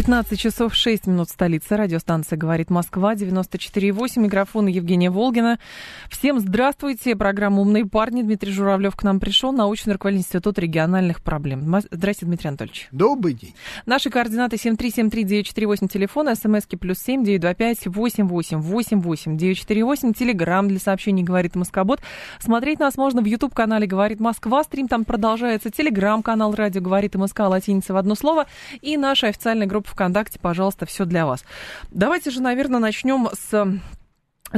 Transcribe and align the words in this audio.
15 0.00 0.40
часов 0.40 0.74
6 0.74 1.08
минут 1.08 1.28
столица. 1.28 1.76
Радиостанция 1.76 2.38
«Говорит 2.38 2.70
Москва», 2.70 3.14
94,8. 3.14 4.18
Микрофон 4.18 4.66
Евгения 4.66 5.10
Волгина. 5.10 5.58
Всем 6.08 6.40
здравствуйте. 6.40 7.14
Программа 7.14 7.60
«Умные 7.60 7.84
парни». 7.84 8.22
Дмитрий 8.22 8.50
Журавлев 8.50 8.96
к 8.96 9.02
нам 9.02 9.20
пришел. 9.20 9.52
Научный 9.52 9.92
руководитель 9.92 10.22
Института 10.22 10.62
региональных 10.62 11.22
проблем. 11.22 11.60
Здравствуйте, 11.90 12.24
Дмитрий 12.24 12.48
Анатольевич. 12.48 12.88
Добрый 12.92 13.34
день. 13.34 13.54
Наши 13.84 14.08
координаты 14.08 14.56
7373948, 14.56 15.88
телефон, 15.88 16.34
смски 16.34 16.76
плюс 16.76 16.98
7 17.00 17.22
925 17.22 17.88
88 17.88 18.58
88 18.62 19.36
948, 19.36 20.14
телеграмм 20.14 20.68
для 20.68 20.78
сообщений 20.78 21.24
«Говорит 21.24 21.56
Москобот». 21.56 22.00
Смотреть 22.38 22.78
нас 22.78 22.96
можно 22.96 23.20
в 23.20 23.26
YouTube-канале 23.26 23.86
«Говорит 23.86 24.18
Москва». 24.18 24.64
Стрим 24.64 24.88
там 24.88 25.04
продолжается. 25.04 25.68
Телеграм-канал 25.70 26.54
«Радио 26.54 26.80
говорит 26.80 27.16
МСК» 27.16 27.40
латиница 27.40 27.92
в 27.92 27.98
одно 27.98 28.14
слово. 28.14 28.46
И 28.80 28.96
наша 28.96 29.26
официальная 29.26 29.66
группа 29.66 29.89
ВКонтакте, 29.90 30.38
пожалуйста, 30.38 30.86
все 30.86 31.04
для 31.04 31.26
вас. 31.26 31.44
Давайте 31.90 32.30
же, 32.30 32.40
наверное, 32.40 32.80
начнем 32.80 33.28
с 33.32 33.80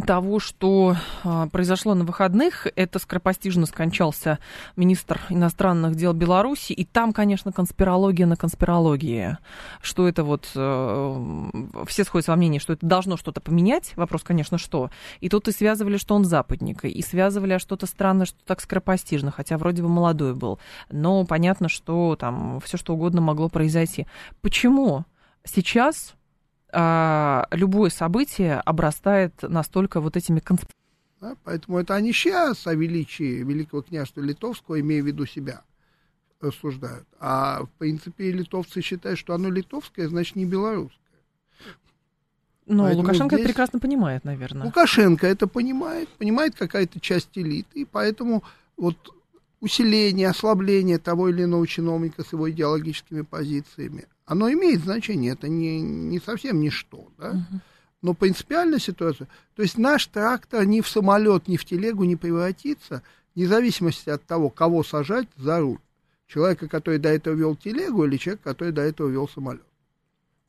того, 0.01 0.39
что 0.39 0.97
а, 1.23 1.49
произошло 1.49 1.95
на 1.95 2.05
выходных. 2.05 2.67
Это 2.77 2.99
скоропостижно 2.99 3.67
скончался 3.67 4.39
министр 4.75 5.21
иностранных 5.29 5.97
дел 5.97 6.15
Беларуси. 6.15 6.73
И 6.73 6.85
там, 6.85 7.13
конечно, 7.13 7.53
конспирология 7.53 8.27
на 8.27 8.37
конспирологии. 8.37 9.37
Что 9.83 10.09
это 10.09 10.25
вот... 10.25 10.51
Э, 10.55 11.51
все 11.87 12.05
сходятся 12.05 12.33
во 12.33 12.37
мнении, 12.37 12.59
что 12.59 12.73
это 12.73 12.87
должно 12.87 13.19
что-то 13.19 13.43
поменять. 13.43 13.93
Вопрос, 13.97 14.23
конечно, 14.23 14.57
что. 14.57 14.91
И 15.21 15.29
тут 15.29 15.49
и 15.49 15.53
связывали, 15.53 15.99
что 15.99 16.15
он 16.15 16.25
западник. 16.25 16.85
И 16.85 17.03
связывали, 17.03 17.53
а 17.53 17.59
что-то 17.59 17.87
странно, 17.87 18.25
что 18.25 18.39
так 18.47 18.63
скоропостижно. 18.63 19.31
Хотя 19.31 19.59
вроде 19.59 19.83
бы 19.83 19.89
молодой 19.89 20.35
был. 20.35 20.59
Но 20.91 21.25
понятно, 21.27 21.69
что 21.69 22.17
там 22.17 22.61
все 22.65 22.79
что 22.79 22.95
угодно 22.95 23.21
могло 23.21 23.51
произойти. 23.51 24.07
Почему? 24.41 25.05
Сейчас 25.45 26.15
а, 26.73 27.47
любое 27.51 27.91
событие 27.91 28.61
обрастает 28.61 29.35
настолько 29.43 30.01
вот 30.01 30.17
этими 30.17 30.41
конспирациями. 30.41 30.83
Да, 31.21 31.37
поэтому 31.45 31.79
это 31.79 31.95
они 31.95 32.13
сейчас 32.13 32.67
о 32.67 32.75
величии 32.75 33.45
Великого 33.45 33.83
княжества 33.83 34.23
Литовского, 34.23 34.81
имея 34.81 35.03
в 35.03 35.07
виду 35.07 35.25
себя, 35.25 35.63
рассуждают. 36.41 37.07
А 37.21 37.63
в 37.63 37.71
принципе 37.79 38.33
литовцы 38.33 38.81
считают, 38.81 39.19
что 39.19 39.35
оно 39.35 39.49
литовское, 39.49 40.09
значит 40.09 40.35
не 40.35 40.45
белорусское. 40.45 40.99
Но 42.67 42.85
поэтому 42.85 43.03
Лукашенко 43.03 43.37
здесь... 43.37 43.45
это 43.45 43.49
прекрасно 43.49 43.79
понимает, 43.79 44.25
наверное. 44.25 44.67
Лукашенко 44.67 45.27
это 45.27 45.47
понимает, 45.47 46.09
понимает 46.11 46.55
какая-то 46.57 47.01
часть 47.01 47.31
элиты, 47.35 47.81
и 47.81 47.85
поэтому 47.85 48.43
вот 48.77 48.97
усиление, 49.61 50.29
ослабление 50.29 50.99
того 50.99 51.29
или 51.29 51.45
иного 51.45 51.67
чиновника 51.67 52.25
с 52.25 52.33
его 52.33 52.51
идеологическими 52.51 53.23
позициями, 53.23 54.07
оно 54.27 54.51
имеет 54.53 54.83
значение, 54.83 55.33
это 55.33 55.49
не, 55.49 55.81
не 55.81 56.21
совсем 56.21 56.61
ничто, 56.61 57.09
да? 57.19 57.47
Но 58.01 58.15
принципиальная 58.15 58.81
ситуация, 58.81 59.29
то 59.55 59.63
есть 59.63 59.79
наш 59.79 60.07
трактор 60.07 60.65
ни 60.65 60.81
в 60.81 60.89
самолет, 60.89 61.47
ни 61.47 61.57
в 61.57 61.65
телегу 61.65 62.03
не 62.03 62.17
превратится, 62.17 63.03
вне 63.35 63.47
зависимости 63.47 64.11
от 64.11 64.25
того, 64.25 64.51
кого 64.51 64.83
сажать 64.83 65.29
за 65.37 65.61
руль. 65.61 65.79
Человека, 66.27 66.67
который 66.67 66.99
до 66.99 67.11
этого 67.11 67.35
вел 67.35 67.55
телегу, 67.55 68.05
или 68.05 68.17
человека, 68.17 68.45
который 68.45 68.73
до 68.73 68.83
этого 68.83 69.09
вел 69.09 69.29
самолет. 69.29 69.67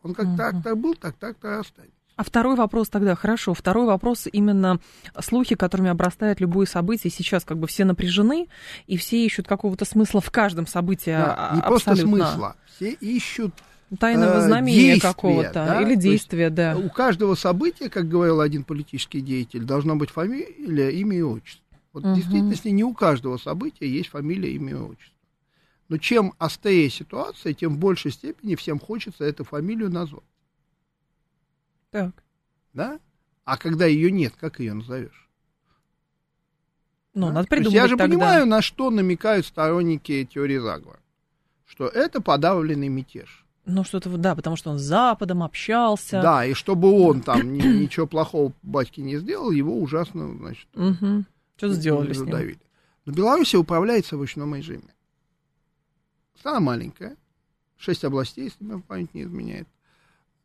Он 0.01 0.13
как 0.13 0.27
uh-huh. 0.27 0.35
трактор 0.35 0.75
был, 0.75 0.95
так 0.95 1.15
трактор 1.15 1.59
останется. 1.59 1.93
А 2.15 2.23
второй 2.23 2.55
вопрос 2.55 2.89
тогда, 2.89 3.15
хорошо, 3.15 3.53
второй 3.53 3.87
вопрос 3.87 4.27
именно 4.31 4.79
слухи, 5.19 5.55
которыми 5.55 5.89
обрастает 5.89 6.39
любое 6.39 6.67
событие. 6.67 7.11
Сейчас 7.11 7.43
как 7.43 7.57
бы 7.57 7.65
все 7.65 7.85
напряжены, 7.85 8.49
и 8.85 8.97
все 8.97 9.25
ищут 9.25 9.47
какого-то 9.47 9.83
смысла 9.85 10.21
в 10.21 10.29
каждом 10.29 10.67
событии. 10.67 11.11
Да, 11.11 11.51
не 11.55 11.61
просто 11.61 11.95
смысла, 11.95 12.55
все 12.65 12.91
ищут 12.91 13.53
тайного 13.99 14.37
э, 14.37 14.41
знамения 14.41 14.99
какого-то 14.99 15.53
да? 15.53 15.81
или 15.81 15.95
действия, 15.95 16.49
да. 16.49 16.77
У 16.77 16.89
каждого 16.89 17.35
события, 17.35 17.89
как 17.89 18.07
говорил 18.07 18.41
один 18.41 18.63
политический 18.63 19.21
деятель, 19.21 19.63
должна 19.63 19.95
быть 19.95 20.09
фамилия, 20.09 20.91
имя 20.91 21.17
и 21.17 21.21
отчество. 21.21 21.63
Вот 21.93 22.03
угу. 22.03 22.13
в 22.13 22.15
действительности 22.15 22.69
не 22.69 22.83
у 22.83 22.93
каждого 22.93 23.37
события 23.37 23.87
есть 23.87 24.09
фамилия, 24.09 24.51
имя 24.53 24.71
и 24.71 24.75
отчество. 24.75 25.13
Но 25.89 25.97
чем 25.97 26.33
острее 26.39 26.89
ситуация, 26.89 27.53
тем 27.53 27.75
в 27.75 27.77
большей 27.77 28.11
степени 28.11 28.55
всем 28.55 28.79
хочется 28.79 29.23
эту 29.23 29.43
фамилию 29.43 29.91
назвать. 29.91 30.23
Так. 31.91 32.23
Да? 32.73 32.99
А 33.43 33.57
когда 33.57 33.85
ее 33.85 34.09
нет, 34.09 34.33
как 34.39 34.59
ее 34.59 34.73
назовешь? 34.73 35.29
Ну, 37.13 37.27
да? 37.27 37.33
надо 37.33 37.47
придумать. 37.47 37.73
я 37.73 37.87
же 37.87 37.95
тогда. 37.95 38.05
понимаю, 38.05 38.45
на 38.47 38.61
что 38.61 38.89
намекают 38.89 39.45
сторонники 39.45 40.25
теории 40.25 40.57
заговора. 40.57 40.99
Что 41.65 41.87
это 41.87 42.21
подавленный 42.21 42.87
мятеж. 42.87 43.45
Ну, 43.65 43.83
что-то, 43.85 44.09
да, 44.17 44.35
потому 44.35 44.55
что 44.55 44.71
он 44.71 44.79
с 44.79 44.81
Западом 44.81 45.41
общался. 45.41 46.21
Да, 46.21 46.45
и 46.45 46.53
чтобы 46.53 46.91
он 46.91 47.21
там 47.21 47.53
ничего 47.53 48.07
плохого 48.07 48.51
батьке 48.61 49.01
не 49.01 49.17
сделал, 49.17 49.51
его 49.51 49.79
ужасно, 49.79 50.35
значит, 50.37 50.67
угу. 50.75 51.23
что 51.55 51.69
сделали 51.69 52.13
задавили. 52.13 52.59
Но 53.05 53.13
Беларусь 53.13 53.55
управляется 53.55 54.17
в 54.17 54.21
ручном 54.21 54.55
режиме. 54.55 54.93
Страна 56.39 56.59
маленькая, 56.59 57.15
шесть 57.77 58.03
областей, 58.03 58.45
если 58.45 58.63
мне 58.63 58.81
память 58.85 59.13
не 59.13 59.23
изменяет. 59.23 59.67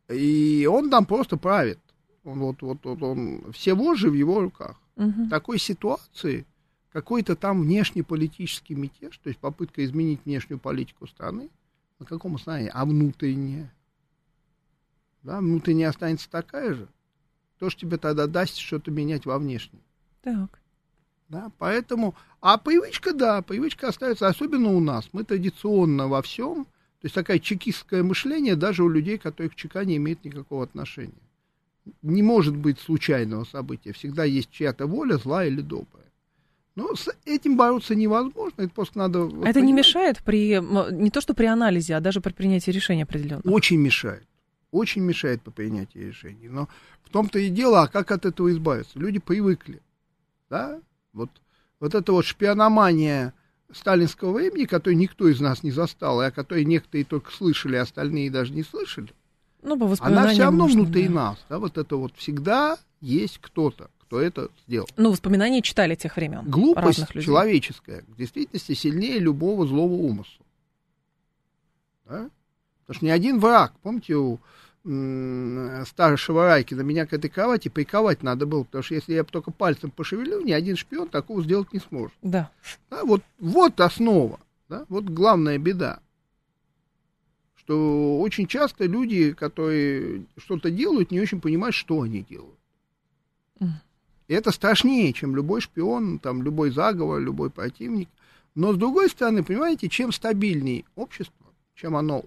И 0.09 0.67
он 0.69 0.89
там 0.89 1.05
просто 1.05 1.37
правит. 1.37 1.79
Он, 2.23 2.39
вот, 2.39 2.61
вот, 2.61 2.79
вот, 2.83 3.01
он, 3.01 3.51
все 3.53 3.73
вожжи 3.73 4.09
в 4.09 4.13
его 4.13 4.41
руках. 4.41 4.79
Угу. 4.95 5.25
В 5.25 5.29
такой 5.29 5.59
ситуации 5.59 6.45
какой-то 6.91 7.35
там 7.35 7.61
внешнеполитический 7.61 8.75
мятеж, 8.75 9.17
то 9.17 9.29
есть 9.29 9.39
попытка 9.39 9.83
изменить 9.85 10.21
внешнюю 10.25 10.59
политику 10.59 11.07
страны, 11.07 11.49
на 11.99 12.05
каком 12.05 12.35
основании? 12.35 12.71
А 12.73 12.85
внутренняя? 12.85 13.71
Да, 15.23 15.39
внутренняя 15.39 15.89
останется 15.89 16.29
такая 16.29 16.73
же. 16.73 16.87
То, 17.59 17.69
что 17.69 17.81
тебе 17.81 17.97
тогда 17.97 18.27
даст 18.27 18.57
что-то 18.57 18.89
менять 18.89 19.25
во 19.25 19.37
внешнем. 19.37 19.81
Так. 20.21 20.59
Да, 21.27 21.51
поэтому, 21.57 22.15
а 22.41 22.57
привычка, 22.57 23.13
да, 23.13 23.41
привычка 23.41 23.89
остается, 23.89 24.27
особенно 24.27 24.69
у 24.69 24.79
нас. 24.79 25.09
Мы 25.11 25.23
традиционно 25.23 26.07
во 26.07 26.21
всем 26.21 26.65
то 27.01 27.05
есть 27.05 27.15
такое 27.15 27.39
чекистское 27.39 28.03
мышление 28.03 28.57
даже 28.57 28.83
у 28.83 28.89
людей, 28.89 29.17
которые 29.17 29.49
к 29.49 29.55
ЧК 29.55 29.85
не 29.85 29.95
имеют 29.97 30.25
никакого 30.25 30.63
отношения. 30.63 31.13
Не 32.01 32.21
может 32.21 32.55
быть 32.55 32.77
случайного 32.77 33.45
события. 33.45 33.93
Всегда 33.93 34.25
есть 34.25 34.51
чья-то 34.51 34.85
воля, 34.85 35.17
злая 35.17 35.47
или 35.47 35.61
добрая. 35.61 35.98
Но 36.79 36.95
с 36.95 37.09
этим 37.25 37.57
бороться 37.57 37.93
невозможно, 37.93 38.61
это 38.61 38.73
просто 38.73 38.97
надо... 38.97 39.19
Вот 39.25 39.43
это 39.43 39.53
понимать. 39.53 39.63
не 39.63 39.73
мешает 39.73 40.23
при, 40.23 40.61
не 40.93 41.11
то 41.11 41.19
что 41.19 41.33
при 41.33 41.45
анализе, 41.45 41.95
а 41.95 41.99
даже 41.99 42.21
при 42.21 42.31
принятии 42.31 42.71
решения 42.71 43.03
определенного? 43.03 43.53
Очень 43.53 43.79
мешает. 43.79 44.25
Очень 44.71 45.01
мешает 45.01 45.41
по 45.41 45.51
принятию 45.51 46.07
решений. 46.07 46.47
Но 46.47 46.69
в 47.03 47.09
том-то 47.09 47.37
и 47.37 47.49
дело, 47.49 47.81
а 47.81 47.87
как 47.87 48.11
от 48.11 48.25
этого 48.25 48.49
избавиться? 48.49 48.97
Люди 48.97 49.19
привыкли. 49.19 49.81
Да? 50.49 50.79
Вот, 51.11 51.29
вот 51.81 51.95
это 51.95 52.13
вот 52.13 52.25
шпиономания 52.25 53.33
сталинского 53.73 54.31
времени, 54.31 54.63
который 54.63 54.95
никто 54.95 55.27
из 55.27 55.41
нас 55.41 55.63
не 55.63 55.71
застал, 55.71 56.21
и 56.21 56.27
о 56.27 56.31
которой 56.31 56.63
некоторые 56.63 57.03
только 57.03 57.31
слышали, 57.31 57.75
а 57.75 57.81
остальные 57.81 58.31
даже 58.31 58.53
не 58.53 58.63
слышали, 58.63 59.09
ну, 59.61 59.77
по 59.77 59.93
она 59.99 60.29
все 60.29 60.43
равно 60.43 60.63
можно, 60.63 60.83
внутри 60.83 61.07
да. 61.09 61.13
нас. 61.13 61.45
Да, 61.49 61.59
вот 61.59 61.77
это 61.77 61.97
вот 61.97 62.13
всегда 62.15 62.77
есть 63.01 63.39
кто-то, 63.41 63.89
кто 64.09 64.19
это 64.19 64.49
сделал. 64.65 64.89
Ну, 64.97 65.11
воспоминания 65.11 65.61
читали 65.61 65.93
тех 65.93 66.15
времен. 66.15 66.49
Глупость 66.49 67.05
человеческая 67.21 68.03
в 68.07 68.17
действительности 68.17 68.73
сильнее 68.73 69.19
любого 69.19 69.67
злого 69.67 69.93
умысла. 69.93 70.43
Да? 72.05 72.29
Потому 72.81 72.95
что 72.95 73.05
ни 73.05 73.09
один 73.09 73.39
враг, 73.39 73.71
помните, 73.83 74.15
у 74.15 74.39
старшего 75.85 76.45
Райкина 76.45 76.81
меня 76.81 77.05
к 77.05 77.13
этой 77.13 77.29
кровати 77.29 77.67
приковать 77.67 78.23
надо 78.23 78.47
было, 78.47 78.63
потому 78.63 78.81
что 78.81 78.95
если 78.95 79.13
я 79.13 79.23
только 79.23 79.51
пальцем 79.51 79.91
пошевелю, 79.91 80.41
ни 80.41 80.53
один 80.53 80.75
шпион 80.75 81.09
такого 81.09 81.43
сделать 81.43 81.71
не 81.71 81.79
сможет. 81.79 82.17
Да. 82.23 82.49
да 82.89 83.03
вот, 83.03 83.21
вот 83.37 83.79
основа, 83.79 84.39
да, 84.69 84.85
вот 84.89 85.03
главная 85.03 85.59
беда, 85.59 85.99
что 87.57 88.19
очень 88.21 88.47
часто 88.47 88.85
люди, 88.85 89.33
которые 89.33 90.25
что-то 90.37 90.71
делают, 90.71 91.11
не 91.11 91.19
очень 91.19 91.41
понимают, 91.41 91.75
что 91.75 92.01
они 92.01 92.25
делают. 92.27 92.57
И 94.29 94.33
это 94.33 94.51
страшнее, 94.51 95.11
чем 95.11 95.35
любой 95.35 95.59
шпион, 95.59 96.19
там, 96.19 96.43
любой 96.43 96.69
заговор, 96.69 97.19
любой 97.19 97.49
противник. 97.49 98.07
Но, 98.53 98.73
с 98.73 98.77
другой 98.77 99.09
стороны, 99.09 99.43
понимаете, 99.43 99.89
чем 99.89 100.11
стабильнее 100.11 100.85
общество, 100.95 101.47
чем 101.73 101.95
оно 101.95 102.23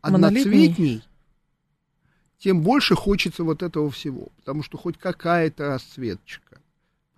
одноцветней, 0.00 1.04
тем 2.38 2.62
больше 2.62 2.96
хочется 2.96 3.44
вот 3.44 3.62
этого 3.62 3.92
всего. 3.92 4.28
Потому 4.38 4.64
что 4.64 4.76
хоть 4.76 4.98
какая-то 4.98 5.68
расцветочка 5.68 6.58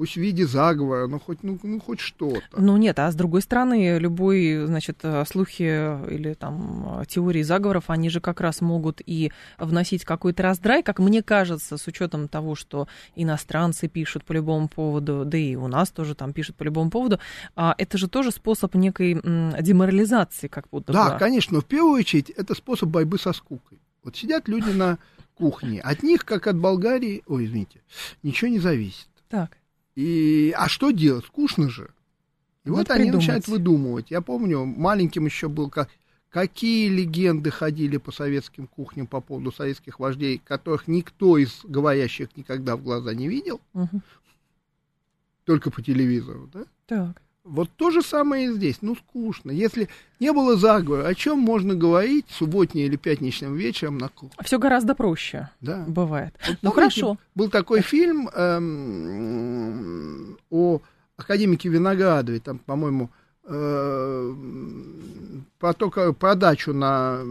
пусть 0.03 0.15
в 0.15 0.17
виде 0.21 0.45
заговора, 0.49 1.07
но 1.07 1.21
хоть, 1.21 1.45
ну, 1.45 1.57
ну, 1.63 1.79
хоть 1.79 2.01
что-то. 2.01 2.43
Ну 2.57 2.77
нет, 2.77 2.99
а 2.99 3.09
с 3.09 3.15
другой 3.15 3.41
стороны, 3.41 3.99
любые, 4.01 4.67
значит, 4.67 4.99
э, 5.05 5.25
слухи 5.25 5.63
или 6.13 6.35
там 6.35 7.05
теории 7.07 7.43
заговоров, 7.43 7.85
они 7.87 8.11
же 8.11 8.21
как 8.21 8.41
раз 8.41 8.61
могут 8.63 9.01
и 9.07 9.31
вносить 9.59 10.05
какой-то 10.05 10.43
раздрай, 10.43 10.83
как 10.83 10.99
мне 10.99 11.23
кажется, 11.23 11.77
с 11.77 11.87
учетом 11.87 12.27
того, 12.27 12.57
что 12.57 12.89
иностранцы 13.15 13.87
пишут 13.87 14.25
по 14.25 14.33
любому 14.33 14.67
поводу, 14.67 15.23
да 15.25 15.39
и 15.39 15.55
у 15.55 15.69
нас 15.69 15.93
тоже 15.93 16.17
там 16.17 16.33
пишут 16.33 16.57
по 16.57 16.65
любому 16.65 16.91
поводу, 16.91 17.21
а 17.55 17.73
это 17.79 17.97
же 17.97 18.09
тоже 18.09 18.33
способ 18.33 18.75
некой 18.75 19.15
деморализации, 19.63 20.49
как 20.49 20.65
будто 20.73 20.93
Да, 20.93 21.13
бы. 21.13 21.19
конечно, 21.21 21.55
но 21.55 21.61
в 21.61 21.67
первую 21.67 21.93
очередь 22.01 22.31
это 22.31 22.57
способ 22.57 22.89
борьбы 22.89 23.21
со 23.21 23.33
скукой. 23.33 23.79
Вот 24.03 24.17
сидят 24.17 24.49
люди 24.49 24.71
на 24.71 24.99
кухне, 25.37 25.81
от 25.81 26.03
них, 26.03 26.25
как 26.25 26.49
от 26.49 26.59
Болгарии, 26.59 27.23
ой, 27.29 27.45
извините, 27.45 27.83
ничего 28.25 28.51
не 28.51 28.59
зависит. 28.59 29.07
Так. 29.29 29.59
И, 29.95 30.55
а 30.57 30.69
что 30.69 30.91
делать? 30.91 31.27
Скучно 31.27 31.69
же. 31.69 31.91
И 32.65 32.71
вот, 32.71 32.79
вот 32.79 32.91
они 32.91 33.05
придумать. 33.05 33.21
начинают 33.21 33.49
выдумывать. 33.49 34.11
Я 34.11 34.21
помню, 34.21 34.65
маленьким 34.65 35.27
еще 35.27 35.49
был, 35.49 35.69
как, 35.69 35.89
какие 36.31 36.89
легенды 36.89 37.51
ходили 37.51 37.97
по 37.97 38.13
советским 38.13 38.67
кухням 38.67 39.07
по 39.07 39.21
поводу 39.21 39.53
советских 39.53 39.99
вождей, 39.99 40.41
которых 40.43 40.89
никто 40.89 41.37
из 41.39 41.61
говорящих 41.65 42.37
никогда 42.37 42.77
в 42.77 42.83
глаза 42.83 43.15
не 43.15 43.29
видел. 43.29 43.61
Угу. 43.75 44.01
Только 45.45 45.71
по 45.71 45.83
телевизору, 45.83 46.49
да? 46.53 46.65
Так. 46.87 47.21
Вот 47.45 47.71
то 47.77 47.91
же 47.91 48.03
самое 48.03 48.47
и 48.47 48.53
здесь. 48.53 48.79
Ну, 48.83 48.95
скучно. 48.95 49.51
Если 49.51 49.89
не 50.21 50.33
было 50.33 50.57
заговора, 50.57 51.09
о 51.09 51.15
чем 51.15 51.41
можно 51.41 51.75
говорить 51.75 52.27
субботним 52.31 52.87
или 52.87 52.97
пятничным 52.97 53.57
вечером 53.57 53.99
на 53.99 54.09
кухне? 54.09 54.37
Все 54.45 54.61
гораздо 54.61 54.95
проще. 54.95 55.51
Да. 55.61 55.85
Бывает. 55.89 56.35
Вот, 56.47 56.59
ну, 56.63 56.71
хорошо. 56.71 57.19
Был 57.35 57.51
такой 57.51 57.81
фильм 57.81 58.29
эм, 58.29 60.39
о 60.51 60.81
академике 61.17 61.69
Виноградове, 61.69 62.39
там, 62.39 62.59
по-моему, 62.59 63.11
э, 63.45 64.35
про, 65.59 65.73
то, 65.73 66.13
про 66.13 66.35
дачу 66.37 66.73
на 66.73 67.23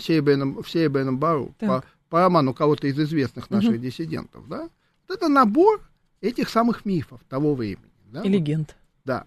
Серебряном, 0.00 0.64
в 0.64 0.68
Серебряном 0.68 1.18
Бару, 1.18 1.54
по, 1.60 1.84
по 2.08 2.20
роману 2.20 2.54
кого-то 2.54 2.88
из 2.88 2.98
известных 2.98 3.50
наших 3.50 3.74
угу. 3.74 3.78
диссидентов, 3.78 4.48
да? 4.48 4.68
Вот 5.06 5.16
это 5.16 5.28
набор 5.28 5.80
этих 6.20 6.48
самых 6.48 6.84
мифов 6.84 7.20
того 7.28 7.54
времени. 7.54 7.84
Да? 8.12 8.22
И 8.22 8.28
легенд. 8.28 8.76
Да. 9.04 9.26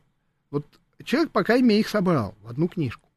Вот 0.54 0.68
человек 1.04 1.32
пока 1.32 1.56
ими 1.56 1.74
их 1.74 1.90
собрал 1.90 2.36
в 2.44 2.48
одну 2.48 2.68
книжку. 2.68 3.10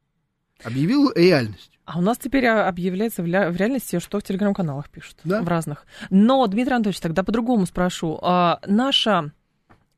Объявил 0.64 1.12
реальность. 1.14 1.78
А 1.84 1.98
у 1.98 2.00
нас 2.00 2.16
теперь 2.16 2.46
объявляется 2.46 3.22
в, 3.22 3.26
ля- 3.26 3.50
в 3.50 3.56
реальности, 3.56 3.98
что 4.00 4.18
в 4.18 4.22
телеграм-каналах 4.22 4.88
пишут. 4.88 5.18
Да? 5.22 5.42
В 5.42 5.48
разных. 5.48 5.84
Но, 6.08 6.46
Дмитрий 6.46 6.72
Анатольевич, 6.72 7.00
тогда 7.00 7.22
по-другому 7.22 7.66
спрошу. 7.66 8.18
А, 8.22 8.58
наша 8.66 9.32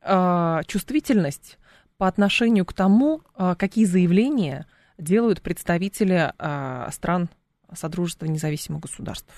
а, 0.01 0.63
чувствительность 0.65 1.57
по 1.97 2.09
отношению 2.09 2.65
к 2.65 2.73
тому, 2.73 3.21
а, 3.35 3.55
какие 3.55 3.85
заявления 3.85 4.67
делают 4.97 5.41
представители 5.41 6.33
а, 6.37 6.89
стран 6.91 7.29
Содружества 7.73 8.25
независимых 8.25 8.81
государств. 8.81 9.31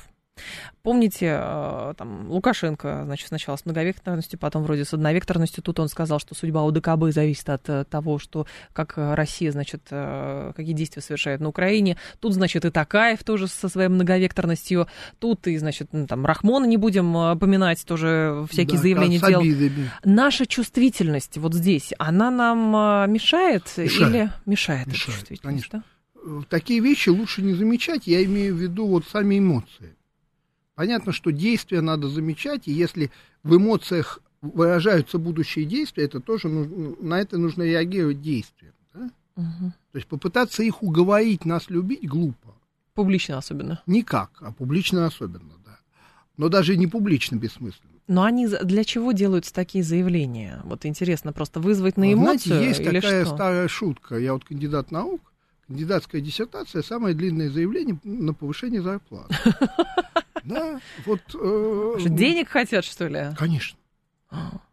Помните, 0.83 1.37
э, 1.39 1.93
там, 1.95 2.29
Лукашенко, 2.29 3.03
значит, 3.05 3.27
сначала 3.27 3.55
с 3.55 3.65
многовекторностью, 3.65 4.39
потом 4.39 4.63
вроде 4.63 4.83
с 4.83 4.93
одновекторностью. 4.93 5.63
Тут 5.63 5.79
он 5.79 5.89
сказал, 5.89 6.19
что 6.19 6.33
судьба 6.33 6.63
УДКБ 6.63 7.11
зависит 7.11 7.49
от 7.49 7.69
э, 7.69 7.85
того, 7.85 8.17
что, 8.17 8.47
как 8.73 8.93
Россия, 8.95 9.51
значит, 9.51 9.83
э, 9.91 10.53
какие 10.55 10.73
действия 10.73 11.03
совершает 11.03 11.39
на 11.39 11.49
Украине. 11.49 11.97
Тут, 12.19 12.33
значит, 12.33 12.65
и 12.65 12.71
Такаев 12.71 13.23
тоже 13.23 13.47
со 13.47 13.69
своей 13.69 13.89
многовекторностью. 13.89 14.87
Тут 15.19 15.45
и, 15.47 15.57
значит, 15.57 15.89
ну, 15.91 16.07
там, 16.07 16.25
Рахмона 16.25 16.65
не 16.65 16.77
будем 16.77 17.37
поминать, 17.37 17.85
тоже 17.85 18.47
всякие 18.49 18.77
да, 18.77 18.81
заявления 18.81 19.19
делал. 19.19 19.45
Наша 20.03 20.47
чувствительность 20.47 21.37
вот 21.37 21.53
здесь, 21.53 21.93
она 21.99 22.31
нам 22.31 23.11
мешает, 23.11 23.71
мешает. 23.77 23.91
или 23.91 24.31
мешает? 24.47 24.87
Мешает, 24.87 25.27
конечно. 25.41 25.83
Да? 26.15 26.43
Такие 26.49 26.79
вещи 26.79 27.09
лучше 27.09 27.41
не 27.43 27.53
замечать, 27.53 28.07
я 28.07 28.23
имею 28.23 28.55
в 28.55 28.57
виду 28.57 28.87
вот 28.87 29.05
сами 29.07 29.37
эмоции. 29.37 29.95
Понятно, 30.81 31.11
что 31.11 31.31
действия 31.31 31.79
надо 31.79 32.07
замечать, 32.07 32.67
и 32.67 32.71
если 32.71 33.11
в 33.43 33.55
эмоциях 33.55 34.17
выражаются 34.41 35.19
будущие 35.19 35.65
действия, 35.65 36.05
это 36.05 36.19
тоже 36.19 36.47
нужно, 36.47 36.95
на 36.99 37.21
это 37.21 37.37
нужно 37.37 37.61
реагировать 37.61 38.19
действием. 38.19 38.73
Да? 38.91 39.11
Угу. 39.35 39.73
То 39.91 39.95
есть 39.95 40.07
попытаться 40.07 40.63
их 40.63 40.81
уговорить 40.81 41.45
нас 41.45 41.69
любить 41.69 42.09
глупо. 42.09 42.55
Публично 42.95 43.37
особенно. 43.37 43.83
Никак, 43.85 44.31
а 44.39 44.51
публично 44.51 45.05
особенно, 45.05 45.53
да. 45.63 45.77
Но 46.37 46.49
даже 46.49 46.75
не 46.75 46.87
публично 46.87 47.35
бессмысленно. 47.35 47.91
Но 48.07 48.23
они 48.23 48.47
для 48.47 48.83
чего 48.83 49.11
делаются 49.11 49.53
такие 49.53 49.83
заявления? 49.83 50.61
Вот 50.63 50.87
интересно, 50.87 51.31
просто 51.31 51.59
вызвать 51.59 51.95
на 51.95 52.11
эмоцию 52.11 52.55
Знаете, 52.55 52.67
есть 52.69 52.79
или 52.79 52.99
такая 52.99 53.25
что? 53.25 53.35
старая 53.35 53.67
шутка. 53.67 54.17
Я 54.17 54.33
вот 54.33 54.45
кандидат 54.45 54.89
наук, 54.89 55.21
кандидатская 55.67 56.21
диссертация, 56.21 56.81
самое 56.81 57.13
длинное 57.13 57.51
заявление 57.51 57.99
на 58.03 58.33
повышение 58.33 58.81
зарплаты. 58.81 59.35
Да, 60.43 60.79
вот... 61.05 61.21
Э, 61.33 61.95
Денег 61.99 62.49
хотят, 62.49 62.85
что 62.85 63.07
ли? 63.07 63.35
Конечно. 63.37 63.77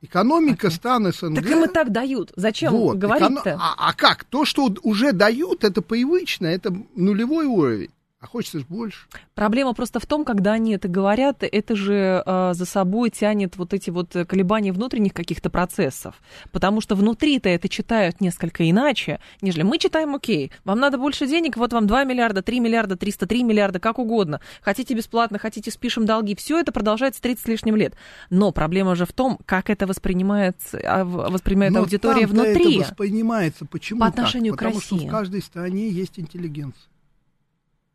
Экономика 0.02 0.70
стран 0.70 1.12
СНГ... 1.12 1.34
Так 1.36 1.50
им 1.50 1.64
и 1.64 1.68
так 1.68 1.90
дают. 1.90 2.32
Зачем 2.36 2.72
вот, 2.72 2.96
говорить-то? 2.96 3.40
Эконом... 3.40 3.60
А, 3.60 3.74
а 3.88 3.92
как? 3.92 4.24
То, 4.24 4.44
что 4.44 4.72
уже 4.82 5.12
дают, 5.12 5.64
это 5.64 5.82
привычно, 5.82 6.46
это 6.46 6.72
нулевой 6.94 7.46
уровень. 7.46 7.90
А 8.20 8.26
хочется 8.26 8.58
же 8.58 8.64
больше. 8.68 9.06
Проблема 9.36 9.74
просто 9.74 10.00
в 10.00 10.06
том, 10.06 10.24
когда 10.24 10.54
они 10.54 10.72
это 10.72 10.88
говорят, 10.88 11.44
это 11.44 11.76
же 11.76 12.20
э, 12.26 12.52
за 12.52 12.64
собой 12.64 13.10
тянет 13.10 13.56
вот 13.56 13.72
эти 13.72 13.90
вот 13.90 14.16
колебания 14.26 14.72
внутренних 14.72 15.14
каких-то 15.14 15.50
процессов. 15.50 16.16
Потому 16.50 16.80
что 16.80 16.96
внутри-то 16.96 17.48
это 17.48 17.68
читают 17.68 18.20
несколько 18.20 18.68
иначе, 18.68 19.20
нежели 19.40 19.62
мы 19.62 19.78
читаем, 19.78 20.16
окей, 20.16 20.50
вам 20.64 20.80
надо 20.80 20.98
больше 20.98 21.28
денег, 21.28 21.56
вот 21.56 21.72
вам 21.72 21.86
2 21.86 22.02
миллиарда, 22.04 22.42
3 22.42 22.58
миллиарда, 22.58 22.96
303 22.96 23.44
миллиарда, 23.44 23.78
как 23.78 24.00
угодно. 24.00 24.40
Хотите 24.62 24.94
бесплатно, 24.94 25.38
хотите 25.38 25.70
спишем 25.70 26.04
долги. 26.04 26.34
Все 26.34 26.58
это 26.58 26.72
продолжается 26.72 27.22
30 27.22 27.44
с 27.44 27.46
лишним 27.46 27.76
лет. 27.76 27.94
Но 28.30 28.50
проблема 28.50 28.96
же 28.96 29.06
в 29.06 29.12
том, 29.12 29.38
как 29.46 29.70
это 29.70 29.86
воспринимает, 29.86 30.56
а, 30.72 31.04
воспринимает 31.04 31.72
Но 31.72 31.80
аудитория 31.80 32.26
внутри. 32.26 32.80
это 32.80 32.90
воспринимается. 32.90 33.64
Почему 33.64 34.00
По 34.00 34.06
отношению 34.06 34.54
так? 34.54 34.58
Потому 34.58 34.80
к 34.80 34.82
России. 34.82 34.98
что 34.98 35.06
в 35.06 35.10
каждой 35.10 35.40
стране 35.40 35.88
есть 35.88 36.18
интеллигенция. 36.18 36.88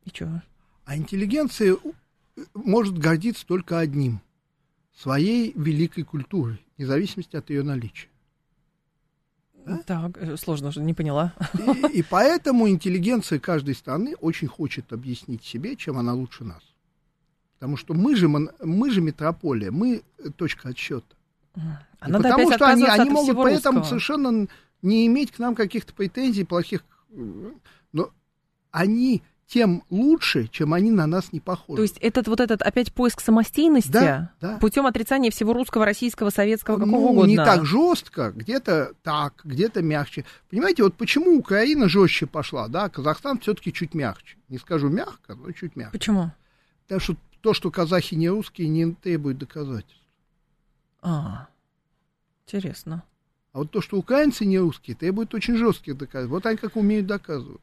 И 0.06 0.10
что? 0.10 0.44
А 0.86 0.98
интеллигенция 0.98 1.78
может 2.54 2.98
гордиться 2.98 3.46
только 3.46 3.80
одним– 3.80 4.22
своей 4.96 5.54
великой 5.56 6.04
культурой, 6.04 6.64
вне 6.78 6.86
зависимости 6.86 7.36
от 7.36 7.50
ее 7.50 7.64
наличия. 7.64 8.10
Да? 9.66 9.78
Так, 9.86 10.18
э, 10.18 10.38
сложно 10.38 10.72
же, 10.72 10.82
не 10.82 10.94
поняла. 10.94 11.34
И, 11.54 12.00
и 12.00 12.04
поэтому 12.04 12.70
интеллигенция 12.70 13.40
каждой 13.40 13.76
страны 13.76 14.16
очень 14.20 14.48
хочет 14.48 14.92
объяснить 14.92 15.44
себе, 15.44 15.76
чем 15.76 15.98
она 15.98 16.14
лучше 16.14 16.44
нас. 16.44 16.62
Потому 17.56 17.78
что 17.78 17.94
мы 17.94 18.16
же, 18.16 18.28
мы 18.28 18.92
же 18.92 19.02
метрополия, 19.02 19.72
мы 19.72 20.04
точка 20.36 20.70
отсчета. 20.70 21.16
А 22.00 22.10
потому 22.10 22.52
что 22.52 22.68
они, 22.68 22.86
они 22.86 23.10
могут 23.10 23.38
поэтому 23.38 23.84
совершенно 23.86 24.48
не 24.82 25.08
иметь 25.08 25.32
к 25.32 25.40
нам 25.40 25.56
каких-то 25.56 25.94
претензий 25.94 26.44
плохих. 26.44 26.84
Но 27.94 28.12
они 28.72 29.24
тем 29.48 29.84
лучше, 29.90 30.48
чем 30.48 30.74
они 30.74 30.92
на 30.92 31.06
нас 31.06 31.32
не 31.32 31.40
похожи. 31.40 31.78
То 31.78 31.82
есть 31.84 31.98
этот 32.00 32.28
вот 32.28 32.40
этот 32.40 32.62
опять 32.62 32.94
поиск 32.94 33.22
самостийности 33.22 33.92
да, 33.92 34.32
да. 34.42 34.58
путем 34.58 34.86
отрицания 34.86 35.32
всего 35.32 35.54
русского, 35.54 35.86
российского, 35.86 36.30
советского, 36.30 36.78
какого 36.78 36.92
ну, 36.92 37.12
угодно. 37.12 37.30
Не 37.30 37.36
так 37.38 37.66
жестко, 37.66 38.32
где-то 38.32 38.94
так, 39.04 39.42
где-то 39.44 39.82
мягче. 39.82 40.26
Понимаете, 40.50 40.84
вот 40.84 40.96
почему 40.96 41.38
Украина 41.38 41.88
жестче 41.88 42.26
пошла, 42.26 42.68
да, 42.68 42.90
Казахстан 42.90 43.40
все-таки 43.40 43.74
чуть 43.74 43.94
мягче. 43.94 44.38
Не 44.50 44.58
скажу 44.58 44.90
мягко, 44.90 45.36
но 45.36 45.52
чуть 45.52 45.76
мягче. 45.76 45.92
Почему? 45.92 46.32
Потому 46.84 47.00
что 47.00 47.16
то, 47.42 47.54
что 47.54 47.70
казахи 47.72 48.16
не 48.16 48.30
русские, 48.30 48.70
не 48.70 48.94
требует 48.94 49.38
доказательств. 49.38 50.02
А, 51.02 51.48
интересно. 52.48 53.04
А 53.52 53.60
вот 53.60 53.72
то, 53.72 53.82
что 53.82 53.98
украинцы 53.98 54.46
не 54.46 54.58
русские, 54.58 54.96
требует 54.96 55.34
очень 55.34 55.58
жестких 55.58 55.98
доказательств. 55.98 56.32
Вот 56.32 56.46
они 56.46 56.58
как 56.58 56.76
умеют 56.76 57.06
доказывать. 57.06 57.62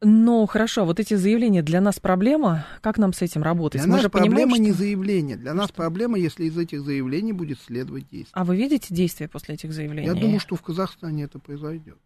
Ну, 0.00 0.46
хорошо, 0.46 0.84
вот 0.84 1.00
эти 1.00 1.14
заявления 1.14 1.62
для 1.62 1.80
нас 1.80 1.98
проблема. 1.98 2.64
Как 2.82 2.98
нам 2.98 3.12
с 3.12 3.20
этим 3.20 3.42
работать? 3.42 3.80
Для 3.80 3.88
Мы 3.88 3.94
нас 3.94 4.02
же 4.02 4.10
проблема 4.10 4.36
понимаем, 4.36 4.62
не 4.62 4.70
что... 4.70 4.78
заявление. 4.78 5.36
Для 5.36 5.54
нас 5.54 5.72
проблема, 5.72 6.18
если 6.18 6.44
из 6.44 6.56
этих 6.56 6.82
заявлений 6.82 7.32
будет 7.32 7.60
следовать 7.60 8.08
действие. 8.08 8.32
А 8.32 8.44
вы 8.44 8.56
видите 8.56 8.94
действия 8.94 9.26
после 9.26 9.56
этих 9.56 9.72
заявлений? 9.72 10.06
Я 10.06 10.14
думаю, 10.14 10.38
что 10.38 10.54
в 10.54 10.62
Казахстане 10.62 11.24
это 11.24 11.40
произойдет. 11.40 11.98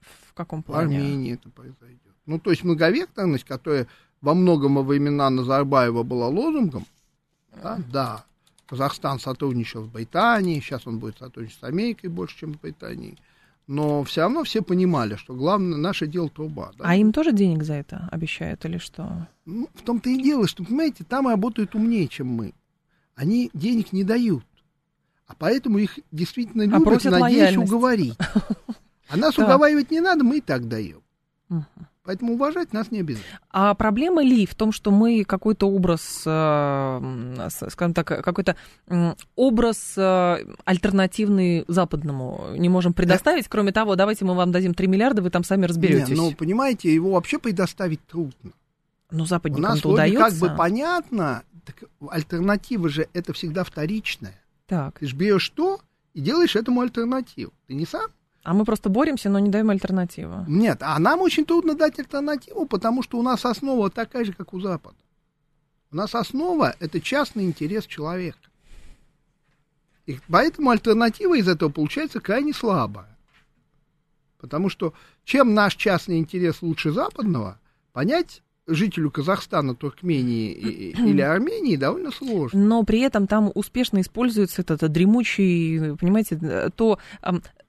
В 0.00 0.34
каком 0.34 0.62
плане? 0.62 0.96
В 0.96 1.00
Армении 1.00 1.34
это 1.34 1.50
произойдет. 1.50 2.00
Ну, 2.24 2.38
то 2.38 2.50
есть 2.50 2.64
многовекторность, 2.64 3.44
которая 3.44 3.86
во 4.22 4.32
многом 4.32 4.76
во 4.76 4.82
времена 4.82 5.28
Назарбаева 5.28 6.04
была 6.04 6.28
лозунгом, 6.28 6.86
да, 7.62 7.78
да, 7.92 8.24
Казахстан 8.66 9.20
сотрудничал 9.20 9.84
с 9.84 9.88
Британией, 9.88 10.62
сейчас 10.62 10.86
он 10.86 10.98
будет 10.98 11.18
сотрудничать 11.18 11.58
с 11.58 11.64
Америкой 11.64 12.08
больше, 12.08 12.38
чем 12.38 12.54
с 12.54 12.56
Британией. 12.56 13.18
Но 13.66 14.02
все 14.04 14.22
равно 14.22 14.44
все 14.44 14.62
понимали, 14.62 15.16
что 15.16 15.34
главное 15.34 15.78
наше 15.78 16.06
дело 16.06 16.28
труба. 16.28 16.72
Да? 16.78 16.84
А 16.86 16.96
им 16.96 17.12
тоже 17.12 17.32
денег 17.32 17.62
за 17.62 17.74
это 17.74 18.08
обещают 18.10 18.64
или 18.64 18.78
что? 18.78 19.26
Ну, 19.44 19.68
в 19.74 19.82
том-то 19.82 20.10
и 20.10 20.20
дело, 20.22 20.46
что, 20.48 20.64
понимаете, 20.64 21.04
там 21.04 21.28
работают 21.28 21.74
умнее, 21.74 22.08
чем 22.08 22.28
мы. 22.28 22.54
Они 23.14 23.50
денег 23.54 23.92
не 23.92 24.04
дают. 24.04 24.44
А 25.26 25.34
поэтому 25.38 25.78
их 25.78 25.98
действительно 26.10 26.64
А 26.64 26.66
любят, 26.66 26.84
просят 26.84 27.12
надеюсь, 27.12 27.38
лояльность. 27.40 27.72
уговорить. 27.72 28.14
А 29.08 29.16
нас 29.16 29.38
уговаривать 29.38 29.90
не 29.90 30.00
надо, 30.00 30.24
мы 30.24 30.38
и 30.38 30.40
так 30.40 30.68
даем. 30.68 31.02
Поэтому 32.04 32.32
уважать 32.34 32.72
нас 32.72 32.90
не 32.90 33.00
обязательно. 33.00 33.38
А 33.50 33.74
проблема 33.74 34.24
ли 34.24 34.44
в 34.44 34.56
том, 34.56 34.72
что 34.72 34.90
мы 34.90 35.24
какой-то 35.24 35.70
образ, 35.70 36.22
э, 36.26 37.48
скажем 37.70 37.94
так, 37.94 38.06
какой-то 38.06 38.56
образ 39.36 39.94
э, 39.96 40.44
альтернативный 40.64 41.64
западному 41.68 42.54
не 42.56 42.68
можем 42.68 42.92
предоставить? 42.92 43.46
Кроме 43.46 43.70
того, 43.70 43.94
давайте 43.94 44.24
мы 44.24 44.34
вам 44.34 44.50
дадим 44.50 44.74
3 44.74 44.86
миллиарда, 44.88 45.22
вы 45.22 45.30
там 45.30 45.44
сами 45.44 45.66
разберетесь. 45.66 46.08
Не, 46.08 46.14
ну, 46.16 46.32
понимаете, 46.32 46.92
его 46.92 47.12
вообще 47.12 47.38
предоставить 47.38 48.04
трудно. 48.06 48.50
Ну, 49.12 49.22
У 49.22 49.26
западникам 49.26 49.62
нас 49.62 49.80
то 49.80 49.90
вроде 49.90 50.10
удается. 50.10 50.40
как 50.40 50.50
бы 50.50 50.56
понятно, 50.56 51.42
так 51.64 51.88
альтернатива 52.10 52.88
же 52.88 53.06
это 53.12 53.32
всегда 53.32 53.62
вторичная. 53.62 54.40
Так. 54.66 54.98
Ты 54.98 55.06
же 55.06 55.14
берешь 55.14 55.48
то 55.50 55.80
и 56.14 56.20
делаешь 56.20 56.56
этому 56.56 56.80
альтернативу. 56.80 57.52
Ты 57.68 57.74
не 57.74 57.86
сам? 57.86 58.10
А 58.42 58.54
мы 58.54 58.64
просто 58.64 58.88
боремся, 58.88 59.30
но 59.30 59.38
не 59.38 59.50
даем 59.50 59.70
альтернативу. 59.70 60.44
Нет, 60.48 60.78
а 60.82 60.98
нам 60.98 61.20
очень 61.20 61.44
трудно 61.44 61.74
дать 61.74 61.98
альтернативу, 61.98 62.66
потому 62.66 63.02
что 63.02 63.18
у 63.18 63.22
нас 63.22 63.44
основа 63.44 63.88
такая 63.90 64.24
же, 64.24 64.32
как 64.32 64.52
у 64.52 64.60
Запада. 64.60 64.96
У 65.92 65.96
нас 65.96 66.14
основа– 66.14 66.74
это 66.80 67.00
частный 67.00 67.44
интерес 67.44 67.86
человека. 67.86 68.38
И 70.06 70.18
поэтому 70.28 70.70
альтернатива 70.70 71.36
из 71.38 71.46
этого 71.46 71.70
получается 71.70 72.20
крайне 72.20 72.52
слабая. 72.52 73.16
Потому 74.38 74.68
что 74.68 74.92
чем 75.24 75.54
наш 75.54 75.76
частный 75.76 76.18
интерес 76.18 76.62
лучше 76.62 76.90
западного, 76.90 77.60
понять 77.92 78.42
жителю 78.66 79.10
Казахстана, 79.10 79.76
Туркмении 79.76 80.52
или 80.98 81.20
Армении 81.20 81.76
довольно 81.76 82.10
сложно. 82.10 82.58
Но 82.58 82.82
при 82.82 83.00
этом 83.00 83.26
там 83.26 83.52
успешно 83.54 84.00
используется 84.00 84.62
этот 84.62 84.90
дремучий, 84.90 85.94
понимаете, 85.96 86.70
то 86.74 86.98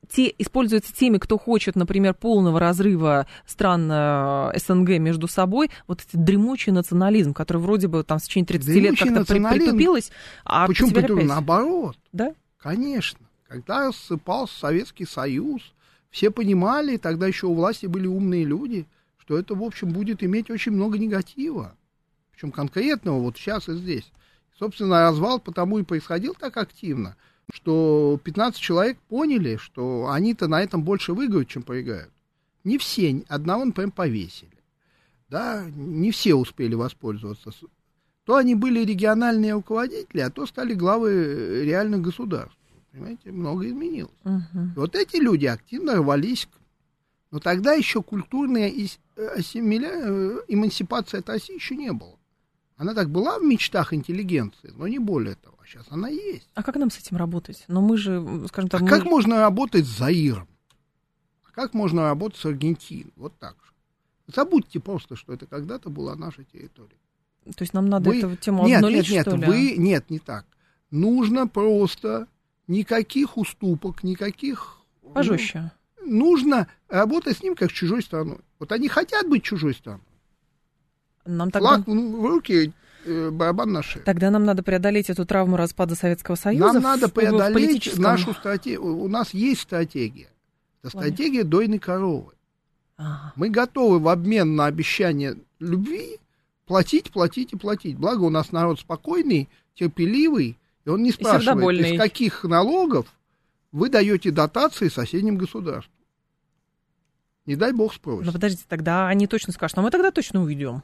те 0.10 0.34
используются 0.38 0.94
теми, 0.94 1.18
кто 1.18 1.38
хочет, 1.38 1.76
например, 1.76 2.14
полного 2.14 2.60
разрыва 2.60 3.28
стран 3.46 3.90
э, 3.92 4.52
СНГ 4.58 5.00
между 5.00 5.28
собой, 5.28 5.70
вот 5.88 6.02
этот 6.02 6.24
дремучий 6.24 6.72
национализм, 6.72 7.34
который 7.34 7.60
вроде 7.60 7.88
бы 7.88 8.04
там 8.04 8.20
в 8.20 8.24
течение 8.24 8.48
30 8.48 8.68
лет 8.70 8.76
Дремучий 8.82 8.98
как-то 9.06 9.14
при- 9.14 9.20
национализм? 9.40 9.66
притупилось, 9.66 10.12
а 10.46 10.68
Почему 10.68 10.90
теперь 10.90 11.04
притупил? 11.04 11.18
опять. 11.26 11.30
Наоборот. 11.30 11.98
Да? 12.12 12.34
Конечно. 12.58 13.20
Когда 13.48 13.88
рассыпался 13.88 14.58
Советский 14.60 15.06
Союз, 15.06 15.62
все 16.10 16.32
понимали, 16.32 16.98
тогда 16.98 17.28
еще 17.28 17.48
у 17.48 17.54
власти 17.54 17.86
были 17.86 18.08
умные 18.08 18.46
люди, 18.46 18.86
что 19.18 19.38
это, 19.38 19.56
в 19.56 19.64
общем, 19.64 19.90
будет 19.92 20.24
иметь 20.24 20.50
очень 20.50 20.72
много 20.74 20.98
негатива. 20.98 21.76
Причем 22.32 22.52
конкретного 22.52 23.20
вот 23.20 23.38
сейчас 23.38 23.70
и 23.70 23.74
здесь. 23.76 24.12
Собственно, 24.60 25.02
развал 25.02 25.40
потому 25.40 25.80
и 25.80 25.84
происходил 25.84 26.36
так 26.40 26.58
активно, 26.58 27.16
что 27.52 28.20
15 28.24 28.60
человек 28.60 28.98
поняли, 29.10 29.58
что 29.58 30.10
они-то 30.12 30.48
на 30.48 30.62
этом 30.62 30.84
больше 30.84 31.14
выиграют, 31.14 31.50
чем 31.50 31.64
проиграют. 31.64 32.12
Не 32.64 32.78
все, 32.78 33.24
одного, 33.28 33.66
например, 33.66 33.92
повесили. 33.92 34.50
Да, 35.30 35.66
не 35.76 36.12
все 36.12 36.36
успели 36.36 36.76
воспользоваться. 36.76 37.52
То 38.26 38.36
они 38.38 38.56
были 38.56 38.86
региональные 38.86 39.54
руководители, 39.54 40.22
а 40.22 40.30
то 40.30 40.46
стали 40.46 40.74
главы 40.74 41.64
реальных 41.66 42.02
государств. 42.02 42.58
Понимаете, 42.92 43.32
много 43.32 43.68
изменилось. 43.68 44.14
Мгм. 44.24 44.74
И 44.76 44.80
вот 44.80 44.96
эти 44.96 45.18
люди 45.18 45.46
активно 45.48 45.96
рвались. 45.96 46.46
к- 46.46 46.58
Но 47.32 47.40
тогда 47.40 47.74
еще 47.74 48.02
культурная 48.04 48.70
э, 48.70 49.28
ассимиля- 49.36 49.90
э, 49.92 50.40
эмансипация 50.48 51.20
от 51.22 51.30
России 51.30 51.56
еще 51.56 51.76
не 51.76 51.92
было. 51.92 52.18
Она 52.78 52.94
так 52.94 53.10
была 53.10 53.40
в 53.40 53.44
мечтах 53.44 53.94
интеллигенции, 53.94 54.74
но 54.76 54.88
не 54.88 55.00
более 55.00 55.36
того. 55.36 55.56
А 55.62 55.66
сейчас 55.66 55.86
она 55.90 56.10
есть. 56.10 56.50
А 56.56 56.64
как 56.64 56.76
нам 56.76 56.90
с 56.90 56.98
этим 56.98 57.18
работать? 57.18 57.64
Ну, 57.68 57.82
мы 57.82 57.98
же, 57.98 58.46
скажем 58.48 58.70
так, 58.70 58.82
А 58.82 58.84
мы 58.84 58.90
как 58.90 59.06
можно 59.06 59.40
работать 59.42 59.86
с 59.86 59.98
Заиром? 59.98 60.48
А 61.46 61.52
как 61.52 61.74
можно 61.74 62.04
работать 62.04 62.40
с 62.40 62.46
Аргентиной? 62.46 63.14
Вот 63.16 63.38
так 63.38 63.56
же. 63.64 63.72
Забудьте 64.34 64.80
просто, 64.80 65.16
что 65.16 65.34
это 65.34 65.46
когда-то 65.46 65.90
была 65.90 66.16
наша 66.16 66.44
территория. 66.46 66.98
то 67.46 67.62
есть 67.62 67.74
нам 67.74 67.88
надо 67.90 68.10
Вы- 68.10 68.20
эту 68.20 68.36
тему 68.38 68.66
Нет, 68.66 68.78
обнулить, 68.78 69.10
нет, 69.10 69.12
нет, 69.12 69.28
что 69.28 69.36
ли? 69.36 69.46
вы, 69.46 69.76
нет, 69.78 70.10
не 70.10 70.20
так. 70.20 70.46
Нужно 70.92 71.48
просто 71.48 72.28
никаких 72.68 73.38
уступок, 73.38 74.04
никаких... 74.04 74.78
ну, 75.04 75.10
Пожестче. 75.12 75.72
нужно 76.02 76.68
работать 76.88 77.38
с 77.38 77.44
ним 77.44 77.56
как 77.56 77.70
с 77.70 77.74
чужой 77.74 78.02
страной. 78.02 78.40
Вот 78.60 78.72
они 78.72 78.88
хотят 78.88 79.28
быть 79.28 79.44
чужой 79.44 79.74
страной. 79.74 80.02
Нам 81.26 81.52
тогда... 81.52 81.70
Флаг 81.82 81.88
в 81.88 82.26
руки, 82.26 82.74
э, 83.06 83.30
барабан 83.32 83.72
на 83.72 83.84
шее. 83.84 84.04
Тогда 84.04 84.30
нам 84.30 84.44
надо 84.46 84.64
преодолеть 84.64 85.10
эту 85.10 85.26
травму 85.26 85.56
распада 85.58 85.96
Советского 85.96 86.36
Союза. 86.36 86.66
Нам 86.74 86.80
в- 86.80 86.84
надо 86.84 87.10
преодолеть 87.10 87.54
политическом- 87.54 88.02
нашу 88.04 88.34
стратегию. 88.34 88.84
У 88.98 89.08
нас 89.08 89.34
есть 89.34 89.62
стратегия. 89.62 90.28
Это 90.82 90.90
стратегия 90.90 91.44
дойной 91.44 91.80
коровы. 91.80 92.34
Ага. 92.98 93.34
Мы 93.36 93.50
готовы 93.50 94.00
в 94.00 94.08
обмен 94.08 94.56
на 94.56 94.66
обещание 94.66 95.38
любви 95.60 96.20
платить, 96.66 97.12
платить 97.12 97.54
и 97.54 97.58
платить. 97.58 97.98
Благо 97.98 98.24
у 98.24 98.30
нас 98.30 98.52
народ 98.52 98.80
спокойный, 98.80 99.50
терпеливый, 99.76 100.58
и 100.86 100.90
он 100.90 101.02
не 101.04 101.12
спрашивает, 101.12 101.80
из 101.86 101.98
каких 101.98 102.44
налогов 102.44 103.08
вы 103.72 103.90
даете 103.90 104.30
дотации 104.32 104.90
соседним 104.90 105.38
государствам. 105.38 105.92
Не 107.46 107.56
дай 107.56 107.74
бог 107.74 107.92
Ну, 107.92 107.96
спросит. 107.96 108.34
подождите, 108.34 108.64
тогда 108.70 109.08
они 109.08 109.28
точно 109.28 109.52
скажут, 109.54 109.78
а 109.78 109.82
мы 109.82 109.90
тогда 109.92 110.12
точно 110.12 110.42
уйдем. 110.44 110.84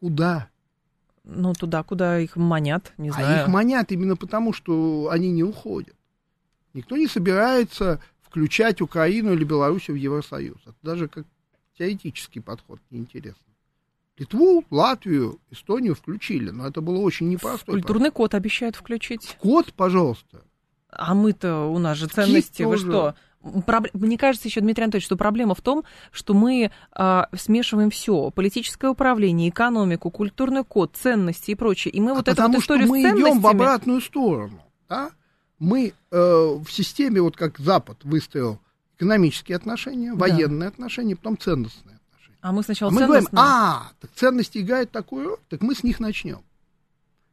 Куда? 0.00 0.48
Ну, 1.24 1.52
туда, 1.54 1.82
куда 1.82 2.20
их 2.20 2.36
манят, 2.36 2.92
не 2.98 3.08
А 3.10 3.12
знаю. 3.12 3.42
их 3.42 3.48
манят 3.48 3.90
именно 3.90 4.16
потому, 4.16 4.52
что 4.52 5.08
они 5.10 5.30
не 5.30 5.42
уходят. 5.42 5.96
Никто 6.72 6.96
не 6.96 7.08
собирается 7.08 8.00
включать 8.22 8.80
Украину 8.80 9.32
или 9.32 9.44
Белоруссию 9.44 9.96
в 9.96 10.00
Евросоюз. 10.00 10.58
Это 10.64 10.76
даже 10.82 11.08
как 11.08 11.24
теоретический 11.78 12.40
подход 12.40 12.80
неинтересно. 12.90 13.40
Литву, 14.18 14.64
Латвию, 14.70 15.40
Эстонию 15.50 15.94
включили, 15.94 16.50
но 16.50 16.66
это 16.66 16.80
было 16.80 16.98
очень 16.98 17.28
непростой 17.28 17.74
Культурный 17.74 18.10
код 18.10 18.34
обещают 18.34 18.76
включить. 18.76 19.36
Код, 19.40 19.72
пожалуйста. 19.74 20.42
А 20.88 21.14
мы-то, 21.14 21.66
у 21.66 21.78
нас 21.78 21.98
же 21.98 22.06
ценности, 22.06 22.62
вы 22.62 22.78
что? 22.78 23.14
Мне 23.42 24.18
кажется 24.18 24.48
еще, 24.48 24.60
Дмитрий 24.60 24.84
Анатольевич, 24.84 25.06
что 25.06 25.16
проблема 25.16 25.54
в 25.54 25.60
том, 25.60 25.84
что 26.10 26.34
мы 26.34 26.70
а, 26.92 27.28
смешиваем 27.36 27.90
все: 27.90 28.30
политическое 28.30 28.90
управление, 28.90 29.50
экономику, 29.50 30.10
культурный 30.10 30.64
код, 30.64 30.96
ценности 30.96 31.52
и 31.52 31.54
прочее. 31.54 31.92
И 31.92 32.00
мы 32.00 32.14
вот 32.14 32.28
а 32.28 32.32
эту 32.32 32.36
потому 32.36 32.54
вот 32.54 32.64
что 32.64 32.74
историю 32.74 32.88
мы 32.88 33.02
с 33.02 33.04
идем 33.04 33.14
в 33.14 33.20
ценностями... 33.22 33.50
обратную 33.50 34.00
сторону. 34.00 34.62
Да? 34.88 35.10
Мы 35.58 35.92
э, 36.10 36.16
в 36.16 36.66
системе, 36.70 37.20
вот 37.20 37.36
как 37.36 37.58
Запад 37.58 37.98
выстроил 38.02 38.58
экономические 38.96 39.56
отношения, 39.56 40.12
военные 40.14 40.68
отношения, 40.68 41.16
потом 41.16 41.38
ценностные 41.38 41.98
отношения. 42.08 42.38
А 42.40 42.52
мы 42.52 42.62
сначала 42.62 42.90
А 42.90 42.94
мы 42.94 43.06
говорим, 43.06 43.26
ценностные. 43.26 43.44
а, 43.44 43.92
так 44.00 44.10
ценности 44.14 44.58
играют 44.58 44.90
такую 44.90 45.28
роль, 45.28 45.38
так 45.48 45.62
мы 45.62 45.74
с 45.74 45.82
них 45.82 46.00
начнем. 46.00 46.40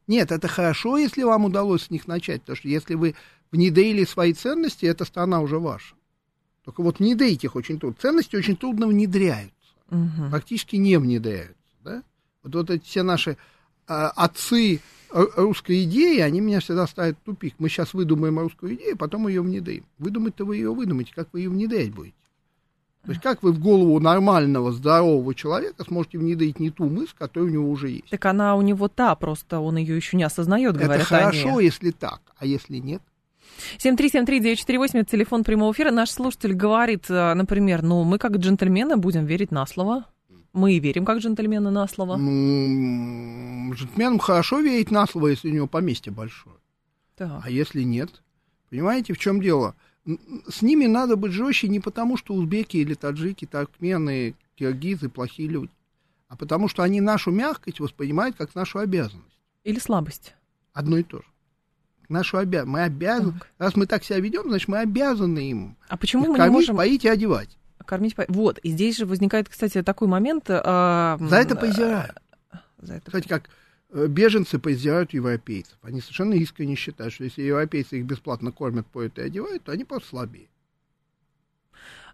Нет, 0.06 0.32
это 0.32 0.48
хорошо, 0.48 0.96
если 0.98 1.22
вам 1.22 1.46
удалось 1.46 1.84
с 1.84 1.90
них 1.90 2.06
начать, 2.06 2.42
потому 2.42 2.56
что 2.56 2.68
если 2.68 2.94
вы 2.94 3.14
внедрили 3.50 4.04
свои 4.04 4.32
ценности, 4.34 4.84
эта 4.86 5.04
страна 5.04 5.40
уже 5.40 5.58
ваша. 5.58 5.94
Только 6.64 6.82
вот 6.82 6.98
внедрить 6.98 7.44
их 7.44 7.56
очень 7.56 7.78
трудно. 7.78 7.96
Ценности 8.00 8.36
очень 8.36 8.56
трудно 8.56 8.86
внедряются, 8.86 9.52
Мгм. 9.90 10.30
практически 10.30 10.76
не 10.76 10.98
внедряются. 10.98 11.54
Да? 11.82 12.02
Вот, 12.42 12.54
вот 12.54 12.70
эти 12.70 12.84
все 12.84 13.02
наши 13.02 13.36
а, 13.86 14.08
отцы 14.10 14.80
р- 15.12 15.28
русской 15.36 15.84
идеи, 15.84 16.20
они 16.20 16.40
меня 16.40 16.60
всегда 16.60 16.86
ставят 16.86 17.18
в 17.18 17.24
тупик. 17.24 17.54
Мы 17.58 17.68
сейчас 17.68 17.92
выдумаем 17.92 18.38
русскую 18.38 18.74
идею, 18.74 18.96
потом 18.96 19.28
ее 19.28 19.42
внедрим. 19.42 19.84
Выдумать-то 19.98 20.44
вы 20.46 20.56
ее 20.56 20.72
выдумаете, 20.72 21.12
как 21.14 21.28
вы 21.32 21.40
ее 21.40 21.50
внедрять 21.50 21.92
будете? 21.92 22.16
То 23.04 23.10
есть 23.10 23.22
как 23.22 23.42
вы 23.42 23.52
в 23.52 23.58
голову 23.58 24.00
нормального, 24.00 24.72
здорового 24.72 25.34
человека 25.34 25.84
сможете 25.84 26.18
внедрить 26.18 26.58
не 26.58 26.70
ту 26.70 26.88
мысль, 26.88 27.12
которая 27.18 27.50
у 27.50 27.52
него 27.52 27.70
уже 27.70 27.90
есть? 27.90 28.08
Так 28.10 28.24
она 28.24 28.56
у 28.56 28.62
него 28.62 28.88
та, 28.88 29.14
просто 29.14 29.60
он 29.60 29.76
ее 29.76 29.94
еще 29.94 30.16
не 30.16 30.22
осознает, 30.22 30.74
Это 30.76 30.84
говорят 30.84 31.06
хорошо, 31.06 31.56
они. 31.56 31.64
если 31.64 31.90
так, 31.90 32.20
а 32.38 32.46
если 32.46 32.78
нет? 32.78 33.02
7373948, 33.78 34.90
это 34.94 35.10
телефон 35.10 35.44
прямого 35.44 35.72
эфира. 35.72 35.90
Наш 35.90 36.10
слушатель 36.10 36.54
говорит, 36.54 37.04
э, 37.08 37.34
например, 37.34 37.82
ну, 37.82 38.04
мы 38.04 38.18
как 38.18 38.36
джентльмены 38.36 38.96
будем 38.96 39.26
верить 39.26 39.50
на 39.50 39.66
слово. 39.66 40.04
Мы 40.52 40.74
и 40.74 40.80
верим 40.80 41.04
как 41.04 41.18
джентльмены 41.18 41.70
на 41.70 41.86
слово. 41.88 42.16
Ну, 42.16 43.74
джентльменам 43.74 44.18
хорошо 44.18 44.60
верить 44.60 44.90
на 44.90 45.06
слово, 45.06 45.28
если 45.28 45.50
у 45.50 45.54
него 45.54 45.66
поместье 45.66 46.12
большое. 46.12 46.56
Так. 47.16 47.42
А 47.44 47.50
если 47.50 47.82
нет? 47.82 48.22
Понимаете, 48.70 49.12
в 49.12 49.18
чем 49.18 49.40
дело? 49.40 49.74
С 50.06 50.60
ними 50.62 50.86
надо 50.86 51.16
быть 51.16 51.32
жестче 51.32 51.68
не 51.68 51.80
потому, 51.80 52.16
что 52.16 52.34
узбеки 52.34 52.76
или 52.76 52.94
таджики, 52.94 53.46
туркмены, 53.46 54.34
киргизы 54.54 55.08
плохие 55.08 55.48
люди, 55.48 55.72
а 56.28 56.36
потому 56.36 56.68
что 56.68 56.82
они 56.82 57.00
нашу 57.00 57.30
мягкость 57.30 57.80
воспринимают 57.80 58.36
как 58.36 58.54
нашу 58.54 58.80
обязанность. 58.80 59.38
Или 59.64 59.78
слабость. 59.78 60.34
Одно 60.74 60.98
и 60.98 61.02
то 61.02 61.18
же. 61.18 61.24
нашу 62.10 62.36
обя... 62.36 62.66
Мы 62.66 62.82
обязаны, 62.82 63.32
Так. 63.32 63.48
раз 63.58 63.76
мы 63.76 63.86
так 63.86 64.04
себя 64.04 64.20
ведем, 64.20 64.42
значит, 64.48 64.68
мы 64.68 64.78
обязаны 64.78 65.38
им 65.50 65.76
А 65.88 65.96
почему 65.96 66.24
их 66.24 66.28
мы 66.28 66.34
не 66.34 66.38
кормить, 66.38 66.54
можем 66.54 66.76
поить 66.76 67.04
и 67.04 67.08
одевать. 67.08 67.56
кормить? 67.86 68.14
по- 68.14 68.26
Вот, 68.28 68.58
и 68.58 68.70
здесь 68.70 68.98
же 68.98 69.06
возникает, 69.06 69.48
кстати, 69.48 69.82
такой 69.82 70.06
момент. 70.08 70.44
а, 70.50 71.16
За 71.18 71.36
это 71.36 71.54
м, 71.54 71.60
поиздирают. 71.60 72.12
за 72.78 72.94
это 72.96 73.06
Кстати, 73.06 73.26
как 73.28 73.44
э, 73.44 73.48
беженцы 73.94 74.58
поиздирают 74.58 75.12
европейцев. 75.12 75.78
Они 75.82 76.00
совершенно 76.00 76.34
искренне 76.34 76.74
считают, 76.74 77.14
что 77.14 77.24
если 77.24 77.42
европейцы 77.42 77.98
их 77.98 78.04
бесплатно 78.04 78.52
кормят, 78.52 78.86
поют 78.86 79.18
и 79.18 79.22
одевают, 79.22 79.62
то 79.64 79.72
они 79.72 79.84
просто 79.84 80.08
слабее. 80.10 80.48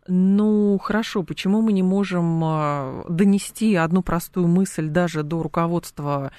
Ну, 0.06 0.78
хорошо, 0.78 1.22
почему 1.22 1.62
мы 1.62 1.72
не 1.72 1.82
можем 1.82 2.40
а, 2.42 3.04
донести 3.08 3.74
одну 3.74 4.02
простую 4.02 4.48
мысль 4.48 4.88
даже 4.88 5.22
до 5.22 5.42
руководства 5.42 6.32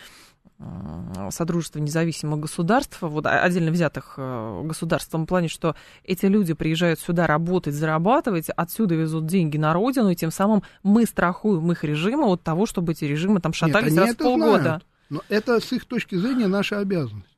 Содружества 1.32 1.80
независимых 1.80 2.40
государств, 2.40 2.98
вот 3.02 3.26
отдельно 3.26 3.72
взятых 3.72 4.14
э, 4.18 4.62
государств, 4.64 5.10
в 5.10 5.12
том 5.12 5.26
плане, 5.26 5.48
что 5.48 5.76
эти 6.04 6.28
люди 6.28 6.54
приезжают 6.54 7.00
сюда 7.00 7.26
работать, 7.26 7.74
зарабатывать, 7.74 8.50
отсюда 8.50 8.94
везут 8.94 9.26
деньги 9.26 9.58
на 9.58 9.74
родину, 9.74 10.12
и 10.12 10.16
тем 10.16 10.30
самым 10.30 10.62
мы 10.84 11.06
страхуем 11.06 11.72
их 11.72 11.84
режимы 11.84 12.26
от 12.28 12.44
того, 12.44 12.68
чтобы 12.68 12.92
эти 12.92 13.06
режимы 13.06 13.40
там 13.40 13.54
шатались 13.54 13.94
Нет, 13.94 14.02
раз 14.02 14.14
в 14.14 14.18
полгода. 14.18 14.62
знают. 14.62 14.86
Но 15.12 15.22
это 15.28 15.60
с 15.60 15.74
их 15.74 15.84
точки 15.84 16.16
зрения 16.16 16.48
наша 16.48 16.80
обязанность. 16.80 17.38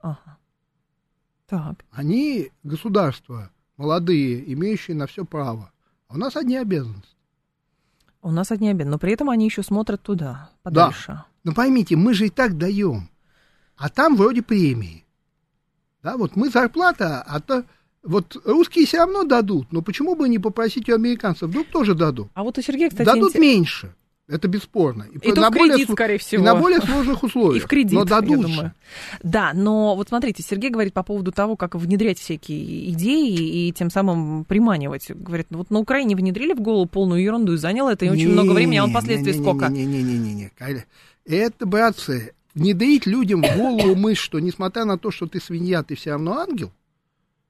Ага. 0.00 0.36
Так. 1.46 1.84
Они 1.92 2.50
государства 2.64 3.52
молодые, 3.76 4.52
имеющие 4.52 4.96
на 4.96 5.06
все 5.06 5.24
право. 5.24 5.70
А 6.08 6.14
у 6.14 6.18
нас 6.18 6.34
одни 6.34 6.56
обязанности. 6.56 7.14
У 8.20 8.32
нас 8.32 8.50
одни 8.50 8.68
обеды, 8.68 8.90
но 8.90 8.98
при 8.98 9.12
этом 9.12 9.30
они 9.30 9.44
еще 9.44 9.62
смотрят 9.62 10.02
туда, 10.02 10.50
подальше. 10.64 11.22
Но 11.44 11.54
поймите, 11.54 11.94
мы 11.94 12.14
же 12.14 12.26
и 12.26 12.30
так 12.30 12.58
даем. 12.58 13.08
А 13.76 13.88
там 13.88 14.16
вроде 14.16 14.42
премии. 14.42 15.06
Да, 16.02 16.16
вот 16.16 16.34
мы 16.34 16.50
зарплата, 16.50 17.22
а 17.22 17.38
то 17.38 17.64
вот 18.02 18.36
русские 18.44 18.86
все 18.86 18.98
равно 18.98 19.22
дадут, 19.22 19.70
но 19.70 19.82
почему 19.82 20.16
бы 20.16 20.28
не 20.28 20.40
попросить 20.40 20.88
у 20.88 20.94
американцев? 20.96 21.48
Вдруг 21.48 21.68
тоже 21.68 21.94
дадут. 21.94 22.28
А 22.34 22.42
вот 22.42 22.58
у 22.58 22.62
Сергея, 22.62 22.90
кстати, 22.90 23.06
дадут 23.06 23.36
инте- 23.36 23.40
меньше. 23.40 23.94
Это 24.32 24.48
бесспорно. 24.48 25.06
И 25.12 25.18
то 25.18 25.38
на 25.38 25.50
в 25.50 25.52
более 25.52 25.74
кредит, 25.74 25.90
сл- 25.90 25.92
скорее 25.92 26.14
И 26.14 26.18
всего. 26.18 26.42
на 26.42 26.54
более 26.54 26.80
сложных 26.80 27.22
условиях. 27.22 27.56
И 27.62 27.66
в 27.66 27.68
кредит, 27.68 27.92
но 27.92 28.04
дадут 28.06 28.30
я 28.30 28.36
думаю. 28.42 28.72
Да, 29.22 29.52
но 29.52 29.94
вот 29.94 30.08
смотрите, 30.08 30.42
Сергей 30.42 30.70
говорит 30.70 30.94
по 30.94 31.02
поводу 31.02 31.32
того, 31.32 31.54
как 31.56 31.74
внедрять 31.74 32.18
всякие 32.18 32.90
идеи 32.92 33.68
и 33.68 33.72
тем 33.72 33.90
самым 33.90 34.44
приманивать. 34.44 35.10
Говорит, 35.10 35.48
ну 35.50 35.58
вот 35.58 35.70
на 35.70 35.80
Украине 35.80 36.16
внедрили 36.16 36.54
в 36.54 36.60
голову 36.60 36.86
полную 36.86 37.22
ерунду 37.22 37.52
и 37.52 37.56
заняло 37.58 37.90
это 37.90 38.06
и 38.06 38.08
очень 38.08 38.30
много 38.30 38.52
времени, 38.52 38.78
а 38.78 38.84
он 38.84 38.92
последствий 38.94 39.34
сколько? 39.34 39.68
Не-не-не. 39.68 40.50
Это, 41.26 41.66
братцы, 41.66 42.32
внедрить 42.54 43.04
людям 43.06 43.42
в 43.42 43.56
голову 43.56 43.94
мысль, 43.94 44.20
что 44.20 44.40
несмотря 44.40 44.86
на 44.86 44.96
то, 44.98 45.10
что 45.10 45.26
ты 45.26 45.40
свинья, 45.40 45.82
ты 45.82 45.94
все 45.94 46.12
равно 46.12 46.38
ангел, 46.38 46.72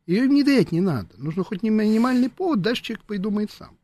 ее 0.07 0.23
внедрять 0.29 0.73
не 0.73 0.81
надо. 0.81 1.09
Нужно 1.17 1.45
хоть 1.45 1.63
минимальный 1.63 2.29
повод, 2.29 2.61
дальше 2.61 2.83
человек 2.83 3.05
придумает 3.05 3.53
сам. 3.57 3.77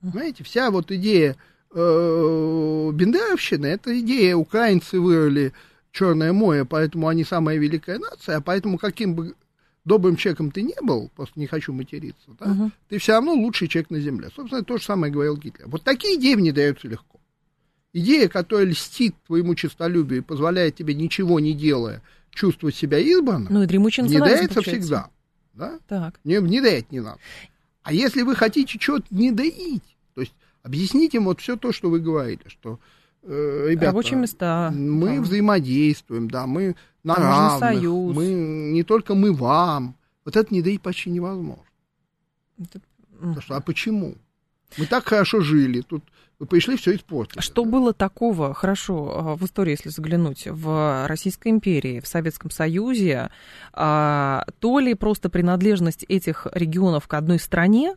Понимаете, 0.00 0.44
вся 0.44 0.70
вот 0.70 0.92
идея 0.92 1.36
э, 1.76 2.90
Бендеровщины, 2.92 3.66
это 3.66 3.98
идея, 4.00 4.36
украинцы 4.36 5.00
вырыли 5.00 5.52
Черное 5.92 6.32
море, 6.32 6.64
поэтому 6.66 7.08
они 7.08 7.24
самая 7.24 7.56
великая 7.56 7.98
нация, 7.98 8.36
а 8.36 8.40
поэтому 8.42 8.76
каким 8.76 9.14
бы 9.14 9.34
добрым 9.86 10.16
человеком 10.16 10.50
ты 10.50 10.60
не 10.62 10.74
был, 10.82 11.10
просто 11.16 11.38
не 11.40 11.46
хочу 11.46 11.72
материться, 11.72 12.28
да, 12.38 12.46
Мгм. 12.46 12.72
ты 12.88 12.98
все 12.98 13.12
равно 13.12 13.32
лучший 13.32 13.68
человек 13.68 13.90
на 13.90 14.00
земле. 14.00 14.28
Собственно, 14.34 14.62
то 14.62 14.76
же 14.76 14.84
самое 14.84 15.12
говорил 15.12 15.36
Гитлер. 15.38 15.68
Вот 15.68 15.84
такие 15.84 16.16
идеи 16.18 16.34
внедряются 16.34 16.86
легко. 16.88 17.18
Идея, 17.94 18.28
которая 18.28 18.66
льстит 18.66 19.14
твоему 19.26 19.54
честолюбию 19.54 20.18
и 20.18 20.22
позволяет 20.22 20.74
тебе, 20.74 20.92
ничего 20.92 21.40
не 21.40 21.54
делая, 21.54 22.02
чувствовать 22.30 22.74
себя 22.74 22.98
избранным, 22.98 23.50
Ну 23.50 23.62
и 23.62 23.66
внедряется 23.66 24.54
получается. 24.54 24.70
всегда. 24.82 25.10
Да? 25.54 25.78
Так. 25.88 26.20
Не 26.24 26.40
внедрять 26.40 26.92
не 26.92 27.00
надо. 27.00 27.18
А 27.82 27.92
если 27.94 28.20
вы 28.20 28.34
хотите 28.36 28.78
что-то 28.78 29.06
не 29.10 29.30
доить, 29.32 29.95
объясните 30.66 31.18
им 31.18 31.24
вот 31.24 31.40
все 31.40 31.56
то, 31.56 31.72
что 31.72 31.88
вы 31.88 32.00
говорили, 32.00 32.42
что, 32.46 32.78
э, 33.22 33.66
ребята, 33.70 33.86
Рабочие 33.86 34.18
места. 34.18 34.72
мы 34.74 35.14
там. 35.14 35.22
взаимодействуем, 35.22 36.28
да, 36.28 36.46
мы 36.46 36.76
на 37.04 37.14
равных, 37.14 37.58
союз. 37.60 38.14
мы 38.14 38.26
не 38.26 38.82
только 38.82 39.14
мы 39.14 39.32
вам. 39.32 39.94
Вот 40.24 40.36
это 40.36 40.52
не 40.52 40.60
доить 40.62 40.82
почти 40.82 41.10
невозможно. 41.10 41.62
Это- 42.58 42.80
Потому 43.12 43.40
что, 43.40 43.56
а 43.56 43.60
почему? 43.60 44.16
Мы 44.76 44.86
так 44.86 45.06
хорошо 45.06 45.40
жили, 45.40 45.80
тут 45.80 46.02
вы 46.38 46.46
пришли, 46.46 46.76
все 46.76 46.94
испортили. 46.96 47.40
Что 47.40 47.64
да? 47.64 47.70
было 47.70 47.94
такого, 47.94 48.52
хорошо, 48.52 49.12
а, 49.14 49.36
в 49.36 49.44
истории, 49.44 49.70
если 49.70 49.88
заглянуть, 49.88 50.46
в 50.46 51.06
Российской 51.06 51.48
империи, 51.48 52.00
в 52.00 52.06
Советском 52.06 52.50
Союзе, 52.50 53.30
а, 53.72 54.44
то 54.58 54.78
ли 54.78 54.94
просто 54.94 55.30
принадлежность 55.30 56.04
этих 56.08 56.46
регионов 56.52 57.08
к 57.08 57.14
одной 57.14 57.38
стране 57.38 57.94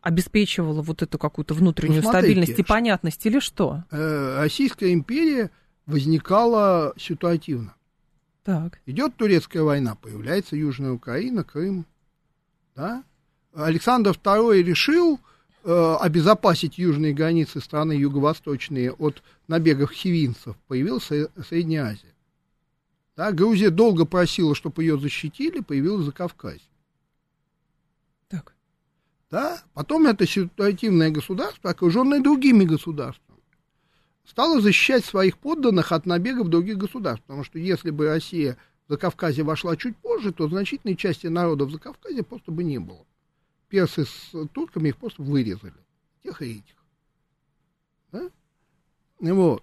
обеспечивала 0.00 0.82
вот 0.82 1.02
эту 1.02 1.18
какую-то 1.18 1.54
внутреннюю 1.54 2.02
Ну, 2.02 2.10
смотрите, 2.10 2.26
стабильность 2.34 2.58
и 2.58 2.62
понятность, 2.62 3.26
или 3.26 3.38
что? 3.40 3.84
Э, 3.90 4.36
Российская 4.38 4.92
империя 4.92 5.50
возникала 5.86 6.94
ситуативно. 6.96 7.74
Так. 8.44 8.80
Идет 8.86 9.16
турецкая 9.16 9.62
война, 9.62 9.94
появляется 9.94 10.56
Южная 10.56 10.92
Украина, 10.92 11.44
Крым. 11.44 11.84
Да? 12.74 13.04
Александр 13.54 14.12
II 14.12 14.62
решил 14.62 15.20
э, 15.64 15.96
обезопасить 16.00 16.78
южные 16.78 17.12
границы 17.12 17.60
страны 17.60 17.92
юго-восточные 17.92 18.92
от 18.92 19.22
набегов 19.48 19.90
хивинцев. 19.92 20.56
Появилась 20.68 21.10
Сре- 21.10 21.30
Средняя 21.46 21.86
Азия. 21.86 22.14
Да? 23.16 23.32
Грузия 23.32 23.70
долго 23.70 24.06
просила, 24.06 24.54
чтобы 24.54 24.82
ее 24.84 24.98
защитили, 24.98 25.60
появилась 25.60 26.06
Закавказье. 26.06 26.62
Да? 29.30 29.62
Потом 29.74 30.06
это 30.06 30.26
ситуативное 30.26 31.10
государство, 31.10 31.70
окруженное 31.70 32.20
другими 32.20 32.64
государствами, 32.64 33.40
стало 34.24 34.60
защищать 34.60 35.04
своих 35.04 35.38
подданных 35.38 35.92
от 35.92 36.04
набегов 36.04 36.48
других 36.48 36.78
государств. 36.78 37.24
Потому 37.26 37.44
что 37.44 37.58
если 37.58 37.90
бы 37.90 38.06
Россия 38.06 38.56
в 38.88 38.92
Закавказье 38.92 39.44
вошла 39.44 39.76
чуть 39.76 39.96
позже, 39.96 40.32
то 40.32 40.48
значительной 40.48 40.96
части 40.96 41.28
народов 41.28 41.68
в 41.68 41.72
Закавказье 41.72 42.24
просто 42.24 42.50
бы 42.50 42.64
не 42.64 42.78
было. 42.78 43.06
Персы 43.68 44.04
с 44.04 44.32
турками 44.52 44.88
их 44.88 44.96
просто 44.96 45.22
вырезали. 45.22 45.74
Тех 46.24 46.42
и 46.42 46.58
этих. 46.58 46.74
Да? 48.10 48.30
Вот. 49.20 49.62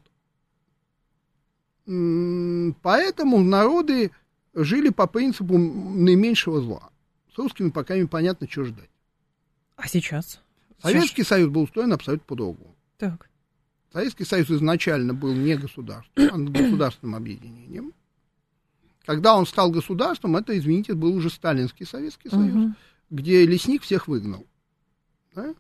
М, 1.88 2.73
Поэтому 2.82 3.43
народы 3.43 4.12
жили 4.53 4.89
по 4.89 5.08
принципу 5.08 5.58
наименьшего 5.58 6.62
зла. 6.62 6.89
С 7.36 7.38
русскими 7.38 7.69
пока 7.69 7.97
непонятно, 7.97 8.47
что 8.49 8.63
ждать. 8.63 8.89
А 9.78 9.88
сейчас? 9.88 10.42
Советский 10.82 11.24
Союз 11.24 11.50
был 11.50 11.63
устроен 11.63 11.94
абсолютно 11.94 12.26
по-другому. 12.26 12.76
Так. 12.98 13.30
Советский 13.94 14.26
Союз 14.26 14.50
изначально 14.52 15.13
был 15.13 15.34
не 15.34 15.56
государством, 15.56 16.24
а 16.32 16.38
государственным 16.52 17.16
объединением. 17.16 17.94
Когда 19.06 19.36
он 19.38 19.46
стал 19.46 19.72
государством, 19.72 20.36
это, 20.36 20.58
извините, 20.58 20.94
был 20.94 21.16
уже 21.16 21.30
сталинский 21.30 21.86
Советский 21.86 22.30
Союз, 22.30 22.54
Мгм. 22.54 22.76
где 23.10 23.46
лесник 23.46 23.84
всех 23.84 24.08
выгнал. 24.10 24.46
Да? 25.34 25.56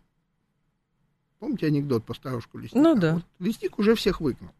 Помните 1.39 1.67
анекдот 1.67 2.03
про 2.03 2.13
старушку 2.15 2.57
лесника? 2.57 2.79
Ну 2.83 2.99
да. 2.99 3.13
Вот 3.15 3.23
лесник 3.39 3.79
уже 3.79 3.95
всех 3.95 4.19
выгнал. 4.19 4.51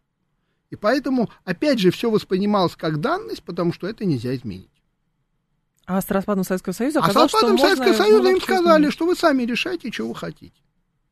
И 0.70 0.76
поэтому, 0.76 1.28
опять 1.44 1.78
же, 1.78 1.90
все 1.90 2.10
воспринималось 2.10 2.76
как 2.76 3.00
данность, 3.00 3.42
потому 3.42 3.72
что 3.72 3.86
это 3.86 4.04
нельзя 4.04 4.34
изменить. 4.34 4.70
А 5.88 6.02
с 6.02 6.10
распадом 6.10 6.44
Советского 6.44 6.74
Союза 6.74 6.98
А 6.98 7.02
с 7.02 7.04
оказалось, 7.06 7.30
что 7.30 7.38
распадом 7.38 7.56
можно 7.56 7.76
Советского 7.76 8.04
Союза 8.04 8.20
много 8.22 8.36
им 8.36 8.42
сказали, 8.42 8.90
что 8.90 9.06
вы 9.06 9.16
сами 9.16 9.42
решайте, 9.44 9.90
что 9.90 10.06
вы 10.06 10.14
хотите. 10.14 10.60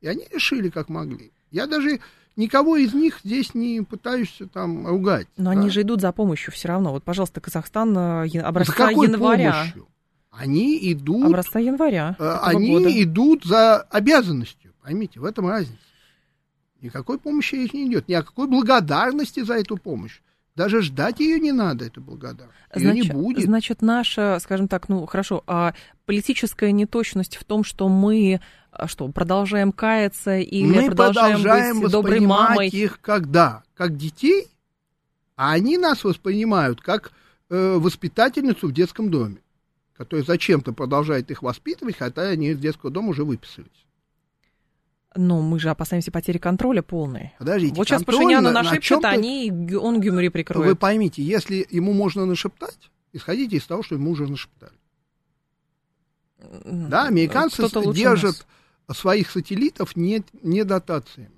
И 0.03 0.07
они 0.07 0.27
решили, 0.31 0.69
как 0.69 0.91
могли. 0.91 1.33
Я 1.51 1.67
даже 1.67 2.01
никого 2.37 2.77
из 2.77 2.93
них 2.93 3.21
здесь 3.25 3.55
не 3.55 3.81
пытаюсь 3.81 4.39
там 4.53 4.87
ругать. 4.87 5.29
Но 5.39 5.45
да. 5.47 5.51
они 5.53 5.71
же 5.71 5.81
идут 5.81 6.03
за 6.03 6.13
помощью 6.13 6.53
все 6.53 6.69
равно. 6.69 6.93
Вот, 6.93 7.05
пожалуйста, 7.05 7.41
Казахстан 7.41 7.97
э, 7.97 8.27
я- 8.27 8.43
За 8.43 8.49
образца 8.49 8.73
какой 8.75 9.09
января. 9.09 9.53
помощью? 9.53 9.89
Они 10.31 10.93
идут, 10.93 11.25
Образца 11.25 11.59
января. 11.59 12.15
э, 12.19 12.39
они 12.43 12.73
года. 12.73 13.03
идут 13.03 13.45
за 13.45 13.81
обязанностью. 13.81 14.75
Поймите, 14.83 15.21
в 15.21 15.25
этом 15.25 15.49
разница. 15.49 15.79
Никакой 16.83 17.19
помощи 17.19 17.55
речь 17.55 17.73
не 17.73 17.87
идет. 17.89 18.09
Ни 18.09 18.13
о 18.13 18.23
какой 18.23 18.47
благодарности 18.47 19.41
за 19.41 19.55
эту 19.55 19.79
помощь. 19.79 20.21
Даже 20.57 20.81
ждать 20.81 21.21
ее 21.21 21.39
не 21.39 21.53
надо, 21.53 21.85
эту 21.85 22.01
благодарность. 22.01 22.59
Ее 22.75 22.93
не 22.93 23.03
будет. 23.03 23.45
значит, 23.45 23.83
наша, 23.83 24.39
скажем 24.41 24.69
так, 24.69 24.89
ну 24.89 25.05
хорошо, 25.05 25.45
а 25.47 25.75
политическая 26.07 26.73
неточность 26.73 27.37
в 27.37 27.45
том, 27.45 27.63
что 27.63 27.91
мы 27.91 28.41
а, 28.73 28.89
что, 28.89 29.07
продолжаем 29.09 29.71
каяться 29.71 30.39
или 30.39 30.67
Мы 30.67 30.87
продолжаем, 30.87 31.43
продолжаем 31.43 31.81
быть 31.81 31.93
доброй 31.93 32.11
воспринимать 32.13 32.51
мамой? 32.51 32.69
их 32.69 33.01
когда? 33.03 33.63
Как 33.75 33.97
детей, 33.97 34.49
а 35.37 35.53
они 35.53 35.77
нас 35.77 36.05
воспринимают 36.05 36.81
как 36.81 37.13
э, 37.51 37.77
воспитательницу 37.79 38.69
в 38.69 38.73
детском 38.73 39.11
доме, 39.11 39.37
которая 39.95 40.25
зачем-то 40.25 40.73
продолжает 40.73 41.31
их 41.31 41.43
воспитывать, 41.43 41.99
хотя 41.99 42.23
они 42.23 42.49
из 42.49 42.59
детского 42.59 42.91
дома 42.91 43.11
уже 43.11 43.25
выписались. 43.25 43.86
Но 45.17 45.41
мы 45.43 45.59
же 45.59 45.71
опасаемся 45.71 46.11
потери 46.11 46.39
контроля 46.39 46.83
полной. 46.83 47.33
Подождите, 47.39 47.75
вот 47.75 47.87
сейчас 47.89 47.99
контроль 48.03 48.17
Пашиняну 48.25 48.43
на- 48.49 48.53
на 48.53 48.63
нашепчет, 48.63 48.89
чем-то- 48.89 49.09
они, 49.09 49.51
он 49.77 50.01
Гюмри 50.01 50.29
прикроет. 50.29 50.67
Вы 50.69 50.77
поймите, 50.77 51.23
если 51.23 51.67
ему 51.71 51.93
можно 51.93 52.27
нашептать, 52.27 52.91
исходите 53.13 53.57
из 53.57 53.67
того, 53.67 53.83
что 53.83 53.95
ему 53.95 54.11
уже 54.11 54.27
нашептали. 54.27 54.73
Да, 56.65 57.07
американцы 57.07 57.63
держат 57.93 58.47
нас. 58.89 58.99
своих 58.99 59.31
сателлитов 59.31 59.97
не, 59.97 60.23
не 60.43 60.65
дотациями. 60.65 61.31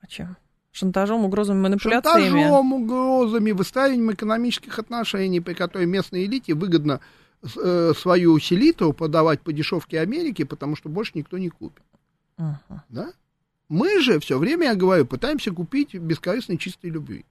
А 0.00 0.06
чем? 0.06 0.36
Шантажом, 0.72 1.24
угрозами, 1.24 1.60
манипуляциями? 1.60 2.24
Шантажом, 2.30 2.72
угрозами, 2.72 3.52
выстраиванием 3.52 4.12
экономических 4.12 4.78
отношений, 4.78 5.40
при 5.40 5.54
которой 5.54 5.86
местной 5.86 6.24
элите 6.24 6.54
выгодно 6.54 7.00
э, 7.62 7.92
свою 7.96 8.38
селиту 8.40 8.92
подавать 8.92 9.40
по 9.40 9.52
дешевке 9.52 10.00
Америки, 10.00 10.42
потому 10.44 10.74
что 10.76 10.88
больше 10.88 11.12
никто 11.14 11.38
не 11.38 11.48
купит. 11.48 11.82
Мгм. 12.36 12.82
Да? 12.88 13.12
Мы 13.68 14.00
же 14.00 14.20
все 14.20 14.38
время, 14.38 14.68
я 14.68 14.74
говорю, 14.74 15.06
пытаемся 15.06 15.50
купить 15.52 15.94
бескорыстной 15.94 16.58
чистой 16.58 16.90
любви. 16.90 17.24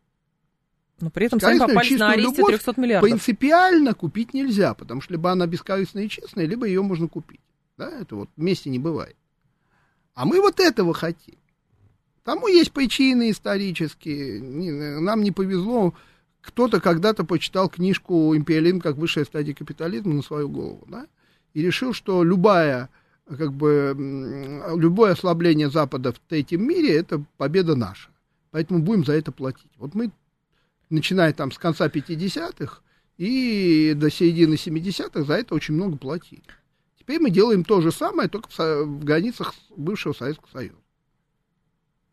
Но 0.99 1.09
при 1.09 1.25
этом 1.25 1.39
сами 1.39 1.59
попались 1.59 1.99
на 1.99 2.11
аресте 2.11 2.37
любовь 2.37 2.55
300 2.55 2.81
миллиардов. 2.81 3.09
Принципиально 3.09 3.93
купить 3.93 4.33
нельзя, 4.33 4.73
потому 4.73 5.01
что 5.01 5.13
либо 5.13 5.31
она 5.31 5.47
бескорыстная 5.47 6.03
и 6.03 6.09
честная, 6.09 6.45
либо 6.45 6.65
ее 6.65 6.81
можно 6.81 7.07
купить. 7.07 7.41
Да, 7.77 7.89
это 7.89 8.15
вот 8.15 8.29
вместе 8.37 8.69
не 8.69 8.79
бывает. 8.79 9.15
А 10.13 10.25
мы 10.25 10.39
вот 10.39 10.59
этого 10.59 10.93
хотим. 10.93 11.35
Тому 12.23 12.47
есть 12.47 12.71
причины 12.71 13.31
исторические. 13.31 14.41
Нам 15.01 15.23
не 15.23 15.31
повезло. 15.31 15.93
Кто-то 16.41 16.79
когда-то 16.79 17.25
почитал 17.25 17.69
книжку 17.69 18.35
«Империализм 18.35 18.79
как 18.79 18.95
высшая 18.97 19.25
стадия 19.25 19.53
капитализма» 19.53 20.13
на 20.13 20.21
свою 20.21 20.49
голову, 20.49 20.85
да, 20.87 21.07
и 21.53 21.61
решил, 21.61 21.93
что 21.93 22.23
любая, 22.23 22.89
как 23.27 23.53
бы, 23.53 23.93
любое 24.77 25.13
ослабление 25.13 25.69
Запада 25.69 26.11
в 26.11 26.19
третьем 26.19 26.67
мире– 26.67 26.95
это 26.97 27.23
победа 27.37 27.75
наша. 27.75 28.09
Поэтому 28.51 28.81
будем 28.81 29.05
за 29.05 29.13
это 29.13 29.31
платить. 29.31 29.71
Вот 29.77 29.95
мы 29.95 30.11
начиная 30.89 31.33
там 31.33 31.51
с 31.51 31.57
конца 31.57 31.87
50-х 31.87 32.81
и 33.17 33.93
до 33.95 34.09
середины 34.11 34.55
70-х 34.55 35.23
за 35.23 35.33
это 35.35 35.55
очень 35.55 35.73
много 35.75 35.97
платили. 35.97 36.43
Теперь 36.99 37.19
мы 37.19 37.29
делаем 37.31 37.63
то 37.63 37.81
же 37.81 37.91
самое, 37.91 38.29
только 38.29 38.49
в, 38.49 38.53
со- 38.53 38.83
в 38.83 39.03
границах 39.03 39.53
бывшего 39.75 40.13
Советского 40.13 40.49
Союза. 40.51 40.77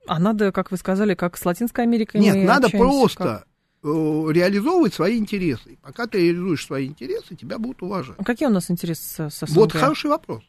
А 0.06 0.18
надо, 0.18 0.50
как 0.50 0.70
вы 0.70 0.76
сказали, 0.78 1.14
как 1.14 1.36
с 1.36 1.44
Латинской 1.44 1.84
Америкой 1.84 2.20
Нет, 2.20 2.36
надо 2.46 2.66
общаемся, 2.66 2.78
просто 2.78 3.24
как- 3.24 3.46
э, 3.84 3.88
реализовывать 4.32 4.94
свои 4.94 5.18
интересы. 5.18 5.78
Пока 5.82 6.06
ты 6.06 6.18
реализуешь 6.18 6.64
свои 6.64 6.86
интересы, 6.86 7.36
тебя 7.36 7.58
будут 7.58 7.82
уважать. 7.82 8.16
А 8.18 8.24
Какие 8.24 8.48
у 8.48 8.52
нас 8.52 8.70
интересы 8.70 9.02
с, 9.02 9.30
с 9.30 9.46
СНГ? 9.46 9.56
Вот 9.56 9.72
хороший 9.72 10.08
вопрос. 10.10 10.42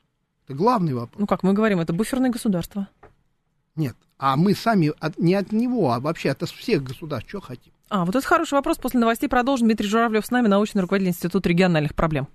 Это 0.45 0.53
главный 0.57 0.93
вопрос. 0.93 1.19
Ну, 1.19 1.27
как 1.27 1.43
мы 1.43 1.53
говорим, 1.53 1.79
это 1.79 1.93
буферное 1.93 2.29
государство. 2.31 2.87
Нет. 3.75 3.95
А 4.17 4.35
мы 4.35 4.53
сами 4.53 4.91
от- 4.99 5.17
не 5.17 5.33
от 5.35 5.51
него, 5.51 5.91
а 5.93 5.99
вообще 5.99 6.31
от 6.31 6.47
всех 6.49 6.83
государств 6.83 7.29
что 7.29 7.41
хотим? 7.41 7.73
А, 7.89 8.05
вот 8.05 8.15
это 8.15 8.25
хороший 8.25 8.53
вопрос. 8.53 8.77
После 8.77 8.99
новостей 8.99 9.27
продолжим. 9.27 9.67
Дмитрий 9.67 9.87
Журавлев 9.87 10.25
с 10.25 10.31
нами, 10.31 10.47
научный 10.47 10.81
руководитель 10.81 11.11
Института 11.11 11.49
региональных 11.49 11.93
проблем. 11.95 12.27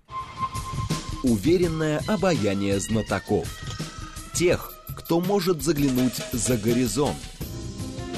Уверенное 1.22 2.00
обаяние 2.06 2.78
знатоков. 2.80 3.48
Тех, 4.34 4.72
кто 4.96 5.20
может 5.20 5.62
заглянуть 5.62 6.16
за 6.32 6.56
горизонт. 6.56 7.16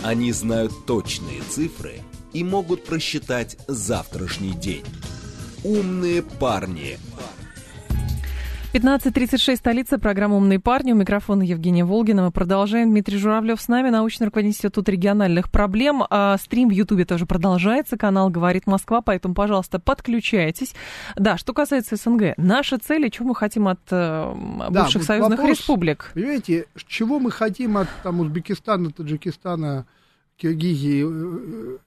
Они 0.05 0.33
знают 0.33 0.73
точные 0.87 1.43
цифры 1.43 2.01
и 2.33 2.45
могут 2.45 2.85
просчитать 2.85 3.57
завтрашний 3.69 4.53
день. 4.53 4.85
Умные 5.65 6.23
парни. 6.23 6.99
15.36, 8.75 9.57
столица, 9.57 9.99
программа 9.99 10.37
«Умные 10.37 10.61
парни». 10.61 10.93
У 10.93 10.95
микрофона 10.95 11.43
Евгения 11.43 11.87
Волгина. 11.87 12.25
Мы 12.25 12.31
продолжаем. 12.31 12.91
Дмитрий 12.91 13.17
Журавлев 13.17 13.59
с 13.63 13.67
нами, 13.67 13.89
научный 13.89 14.27
руководитель 14.27 14.57
Института 14.57 14.93
региональных 14.93 15.51
проблем. 15.51 16.05
А, 16.11 16.37
стрим 16.37 16.69
в 16.69 16.73
Ютубе 16.73 17.07
тоже 17.07 17.25
продолжается. 17.25 17.97
Канал 17.97 18.29
«Говорит 18.29 18.67
Москва», 18.67 19.01
поэтому, 19.01 19.33
пожалуйста, 19.35 19.79
подключайтесь. 19.79 20.75
Да, 21.17 21.39
что 21.39 21.55
касается 21.55 21.97
СНГ. 21.97 22.35
Наша 22.37 22.79
цель 22.79 23.07
и 23.07 23.11
чего 23.11 23.29
мы 23.29 23.35
хотим 23.35 23.69
от 23.69 23.81
э, 23.91 24.35
бывших 24.69 25.01
вот 25.01 25.07
союзных 25.07 25.39
вопрос- 25.39 25.59
республик? 25.59 26.11
Понимаете, 26.13 26.67
чего 26.87 27.19
мы 27.21 27.31
хотим 27.31 27.79
от 27.79 27.89
там, 28.03 28.21
Узбекистана, 28.21 28.91
Таджикистана, 28.91 29.87
Киргизии, 30.37 31.05
э, 31.07 31.75
э, 31.75 31.79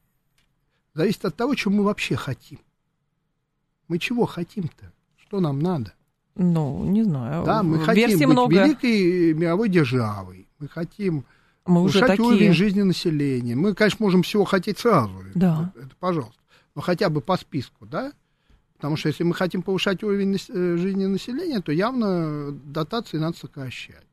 зависит 0.95 1.25
от 1.25 1.35
того, 1.35 1.53
чего 1.53 1.75
мы 1.75 1.83
вообще 1.83 2.15
хотим. 2.15 2.57
Мы 3.87 3.99
чего 3.99 4.25
хотим-то? 4.25 4.91
Что 5.17 5.39
нам 5.39 5.59
надо? 5.59 5.93
Ну, 6.41 6.83
не 6.85 7.03
знаю. 7.03 7.43
Да, 7.45 7.61
мы 7.63 7.79
хотим 7.79 8.07
Версий 8.09 8.25
быть 8.25 8.33
много. 8.33 8.53
великой 8.63 9.33
мировой 9.33 9.69
державой. 9.69 10.47
Мы 10.59 10.67
хотим 10.67 11.23
Мы 11.65 11.81
уже 11.83 11.99
повышать 11.99 12.17
такие. 12.17 12.27
уровень 12.27 12.53
жизни 12.53 12.81
населения. 12.81 13.55
Мы, 13.55 13.73
конечно, 13.75 14.03
можем 14.03 14.23
всего 14.23 14.43
хотеть 14.45 14.79
сразу. 14.79 15.13
Да. 15.35 15.71
Это, 15.75 15.85
это 15.85 15.95
пожалуйста. 15.99 16.41
Но 16.75 16.81
хотя 16.81 17.09
бы 17.09 17.21
по 17.21 17.37
списку, 17.37 17.85
да? 17.85 18.11
Потому 18.77 18.97
что 18.97 19.09
если 19.09 19.23
мы 19.23 19.35
хотим 19.35 19.61
повышать 19.61 20.03
уровень 20.03 20.31
нас- 20.31 20.49
э, 20.49 20.77
жизни 20.77 21.05
населения, 21.05 21.61
то 21.61 21.71
явно 21.71 22.51
дотации 22.51 23.17
надо 23.19 23.37
сокращать. 23.37 24.03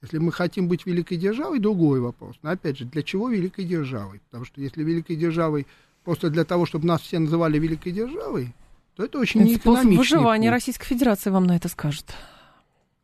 Если 0.00 0.18
мы 0.18 0.32
хотим 0.32 0.68
быть 0.68 0.86
великой 0.86 1.18
державой, 1.18 1.58
другой 1.58 2.00
вопрос. 2.00 2.36
Но 2.42 2.50
опять 2.50 2.78
же, 2.78 2.84
для 2.86 3.02
чего 3.02 3.28
великой 3.28 3.64
державой? 3.64 4.20
Потому 4.30 4.44
что 4.46 4.60
если 4.62 4.82
великой 4.84 5.16
державой 5.16 5.66
просто 6.04 6.30
для 6.30 6.44
того, 6.44 6.64
чтобы 6.64 6.86
нас 6.86 7.02
все 7.02 7.18
называли 7.18 7.58
великой 7.58 7.92
державой, 7.92 8.54
то 8.98 9.04
это 9.04 9.20
очень 9.20 9.42
Это 9.42 9.60
способ 9.60 9.84
неэкономичный 9.84 9.98
выживания 10.18 10.48
путь. 10.48 10.54
Российской 10.54 10.86
Федерации 10.86 11.30
вам 11.30 11.44
на 11.44 11.54
это 11.54 11.68
скажет. 11.68 12.06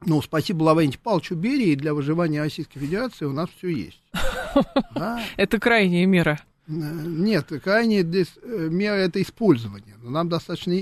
Ну, 0.04 0.20
спасибо 0.22 0.64
Лаврентию 0.64 1.00
Павловичу 1.00 1.37
Берии, 1.37 1.76
для 1.76 1.94
выживания 1.94 2.40
Российской 2.40 2.80
Федерации 2.80 3.26
у 3.26 3.33
нас 3.33 3.48
все 3.57 3.68
есть. 3.68 4.02
Это 5.37 5.61
крайняя 5.61 6.04
мера. 6.04 6.40
Э, 6.66 6.72
Нет, 6.72 7.52
крайняя 7.62 8.02
э, 8.02 8.24
мера 8.70 8.94
это 8.94 9.22
использование, 9.22 9.94
но 10.02 10.11
нам 10.11 10.28
достаточно. 10.28 10.74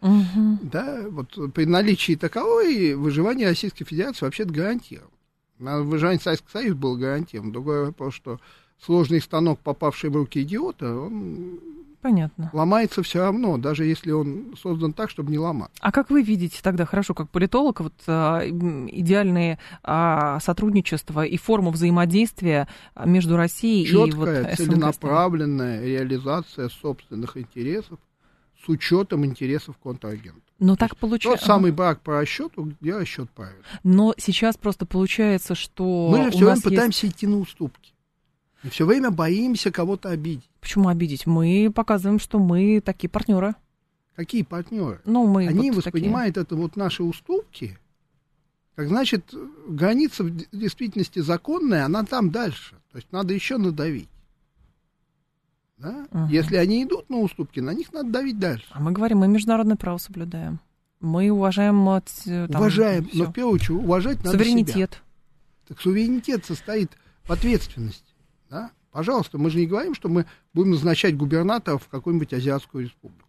Мгм. 0.00 0.58
Да, 0.62 1.04
вот 1.10 1.52
при 1.52 1.66
наличии 1.66 2.14
таковой 2.14 2.94
выживание 2.94 3.48
Российской 3.48 3.84
Федерации 3.84 4.24
вообще-то 4.24 4.52
гарантировано. 4.54 5.10
Выживание 5.58 6.20
Советского 6.20 6.50
Союза 6.50 6.76
было 6.76 6.96
гарантировано. 6.96 7.52
Другой 7.52 7.84
вопрос, 7.84 8.14
что 8.14 8.40
сложный 8.82 9.20
станок, 9.20 9.60
попавший 9.60 10.08
в 10.08 10.16
руки 10.16 10.42
идиота, 10.42 10.92
он 10.92 11.60
Понятно. 12.00 12.50
ломается 12.52 13.02
все 13.02 13.20
равно, 13.20 13.58
даже 13.58 13.84
если 13.84 14.12
он 14.12 14.54
создан 14.60 14.92
так, 14.92 15.10
чтобы 15.10 15.30
не 15.32 15.38
ломаться. 15.38 15.74
А 15.80 15.90
как 15.90 16.10
вы 16.10 16.22
видите 16.22 16.60
тогда, 16.62 16.84
хорошо, 16.86 17.12
как 17.14 17.28
политолог, 17.28 17.80
вот 17.80 17.92
а, 18.06 18.40
м, 18.44 18.88
идеальные 18.90 19.58
а, 19.82 20.38
сотрудничества 20.40 21.24
и 21.24 21.36
форму 21.36 21.70
взаимодействия 21.70 22.68
между 23.04 23.36
Россией 23.36 23.84
и 23.88 23.92
вот 23.96 24.06
Четкая, 24.10 24.54
СНГ? 24.56 24.56
целенаправленная 24.56 25.84
реализация 25.84 26.68
собственных 26.68 27.36
интересов 27.36 27.98
с 28.64 28.68
учетом 28.68 29.24
интересов 29.24 29.76
контрагента. 29.78 30.40
Но 30.58 30.74
так 30.76 30.90
Тот 30.90 30.98
получается. 30.98 31.46
самый 31.46 31.70
брак 31.72 32.00
по 32.00 32.20
расчету, 32.20 32.72
где 32.80 32.96
расчет 32.96 33.30
правильный. 33.30 33.62
Но 33.84 34.14
сейчас 34.18 34.56
просто 34.56 34.86
получается, 34.86 35.54
что 35.54 36.08
Мы 36.10 36.24
же 36.24 36.30
все 36.30 36.38
время 36.38 36.50
нас 36.50 36.56
есть- 36.58 36.68
пытаемся 36.68 37.06
идти 37.06 37.26
на 37.28 37.38
уступки. 37.38 37.92
Все 38.70 38.86
время 38.86 39.10
боимся 39.10 39.70
кого-то 39.70 40.10
обидеть. 40.10 40.48
Почему 40.60 40.88
обидеть? 40.88 41.26
Мы 41.26 41.70
показываем, 41.74 42.18
что 42.18 42.38
мы 42.38 42.80
такие 42.80 43.08
партнеры. 43.08 43.54
Какие 44.16 44.42
партнеры? 44.42 45.00
Ну, 45.04 45.26
мы 45.26 45.46
Они 45.46 45.70
вот 45.70 45.84
воспринимают 45.84 46.36
это 46.36 46.56
вот 46.56 46.74
наши 46.74 47.04
уступки, 47.04 47.78
как 48.74 48.88
значит, 48.88 49.32
граница 49.68 50.24
в 50.24 50.30
действительности 50.52 51.20
законная, 51.20 51.84
она 51.84 52.04
там 52.04 52.30
дальше. 52.30 52.76
То 52.90 52.98
есть 52.98 53.10
надо 53.12 53.34
еще 53.34 53.58
надавить. 53.58 54.08
Да? 55.78 56.06
Мгм. 56.10 56.28
Если 56.28 56.56
они 56.56 56.82
идут 56.82 57.08
на 57.10 57.18
уступки, 57.18 57.60
на 57.60 57.72
них 57.72 57.92
надо 57.92 58.10
давить 58.10 58.38
дальше. 58.38 58.64
такие. 58.66 58.76
А 58.76 58.80
мы 58.80 58.92
говорим, 58.92 59.18
мы 59.18 59.28
международное 59.28 59.76
право 59.76 59.98
соблюдаем. 59.98 60.60
Мы 61.00 61.30
уважаем 61.30 61.76
э, 62.26 62.48
там, 62.50 62.60
Уважаем, 62.60 63.06
всё. 63.06 63.18
но 63.18 63.24
в 63.30 63.32
первую 63.32 63.54
очередь 63.54 63.70
уважать 63.82 64.18
надо 64.24 64.30
себя. 64.30 64.44
суверенитет. 64.44 65.02
Так 65.68 65.80
суверенитет 65.80 66.44
состоит 66.44 66.90
в 67.24 67.32
ответственности. 67.32 68.07
Да? 68.50 68.70
Пожалуйста, 68.90 69.38
мы 69.38 69.50
же 69.50 69.58
не 69.58 69.66
говорим, 69.66 69.94
что 69.94 70.08
мы 70.08 70.26
будем 70.54 70.70
назначать 70.72 71.16
губернаторов 71.16 71.84
в 71.84 71.88
какую-нибудь 71.88 72.32
азиатскую 72.32 72.84
республику. 72.84 73.28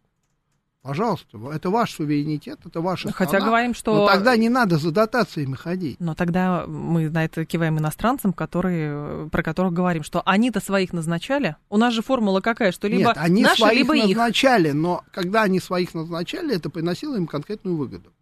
Пожалуйста, 0.82 1.38
это 1.54 1.70
ваш 1.70 1.92
суверенитет, 1.94 2.60
это 2.66 2.80
ваша 2.80 3.12
Хотя 3.12 3.32
страна. 3.32 3.48
говорим, 3.48 3.74
что... 3.74 3.94
Но 3.94 4.08
тогда 4.08 4.38
не 4.38 4.48
надо 4.48 4.78
за 4.78 4.92
дотациями 4.92 5.56
ходить. 5.56 5.98
Но 6.00 6.16
тогда 6.16 6.66
мы 6.68 7.10
на 7.10 7.26
это 7.26 7.44
киваем 7.44 7.78
иностранцам, 7.78 8.32
которые, 8.32 9.30
про 9.30 9.44
которых 9.44 9.74
говорим, 9.74 10.04
что 10.04 10.22
они-то 10.26 10.62
своих 10.62 10.94
назначали. 10.94 11.58
У 11.70 11.76
нас 11.76 11.94
же 11.94 12.02
формула 12.02 12.40
какая, 12.40 12.72
что 12.72 12.88
либо 12.88 13.10
Нет, 13.10 13.18
они 13.18 13.44
наши, 13.44 13.58
своих 13.58 13.78
либо 13.78 13.96
их. 13.98 14.06
назначали, 14.06 14.72
но 14.72 15.04
когда 15.12 15.44
они 15.44 15.60
своих 15.60 15.94
назначали, 15.94 16.56
это 16.56 16.70
приносило 16.70 17.18
им 17.18 17.28
конкретную 17.28 17.76
выгоду. 17.76 18.14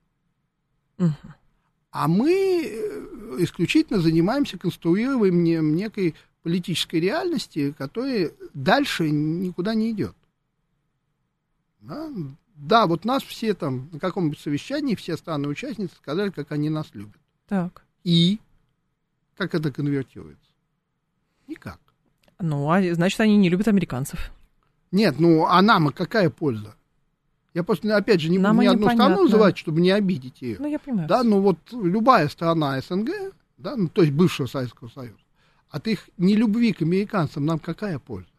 Мгм. 0.98 1.14
А 1.92 2.08
мы 2.08 2.64
э, 2.66 3.36
исключительно 3.40 4.00
занимаемся 4.02 4.58
конструированием 4.58 5.76
некой 5.76 6.16
политической 6.48 7.02
реальности, 7.02 7.76
которая 7.78 8.32
дальше 8.54 9.10
никуда 9.10 9.74
не 9.74 9.92
идет. 9.92 10.16
Да? 11.82 12.10
Да, 12.56 12.88
вот 12.88 13.04
нас 13.04 13.22
все 13.22 13.54
там 13.54 13.90
на 13.92 14.00
каком-нибудь 14.00 14.40
совещании, 14.40 14.96
все 14.96 15.18
страны-участницы 15.18 15.94
сказали, 15.98 16.30
как 16.30 16.54
они 16.54 16.70
нас 16.70 16.88
любят. 16.94 17.20
Так. 17.50 17.84
И 18.06 18.40
как 19.36 19.56
это 19.56 19.74
конвертируется? 19.74 20.50
Никак. 21.48 21.80
Ну, 22.40 22.72
а 22.72 22.82
значит, 22.94 23.20
они 23.20 23.36
не 23.36 23.50
любят 23.50 23.68
американцев. 23.68 24.32
Нет, 24.94 25.20
ну, 25.20 25.48
а 25.48 25.62
нам 25.62 25.90
какая 25.90 26.30
польза? 26.30 26.76
Я 27.54 27.64
просто, 27.64 27.94
опять 27.94 28.22
же, 28.22 28.30
не 28.30 28.38
Нам 28.38 28.62
ни 28.62 28.68
одну 28.68 28.90
страну 28.90 29.24
называть, 29.24 29.58
чтобы 29.58 29.82
не 29.82 29.92
обидеть 29.92 30.42
ее. 30.42 30.56
Ну, 30.60 30.68
я 30.68 30.80
понимаю. 30.80 31.10
Да, 31.10 31.24
ну 31.24 31.42
вот 31.42 31.58
любая 31.74 32.30
страна 32.30 32.80
СНГ, 32.80 33.34
да, 33.58 33.76
ну, 33.76 33.90
то 33.90 34.02
есть 34.02 34.14
бывшего 34.14 34.48
Советского 34.48 34.88
Союза, 34.88 35.18
от 35.70 35.88
их 35.88 36.10
нелюбви 36.18 36.74
к 36.74 36.82
американцам 36.82 37.46
нам 37.46 37.60
какая 37.60 38.00
польза? 38.00 38.30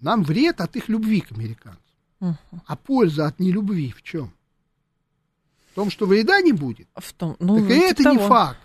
Нам 0.00 0.22
вред 0.22 0.60
от 0.60 0.76
их 0.76 0.88
любви 0.88 1.20
к 1.20 1.32
американцам. 1.32 1.82
Мгм. 2.20 2.36
А 2.66 2.76
польза 2.76 3.26
от 3.26 3.38
нелюбви 3.40 3.92
в 3.92 4.02
чем? 4.02 4.32
В 5.72 5.74
том, 5.74 5.90
что 5.90 6.06
вреда 6.06 6.40
не 6.40 6.52
будет. 6.52 6.88
В 6.94 7.12
том, 7.12 7.36
ну, 7.38 7.56
так 7.58 7.70
и 7.70 7.74
типа 7.74 7.84
это 7.84 8.02
того. 8.04 8.16
не 8.20 8.28
факт. 8.28 8.60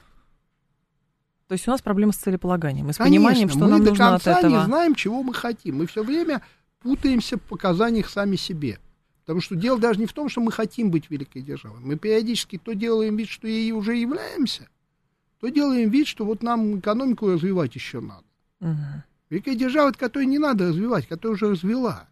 То 1.47 1.53
есть 1.53 1.67
у 1.67 1.71
нас 1.71 1.81
проблема 1.81 2.13
с 2.13 2.17
целеполаганием 2.17 2.89
и 2.89 2.93
с 2.93 2.97
Конечно, 2.97 3.27
пониманием, 3.27 3.49
что 3.49 3.59
мы 3.59 3.67
нам 3.67 3.83
до 3.83 3.89
нужно 3.89 4.15
от 4.15 4.23
конца 4.23 4.39
этого. 4.39 4.59
не 4.59 4.65
знаем, 4.65 4.95
чего 4.95 5.21
мы 5.21 5.33
хотим. 5.33 5.79
Мы 5.79 5.87
все 5.87 6.01
время 6.03 6.41
путаемся 6.79 7.37
в 7.37 7.41
показаниях 7.41 8.09
сами 8.09 8.37
себе. 8.37 8.79
Потому 9.25 9.41
что 9.41 9.55
дело 9.55 9.77
даже 9.77 9.99
не 9.99 10.05
в 10.05 10.13
том, 10.13 10.29
что 10.29 10.39
мы 10.39 10.51
хотим 10.51 10.91
быть 10.91 11.09
великой 11.09 11.41
державой. 11.41 11.79
Мы 11.81 11.97
периодически 11.97 12.57
то 12.57 12.73
делаем 12.73 13.17
вид, 13.17 13.27
что 13.27 13.47
ей 13.47 13.71
уже 13.73 13.95
являемся, 13.97 14.69
то 15.41 15.49
делаем 15.49 15.89
вид, 15.89 16.07
что 16.07 16.23
вот 16.23 16.43
нам 16.43 16.79
экономику 16.79 17.29
развивать 17.31 17.75
еще 17.75 17.99
надо. 17.99 18.23
Мгм. 18.59 19.03
Великая 19.29 19.55
держава, 19.55 19.91
которую 19.91 20.29
не 20.29 20.37
надо 20.37 20.69
развивать, 20.69 21.07
которую 21.07 21.35
уже 21.35 21.49
развела. 21.49 22.07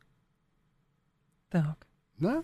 Так. 1.50 1.78
Да? 2.18 2.44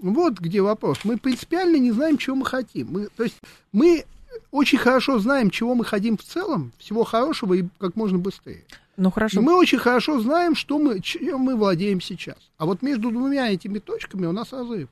Вот 0.00 0.38
где 0.38 0.60
вопрос. 0.60 0.98
Мы 1.04 1.16
принципиально 1.16 1.76
не 1.76 1.90
знаем, 1.92 2.18
чего 2.18 2.36
мы 2.36 2.44
хотим. 2.44 2.88
Мы, 2.90 3.08
то 3.16 3.22
есть 3.22 3.40
мы 3.72 4.04
очень 4.50 4.78
хорошо 4.78 5.18
знаем, 5.18 5.50
чего 5.50 5.74
мы 5.74 5.84
хотим 5.84 6.18
в 6.18 6.22
целом, 6.22 6.72
всего 6.78 7.04
хорошего 7.04 7.54
и 7.54 7.64
как 7.78 7.96
можно 7.96 8.18
быстрее. 8.18 8.64
Ну, 8.96 9.08
И 9.08 9.12
хорошо. 9.12 9.40
мы 9.40 9.56
очень 9.56 9.78
хорошо 9.78 10.20
знаем, 10.20 10.54
что 10.54 10.78
мы, 10.78 11.00
чем 11.00 11.40
мы 11.40 11.56
владеем 11.56 12.00
сейчас. 12.00 12.38
А 12.58 12.66
вот 12.66 12.82
между 12.82 13.10
двумя 13.10 13.50
этими 13.50 13.78
точками 13.78 14.26
у 14.26 14.32
нас 14.32 14.52
разрыв. 14.52 14.88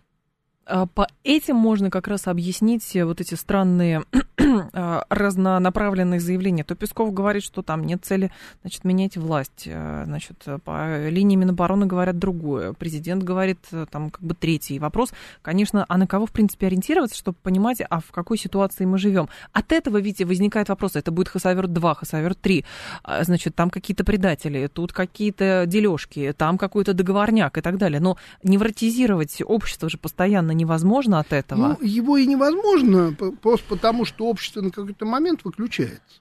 А, 0.64 0.86
По 0.86 1.08
этим 1.24 1.56
можно 1.56 1.90
как 1.90 2.06
раз 2.08 2.28
объяснить 2.28 2.94
э, 2.94 3.04
вот 3.04 3.20
эти 3.20 3.34
странные 3.34 4.04
а, 4.72 5.04
разнонаправленные 5.08 6.20
заявления. 6.20 6.62
То 6.62 6.76
Песков 6.76 7.12
говорит, 7.12 7.42
что 7.42 7.62
там 7.62 7.84
нет 7.84 8.04
цели 8.04 8.30
значит, 8.62 8.84
менять 8.84 9.16
власть. 9.16 9.64
Э, 9.66 10.04
Значит, 10.12 10.44
по 10.64 11.08
линии 11.08 11.36
Минобороны 11.36 11.86
говорят 11.86 12.18
другое. 12.18 12.72
Президент 12.74 13.22
говорит 13.22 13.58
э, 13.72 13.86
там 13.90 14.10
как 14.10 14.22
бы 14.22 14.34
третий. 14.34 14.78
Вопрос, 14.78 15.12
конечно, 15.42 15.84
а 15.88 15.98
на 15.98 16.06
кого, 16.06 16.26
в 16.26 16.32
принципе, 16.32 16.66
ориентироваться, 16.66 17.16
чтобы 17.16 17.36
понимать, 17.42 17.82
а 17.88 18.00
в 18.00 18.10
какой 18.12 18.38
ситуации 18.38 18.84
мы 18.84 18.98
живем. 18.98 19.28
От 19.52 19.72
этого, 19.72 19.98
видите, 19.98 20.24
возникает 20.24 20.68
вопрос, 20.68 20.96
это 20.96 21.10
будет 21.10 21.28
Хасаверт 21.28 21.72
2, 21.72 21.94
Хасаверт 21.94 22.40
3. 22.40 22.64
А, 23.02 23.24
Значит, 23.24 23.54
там 23.54 23.70
какие-то 23.70 24.04
предатели, 24.04 24.68
тут 24.68 24.92
какие-то 24.92 25.64
дележки, 25.66 26.32
там 26.36 26.58
какой-то 26.58 26.94
договорняк 26.94 27.58
и 27.58 27.60
так 27.60 27.78
далее. 27.78 28.00
Но 28.00 28.16
невротизировать 28.42 29.42
общество 29.44 29.88
же 29.88 29.98
постоянно 29.98 30.51
невозможно 30.52 31.18
от 31.18 31.32
этого. 31.32 31.76
Ну, 31.80 31.86
его 31.86 32.16
и 32.16 32.26
невозможно, 32.26 33.12
просто 33.40 33.66
потому, 33.68 34.04
что 34.04 34.26
общество 34.26 34.60
на 34.60 34.70
какой-то 34.70 35.04
момент 35.06 35.44
выключается. 35.44 36.20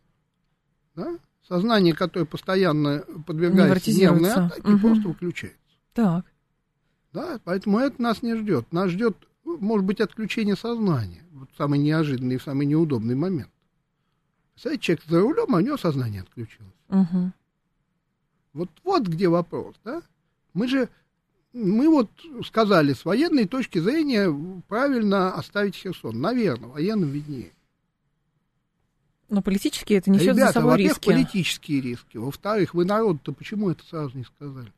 Да? 0.96 1.18
Сознание, 1.48 1.94
которое 1.94 2.26
постоянно 2.26 3.04
подвергается 3.26 3.92
нервной 3.92 4.32
атаке, 4.32 4.62
Мгм. 4.68 4.80
просто 4.80 5.08
выключается. 5.10 5.58
Так. 5.94 6.26
Да? 7.14 7.40
Поэтому 7.44 7.80
это 7.80 8.02
нас 8.02 8.22
не 8.24 8.36
ждет. 8.36 8.72
Нас 8.72 8.90
ждет, 8.90 9.18
может 9.44 9.86
быть, 9.86 10.00
отключение 10.00 10.56
сознания. 10.56 11.24
Вот 11.34 11.50
самый 11.58 11.80
неожиданный 11.80 12.36
и 12.36 12.40
самый 12.40 12.66
неудобный 12.66 13.16
момент. 13.16 13.50
Представляете, 14.54 14.84
человек 14.84 15.04
за 15.08 15.20
рулем, 15.22 15.56
а 15.56 15.58
у 15.58 15.62
него 15.62 15.78
сознание 15.78 16.22
отключилось. 16.22 16.72
Мгм. 16.90 17.34
Вот, 18.54 18.70
вот 18.84 19.08
где 19.08 19.28
вопрос, 19.28 19.76
да? 19.84 20.02
Мы 20.54 20.68
же, 20.68 20.90
мы 21.54 21.90
вот 21.90 22.10
сказали, 22.46 22.94
с 22.94 23.06
военной 23.06 23.46
точки 23.48 23.80
зрения 23.80 24.34
правильно 24.68 25.34
оставить 25.34 25.76
Херсон. 25.76 26.20
Наверное, 26.20 26.70
военным 26.70 27.10
виднее. 27.10 27.52
Но 29.30 29.42
политически 29.42 29.94
это 29.94 30.12
несет 30.12 30.36
Ребята, 30.36 30.48
за 30.48 30.54
собой 30.54 30.72
во-первых, 30.72 30.98
риски. 30.98 31.06
политические 31.10 31.82
риски. 31.82 32.18
Во-вторых, 32.18 32.74
вы 32.74 32.86
народ-то 32.86 33.32
почему 33.32 33.70
это 33.70 33.84
сразу 33.86 34.18
не 34.18 34.26
сказали? 34.26 34.74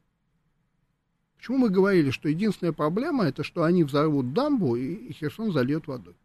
Почему 1.37 1.57
мы 1.57 1.69
говорили, 1.69 2.11
что 2.11 2.29
единственная 2.29 2.71
проблема 2.71 3.25
это, 3.25 3.43
что 3.43 3.63
они 3.63 3.83
взорвут 3.83 4.31
дамбу 4.33 4.75
и, 4.75 4.93
и 4.93 5.13
Херсон 5.13 5.51
зальет 5.51 5.87
водой? 5.87 6.15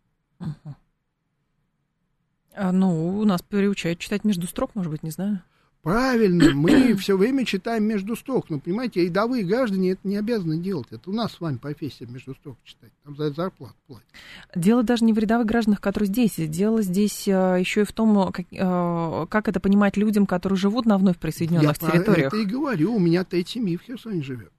А, 2.55 2.73
ну, 2.73 3.19
у 3.19 3.25
нас 3.25 3.43
приучают 3.43 3.99
читать 3.99 4.25
между 4.25 4.47
строк, 4.47 4.75
может 4.75 4.93
быть, 4.93 5.03
не 5.03 5.11
знаю. 5.11 5.43
Правильно, 5.83 6.53
мы 6.55 6.95
все 6.99 7.17
время 7.17 7.45
читаем 7.45 7.85
между 7.85 8.17
строк. 8.17 8.51
Но, 8.51 8.59
понимаете, 8.59 9.05
рядовые 9.05 9.45
граждане 9.45 9.93
это 9.93 10.07
не 10.07 10.17
обязаны 10.17 10.59
делать. 10.59 10.89
Это 10.91 11.09
у 11.11 11.13
нас 11.13 11.33
с 11.33 11.41
вами 11.41 11.57
профессия 11.57 12.07
между 12.07 12.35
строк 12.35 12.57
читать. 12.65 12.91
Там 13.05 13.17
за 13.17 13.31
зарплату 13.31 13.75
платят. 13.87 14.07
Дело 14.55 14.83
даже 14.83 15.05
не 15.05 15.13
в 15.13 15.19
рядовых 15.19 15.47
гражданах, 15.47 15.81
которые 15.81 16.09
здесь. 16.09 16.35
Дело 16.37 16.83
здесь 16.83 17.27
еще 17.27 17.83
и 17.83 17.85
в 17.85 17.93
том, 17.93 18.33
как, 18.33 18.47
э, 18.51 19.27
как 19.29 19.49
это 19.49 19.61
понимать 19.61 19.97
людям, 19.97 20.27
которые 20.27 20.57
живут 20.57 20.85
на 20.85 20.99
вновь 20.99 21.19
присоединенных 21.19 21.81
Я 21.81 21.91
территориях 21.91 22.33
это 22.33 22.37
и 22.37 22.45
говорю. 22.45 22.95
У 22.95 22.99
меня 22.99 23.25
треть 23.25 23.49
семьи 23.49 23.77
в 23.77 23.83
Херсоне 23.83 24.23
живет. 24.23 24.53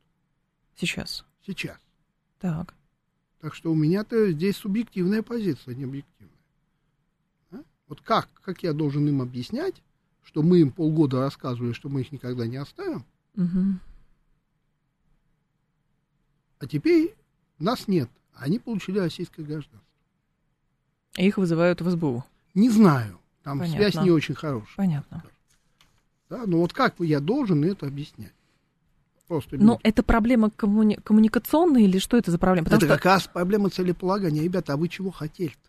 сейчас. 0.75 1.25
Сейчас. 1.45 1.77
Так. 2.39 2.73
Так 3.41 3.55
что 3.55 3.71
у 3.71 3.75
меня-то 3.75 4.31
здесь 4.31 4.57
субъективная 4.57 5.23
позиция, 5.23 5.73
а 5.73 5.75
не 5.75 5.85
объективная. 5.85 6.35
А? 7.51 7.57
Вот 7.87 8.01
как, 8.01 8.29
как 8.43 8.63
я 8.63 8.73
должен 8.73 9.07
им 9.07 9.21
объяснять, 9.21 9.81
что 10.29 10.43
мы 10.43 10.59
им 10.59 10.71
полгода 10.71 11.21
рассказывали, 11.21 11.73
что 11.73 11.89
мы 11.89 12.01
их 12.01 12.11
никогда 12.11 12.45
не 12.45 12.57
оставим, 12.57 13.03
Мгм. 13.33 13.79
а 16.59 16.67
теперь 16.67 17.15
нас 17.57 17.87
нет. 17.87 18.11
Они 18.35 18.59
получили 18.59 18.99
российское 18.99 19.41
гражданство. 19.41 19.81
Их 21.17 21.37
вызывают 21.39 21.81
в 21.81 21.89
СБУ. 21.89 22.23
Не 22.53 22.69
знаю. 22.69 23.19
Там 23.41 23.57
Понятно. 23.57 23.89
связь 23.89 24.05
не 24.05 24.11
очень 24.11 24.35
хорошая. 24.35 24.75
Понятно. 24.77 25.23
Да? 26.29 26.43
Но 26.45 26.59
вот 26.59 26.73
как 26.73 26.99
я 26.99 27.19
должен 27.19 27.63
это 27.63 27.87
объяснять? 27.87 28.33
Просто 29.27 29.57
Но 29.57 29.73
люди. 29.73 29.79
это 29.83 30.03
проблема 30.03 30.49
коммуни- 30.55 31.01
коммуникационная 31.01 31.81
или 31.81 31.97
что 31.97 32.17
это 32.17 32.29
за 32.29 32.37
проблема? 32.37 32.65
Потому 32.65 32.77
это 32.81 32.85
что 32.85 32.95
как 32.97 33.05
раз 33.05 33.25
проблема 33.27 33.71
целеполагания. 33.71 34.43
Ребята, 34.43 34.73
а 34.73 34.77
вы 34.77 34.89
чего 34.89 35.09
хотели-то? 35.09 35.68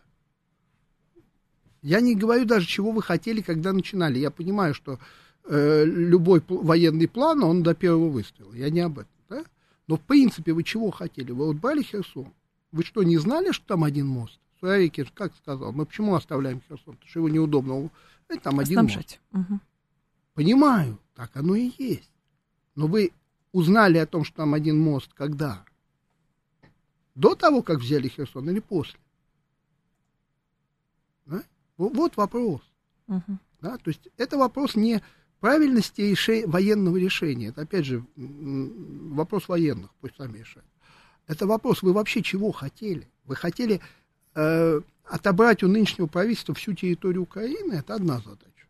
Я 1.81 1.99
не 1.99 2.15
говорю 2.15 2.45
даже, 2.45 2.67
чего 2.67 2.91
вы 2.91 3.01
хотели, 3.01 3.41
когда 3.41 3.73
начинали. 3.73 4.19
Я 4.19 4.29
понимаю, 4.31 4.73
что 4.73 4.99
э, 5.45 5.83
любой 5.85 6.43
военный 6.47 7.07
план, 7.07 7.43
он 7.43 7.63
до 7.63 7.73
первого 7.73 8.09
выстрела. 8.09 8.53
Я 8.53 8.69
не 8.69 8.81
об 8.81 8.99
этом. 8.99 9.11
Да? 9.29 9.43
Но 9.87 9.97
в 9.97 10.01
принципе 10.01 10.53
вы 10.53 10.63
чего 10.63 10.91
хотели? 10.91 11.31
Вы 11.31 11.47
вот 11.47 11.55
брали 11.57 11.81
Херсон? 11.81 12.31
Вы 12.71 12.83
что, 12.83 13.03
не 13.03 13.17
знали, 13.17 13.51
что 13.51 13.65
там 13.65 13.83
один 13.83 14.07
мост? 14.07 14.39
Суровикин 14.59 15.07
как 15.13 15.35
сказал, 15.35 15.71
мы 15.71 15.85
почему 15.87 16.13
оставляем 16.13 16.61
Херсон? 16.67 16.93
Потому 16.93 17.09
что 17.09 17.19
его 17.19 17.29
неудобно. 17.29 17.89
э, 18.29 18.37
Там 18.37 18.59
один 18.59 18.75
мост. 18.83 19.19
Мгм. 19.31 19.61
Понимаю, 20.35 20.99
так 21.15 21.35
оно 21.35 21.55
и 21.55 21.71
есть. 21.77 22.11
Но 22.75 22.87
вы 22.87 23.11
узнали 23.51 23.97
о 23.97 24.05
том, 24.05 24.23
что 24.23 24.37
там 24.37 24.53
один 24.53 24.79
мост, 24.79 25.11
когда? 25.13 25.65
До 27.15 27.35
того, 27.35 27.63
как 27.63 27.79
взяли 27.79 28.07
Херсон 28.07 28.49
или 28.51 28.59
после? 28.59 28.99
Да? 31.25 31.43
Во- 31.81 31.89
Вот 31.89 32.15
вопрос. 32.17 32.61
Мгм. 33.07 33.39
Да? 33.61 33.77
То 33.77 33.89
есть 33.89 34.07
это 34.17 34.37
вопрос 34.37 34.75
не 34.75 35.01
правильности 35.39 36.15
военного 36.45 36.97
решения. 36.97 37.47
Это, 37.47 37.61
опять 37.61 37.85
же, 37.85 38.03
вопрос 38.15 39.47
военных, 39.47 39.89
пусть 39.99 40.15
сами 40.17 40.37
решают. 40.39 40.67
Это 41.27 41.47
вопрос, 41.47 41.81
вы 41.81 41.93
вообще 41.93 42.21
чего 42.21 42.51
хотели? 42.51 43.07
Вы 43.25 43.35
хотели 43.35 43.81
э, 44.35 44.81
отобрать 45.05 45.63
у 45.63 45.67
нынешнего 45.67 46.07
правительства 46.07 46.53
всю 46.53 46.73
территорию 46.73 47.23
Украины? 47.23 47.73
Это 47.73 47.95
одна 47.95 48.17
задача. 48.19 48.67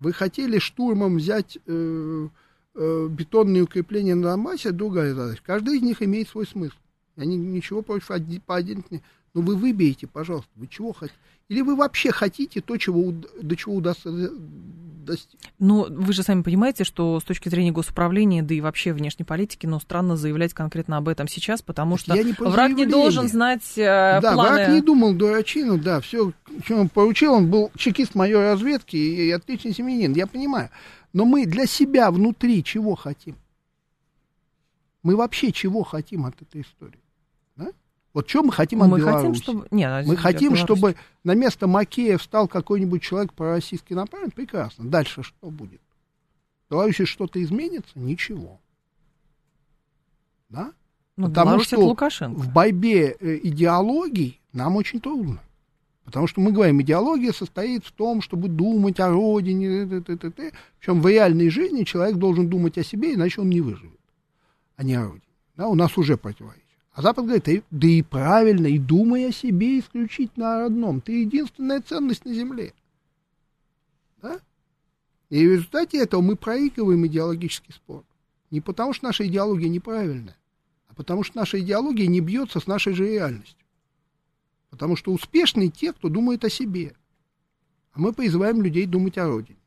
Вы 0.00 0.12
хотели 0.12 0.58
штурмом 0.58 1.16
взять 1.16 1.58
э, 1.66 2.28
э, 2.74 3.08
бетонные 3.10 3.62
укрепления 3.64 4.14
на 4.14 4.22
Донбассе? 4.30 4.70
Другая 4.72 5.14
задача. 5.14 5.42
Каждый 5.44 5.76
из 5.76 5.82
них 5.82 6.02
имеет 6.02 6.28
свой 6.28 6.46
смысл. 6.46 6.76
Я 7.16 7.24
ни- 7.26 7.36
ничего 7.36 7.82
против 7.82 8.10
оди- 8.10 8.40
по 8.40 8.56
отдельности. 8.56 9.02
Но 9.34 9.40
вы 9.42 9.56
выберите, 9.56 10.06
пожалуйста, 10.06 10.50
вы 10.54 10.68
чего 10.68 10.92
хотите? 10.92 11.18
Или 11.48 11.60
вы 11.60 11.76
вообще 11.76 12.10
хотите 12.12 12.60
то, 12.60 12.76
чего, 12.76 13.12
до 13.42 13.56
чего 13.56 13.74
удастся 13.74 14.10
достичь? 15.04 15.38
Ну, 15.58 15.86
вы 15.90 16.12
же 16.12 16.22
сами 16.22 16.42
понимаете, 16.42 16.84
что 16.84 17.18
с 17.20 17.24
точки 17.24 17.48
зрения 17.48 17.72
госуправления, 17.72 18.42
да 18.42 18.54
и 18.54 18.60
вообще 18.60 18.92
внешней 18.92 19.24
политики, 19.24 19.66
ну, 19.66 19.78
странно 19.80 20.16
заявлять 20.16 20.54
конкретно 20.54 20.96
об 20.96 21.08
этом 21.08 21.28
сейчас, 21.28 21.60
потому 21.62 21.98
что 21.98 22.14
Я 22.14 22.22
не 22.22 22.32
враг 22.32 22.70
не 22.70 22.76
заявление. 22.76 22.86
должен 22.86 23.28
знать 23.28 23.62
э, 23.76 24.20
да, 24.22 24.32
планы. 24.32 24.50
враг 24.56 24.68
не 24.70 24.80
думал 24.80 25.12
дурачину, 25.14 25.78
да, 25.78 26.00
все, 26.00 26.32
что 26.64 26.76
он 26.76 26.88
поручил, 26.88 27.34
он 27.34 27.50
был 27.50 27.70
чекист 27.76 28.14
майор 28.14 28.42
разведки 28.44 28.96
и, 28.96 29.26
и 29.26 29.30
отличный 29.32 29.74
семьянин, 29.74 30.14
я 30.14 30.26
понимаю. 30.26 30.70
Но 31.12 31.24
мы 31.26 31.44
для 31.44 31.66
себя 31.66 32.10
внутри 32.10 32.64
чего 32.64 32.94
хотим? 32.94 33.36
Мы 35.02 35.16
вообще 35.16 35.52
чего 35.52 35.82
хотим 35.82 36.24
от 36.24 36.40
этой 36.40 36.62
истории? 36.62 36.98
Вот 38.14 38.28
что 38.28 38.44
мы 38.44 38.52
хотим 38.52 38.78
мы 38.78 38.86
от 38.86 38.92
хотим, 38.92 39.06
Беларуси? 39.06 39.42
чтобы... 39.42 39.66
Нет, 39.72 39.90
Мы 39.90 40.00
извините, 40.02 40.16
хотим, 40.22 40.56
чтобы 40.56 40.94
на 41.24 41.34
место 41.34 41.66
Макея 41.66 42.16
встал 42.16 42.46
какой-нибудь 42.46 43.02
человек 43.02 43.32
пророссийский 43.34 43.96
направлен. 43.96 44.30
Прекрасно. 44.30 44.84
Дальше 44.88 45.24
что 45.24 45.50
будет? 45.50 45.80
В 46.68 46.70
Беларуси 46.70 47.04
что-то 47.04 47.42
изменится? 47.42 47.98
Ничего. 47.98 48.60
Да? 50.48 50.72
Ну, 51.16 51.26
потому 51.28 51.50
Беларусь 51.50 51.66
что 51.66 51.80
Лукашенко. 51.80 52.38
В 52.38 52.52
борьбе 52.52 53.16
э, 53.18 53.40
идеологий 53.42 54.40
нам 54.52 54.76
очень 54.76 55.00
трудно. 55.00 55.40
Потому 56.04 56.26
что 56.26 56.40
мы 56.40 56.52
говорим, 56.52 56.80
идеология 56.82 57.32
состоит 57.32 57.84
в 57.84 57.92
том, 57.92 58.20
чтобы 58.20 58.48
думать 58.48 59.00
о 59.00 59.08
родине. 59.08 59.86
т- 59.86 60.00
т- 60.02 60.16
т- 60.16 60.30
т. 60.30 60.52
Причем 60.78 61.00
в 61.00 61.08
реальной 61.08 61.48
жизни 61.48 61.82
человек 61.82 62.16
должен 62.16 62.48
думать 62.48 62.78
о 62.78 62.84
себе, 62.84 63.14
иначе 63.14 63.40
он 63.40 63.48
не 63.48 63.60
выживет, 63.60 63.98
а 64.76 64.84
не 64.84 64.94
о 64.94 65.04
родине. 65.04 65.22
Да, 65.56 65.66
у 65.68 65.74
нас 65.74 65.96
уже 65.96 66.16
противоречие. 66.16 66.63
А 66.94 67.02
Запад 67.02 67.24
говорит, 67.24 67.48
«Э, 67.48 67.62
да 67.72 67.88
и 67.88 68.02
правильно, 68.02 68.68
и 68.68 68.78
думай 68.78 69.28
о 69.28 69.32
себе 69.32 69.80
исключительно 69.80 70.56
о 70.56 70.60
родном. 70.60 71.00
Ты 71.00 71.22
единственная 71.22 71.80
ценность 71.80 72.24
на 72.24 72.32
земле. 72.32 72.72
Да? 74.22 74.40
И 75.28 75.44
в 75.44 75.50
результате 75.50 75.98
этого 75.98 76.20
мы 76.20 76.36
проигрываем 76.36 77.04
идеологический 77.06 77.72
спор. 77.72 78.04
Не 78.52 78.60
потому, 78.60 78.92
что 78.92 79.06
наша 79.06 79.26
идеология 79.26 79.68
неправильная, 79.68 80.36
а 80.86 80.94
потому 80.94 81.24
что 81.24 81.36
наша 81.36 81.58
идеология 81.58 82.06
не 82.06 82.20
бьется 82.20 82.60
с 82.60 82.68
нашей 82.68 82.94
же 82.94 83.08
реальностью. 83.08 83.66
Потому 84.70 84.94
что 84.94 85.12
успешны 85.12 85.68
те, 85.68 85.92
кто 85.92 86.08
думает 86.08 86.44
о 86.44 86.50
себе. 86.50 86.94
А 87.92 88.00
мы 88.00 88.12
призываем 88.12 88.62
людей 88.62 88.86
думать 88.86 89.18
о 89.18 89.26
родине. 89.26 89.58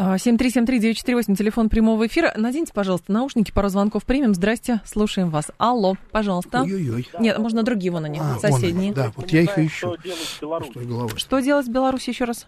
А, 0.00 0.14
7373948, 0.16 1.34
телефон 1.34 1.68
прямого 1.68 2.06
эфира. 2.06 2.32
Наденьте, 2.36 2.72
пожалуйста, 2.72 3.10
наушники, 3.10 3.50
пару 3.50 3.68
звонков 3.68 4.04
примем. 4.06 4.32
Здрасте, 4.32 4.80
слушаем 4.84 5.28
вас. 5.30 5.50
Алло, 5.58 5.94
пожалуйста. 6.12 6.60
Ой-ой-ой. 6.62 7.08
Нет, 7.18 7.36
можно 7.38 7.64
другие 7.64 7.90
вон 7.90 8.04
они, 8.04 8.20
А, 8.20 8.22
вон 8.22 8.38
соседние. 8.38 8.92
они, 8.92 8.92
да, 8.92 9.10
вот 9.16 9.28
я 9.30 9.40
их 9.42 9.58
ищу. 9.58 9.96
Что 9.96 10.02
делать 10.02 10.20
с 10.20 10.40
Беларусью? 10.40 10.72
Пустой 10.74 10.88
головой. 10.92 11.18
Что 11.18 11.40
делать 11.40 11.66
в 11.66 11.72
Беларуси 11.72 12.10
еще 12.10 12.24
раз? 12.26 12.46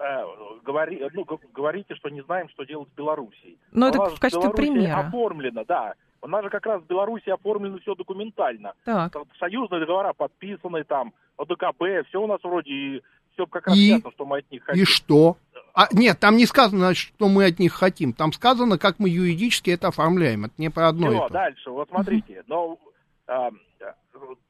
Э, 0.00 0.24
говори, 0.64 1.00
ну, 1.14 1.24
говорите, 1.54 1.94
что 1.94 2.08
не 2.08 2.20
знаем, 2.22 2.48
что 2.48 2.64
делать 2.64 2.88
с 2.88 2.96
Белоруссией. 2.96 3.58
Ну, 3.70 3.86
это 3.86 4.00
в 4.00 4.18
качестве 4.18 4.42
Белоруссия 4.48 4.72
примера. 4.72 4.98
оформлено, 5.06 5.64
да. 5.68 5.94
У 6.20 6.26
нас 6.26 6.42
же 6.42 6.50
как 6.50 6.66
раз 6.66 6.82
в 6.82 6.86
Беларуси 6.86 7.30
оформлено 7.30 7.78
все 7.78 7.94
документально. 7.94 8.72
Так, 8.84 9.16
Союзные 9.38 9.80
договора 9.80 10.12
подписаны, 10.14 10.82
там, 10.82 11.12
ОДКБ, 11.36 12.08
все 12.08 12.20
у 12.20 12.26
нас 12.26 12.40
вроде, 12.42 13.02
все 13.34 13.46
как 13.46 13.68
раз 13.68 13.76
И? 13.76 13.82
ясно, 13.88 14.10
что 14.12 14.24
мы 14.26 14.38
от 14.38 14.50
них 14.50 14.64
хотим. 14.64 14.82
И 14.82 14.84
что? 14.84 15.36
А, 15.74 15.88
нет, 15.92 16.20
там 16.20 16.36
не 16.36 16.46
сказано, 16.46 16.94
что 16.94 17.28
мы 17.28 17.46
от 17.46 17.58
них 17.58 17.72
хотим. 17.72 18.12
Там 18.12 18.32
сказано, 18.32 18.78
как 18.78 18.98
мы 18.98 19.08
юридически 19.08 19.70
это 19.70 19.88
оформляем. 19.88 20.44
Это 20.44 20.54
не 20.58 20.70
про 20.70 20.88
одно 20.88 21.08
и 21.08 21.10
Всё, 21.10 21.20
то 21.20 21.28
же. 21.28 21.32
дальше, 21.32 21.70
вот 21.70 21.88
смотрите, 21.88 22.44
но 22.46 22.78
а, 23.26 23.50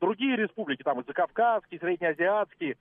другие 0.00 0.36
республики, 0.36 0.82
там, 0.82 1.00
и 1.00 1.06
Закавказские, 1.06 1.80
Среднеазиатские, 1.80 2.76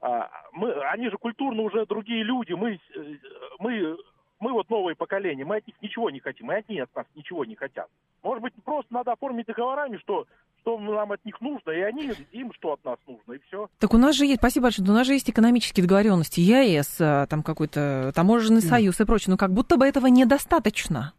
а, 0.00 0.28
мы, 0.52 0.72
они 0.90 1.10
же 1.10 1.16
культурно 1.16 1.62
уже 1.62 1.86
другие 1.86 2.24
люди, 2.24 2.52
мы, 2.52 2.80
э, 2.94 3.16
мы, 3.58 3.96
мы 4.40 4.52
вот 4.52 4.68
новое 4.68 4.94
поколение, 4.94 5.44
мы 5.44 5.58
от 5.58 5.66
них 5.66 5.76
ничего 5.80 6.10
не 6.10 6.18
хотим, 6.18 6.50
и 6.50 6.54
они 6.56 6.80
от 6.80 6.94
нас 6.96 7.06
ничего 7.14 7.44
не 7.44 7.54
хотят. 7.54 7.88
Может 8.22 8.42
быть, 8.42 8.52
просто 8.64 8.92
надо 8.92 9.12
оформить 9.12 9.46
договорами, 9.46 9.98
что, 9.98 10.26
что 10.62 10.78
нам 10.78 11.12
от 11.12 11.24
них 11.24 11.40
нужно, 11.40 11.70
и 11.70 11.80
они, 11.80 12.12
им 12.32 12.52
что 12.54 12.72
от 12.72 12.84
нас 12.84 12.96
нужно, 13.06 13.32
и 13.32 13.40
все. 13.48 13.68
так 13.78 13.92
у 13.92 13.98
нас 13.98 14.16
же 14.16 14.24
есть, 14.24 14.38
спасибо 14.38 14.64
большое, 14.64 14.88
у 14.88 14.92
нас 14.92 15.06
же 15.06 15.14
есть 15.14 15.28
экономические 15.28 15.82
договоренности, 15.82 16.40
ЕАЭС, 16.40 16.96
а, 17.00 17.26
там 17.26 17.42
какой-то 17.42 18.12
таможенный 18.14 18.62
союз 18.62 19.00
и 19.00 19.04
прочее, 19.04 19.32
но 19.32 19.36
как 19.36 19.52
будто 19.52 19.76
бы 19.76 19.84
этого 19.84 20.06
недостаточно. 20.06 21.12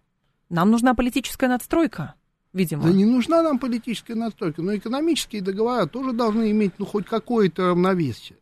Нам 0.50 0.72
нужна 0.72 0.94
политическая 0.94 1.48
надстройка, 1.48 2.16
видимо. 2.54 2.84
Да 2.84 2.92
не 2.92 3.06
нужна 3.06 3.42
нам 3.44 3.60
политическая 3.60 4.16
настройка, 4.16 4.62
но 4.62 4.76
экономические 4.76 5.42
договора 5.42 5.86
тоже 5.88 6.14
должны 6.14 6.52
иметь 6.52 6.74
ну, 6.78 6.86
хоть 6.86 7.06
какое-то 7.06 7.70
равновесие. 7.70 8.38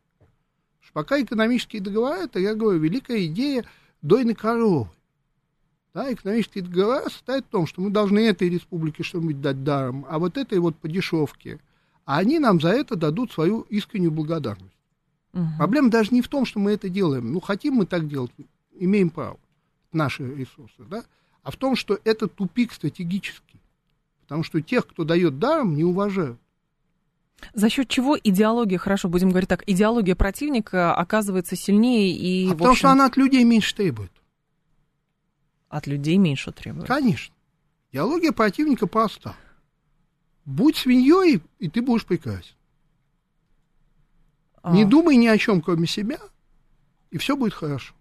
Пока 0.94 1.22
экономические 1.22 1.82
договора, 1.82 2.24
это, 2.24 2.40
я 2.40 2.54
говорю, 2.54 2.80
великая 2.80 3.26
идея 3.26 3.64
дойной 4.02 4.36
коровы. 4.36 4.90
Да, 5.94 6.12
экономические 6.12 6.64
договора 6.64 7.10
состоят 7.10 7.46
в 7.46 7.50
том, 7.50 7.68
что 7.68 7.82
мы 7.82 7.90
должны 7.90 8.20
этой 8.20 8.50
республике 8.50 9.04
что-нибудь 9.04 9.42
дать 9.42 9.64
даром, 9.64 10.06
а 10.10 10.20
вот 10.20 10.38
этой 10.38 10.60
вот 10.60 10.78
по 10.78 10.88
дешевке. 10.88 11.60
А 12.06 12.18
они 12.18 12.40
нам 12.40 12.62
за 12.62 12.70
это 12.70 12.96
дадут 12.96 13.32
свою 13.32 13.62
искреннюю 13.70 14.12
благодарность. 14.12 14.72
Мгм. 15.34 15.58
Проблема 15.58 15.90
даже 15.90 16.14
не 16.14 16.22
в 16.22 16.28
том, 16.28 16.46
что 16.46 16.60
мы 16.60 16.72
это 16.72 16.90
делаем. 16.90 17.32
Ну, 17.32 17.40
хотим 17.42 17.76
мы 17.76 17.86
так 17.86 18.08
делать, 18.08 18.32
имеем 18.74 19.10
право, 19.10 19.38
наши 19.92 20.24
ресурсы, 20.24 20.84
да? 20.90 21.04
А 21.44 21.52
в 21.52 21.58
том, 21.58 21.76
что 21.76 22.00
это 22.04 22.28
тупик 22.28 22.72
стратегический. 22.72 23.60
Потому 24.24 24.44
что 24.44 24.62
тех, 24.62 24.88
кто 24.88 25.04
дает 25.04 25.40
даром, 25.40 25.76
не 25.76 25.84
уважают. 25.84 26.40
За 27.54 27.70
счет 27.70 27.90
чего 27.90 28.18
идеология, 28.22 28.78
хорошо, 28.78 29.10
будем 29.10 29.30
говорить 29.30 29.50
так, 29.50 29.64
идеология 29.68 30.16
противника 30.16 30.94
оказывается 30.94 31.56
сильнее 31.56 32.16
и, 32.16 32.46
а 32.46 32.50
в 32.50 32.52
потому 32.54 32.72
общем, 32.72 32.80
что 32.80 32.92
она 32.92 33.06
от 33.08 33.18
людей 33.18 33.44
меньше 33.44 33.76
требует. 33.76 34.12
От 35.72 35.88
людей 35.88 36.18
меньше 36.18 36.52
требует. 36.52 36.88
Конечно. 36.88 37.34
Идеология 37.92 38.32
противника 38.34 38.88
проста. 38.88 39.36
Будь 40.46 40.76
свиньей, 40.76 41.42
и 41.60 41.70
ты 41.70 41.82
будешь 41.82 42.06
прекрасен. 42.06 42.56
А. 44.62 44.74
Не 44.74 44.86
думай 44.86 45.16
ни 45.16 45.28
о 45.28 45.38
чем, 45.38 45.62
кроме 45.62 45.88
себя, 45.88 46.20
и 47.10 47.18
все 47.18 47.36
будет 47.36 47.54
хорошо. 47.54 47.94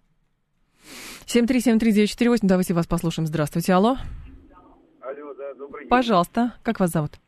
7373948, 1.27 2.39
давайте 2.43 2.75
вас 2.75 2.87
послушаем. 2.87 3.27
Здравствуйте, 3.27 3.73
алло. 3.73 3.97
Алло, 5.01 5.35
да, 5.35 5.55
добрый 5.55 5.85
день. 5.85 5.89
Пожалуйста, 5.89 6.55
как 6.63 6.81
вас 6.81 6.91
зовут? 6.91 7.19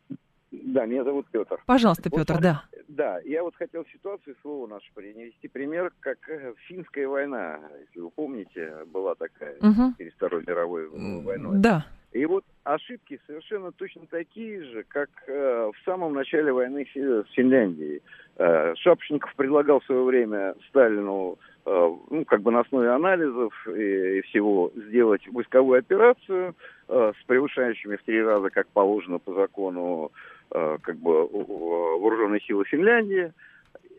Да, 0.50 0.86
меня 0.86 1.04
зовут 1.04 1.26
Петр. 1.30 1.62
Пожалуйста, 1.66 2.08
Вот 2.10 2.18
Петр, 2.18 2.34
смотри- 2.34 2.42
да. 2.42 2.64
Да, 2.92 3.20
я 3.24 3.42
вот 3.42 3.54
хотел 3.56 3.86
ситуацию 3.86 4.36
слово 4.42 4.66
наше 4.66 4.92
привести 4.94 5.48
пример, 5.48 5.92
как 6.00 6.18
э, 6.28 6.52
финская 6.68 7.08
война, 7.08 7.58
если 7.80 8.00
вы 8.00 8.10
помните, 8.10 8.84
была 8.86 9.14
такая 9.14 9.56
Мгм. 9.60 9.94
перед 9.94 10.12
Второй 10.14 10.42
мировой 10.46 10.88
войной. 10.88 11.58
Да. 11.58 11.86
И 12.12 12.26
вот 12.26 12.44
ошибки 12.64 13.18
совершенно 13.26 13.72
точно 13.72 14.02
такие 14.10 14.62
же, 14.64 14.84
как 14.88 15.08
э, 15.26 15.70
в 15.74 15.84
самом 15.86 16.12
начале 16.12 16.52
войны 16.52 16.86
с 16.94 17.32
Финляндией. 17.32 18.02
Э, 18.36 18.74
Шапошников 18.76 19.34
предлагал 19.36 19.80
в 19.80 19.84
свое 19.86 20.04
время 20.04 20.54
Сталину, 20.68 21.38
ну, 21.64 22.24
как 22.26 22.42
бы 22.42 22.50
на 22.50 22.60
основе 22.60 22.90
анализов 22.90 23.52
и, 23.68 24.20
всего, 24.22 24.72
сделать 24.74 25.26
войсковую 25.28 25.78
операцию 25.78 26.54
э, 26.88 27.12
с 27.20 27.24
превышающими 27.26 27.96
в 27.96 28.02
три 28.02 28.22
раза, 28.22 28.50
как 28.50 28.66
положено 28.68 29.18
по 29.18 29.32
закону, 29.34 30.10
э, 30.50 30.78
как 30.82 30.96
бы 30.96 31.26
вооруженные 31.26 32.40
силы 32.40 32.64
Финляндии. 32.64 33.32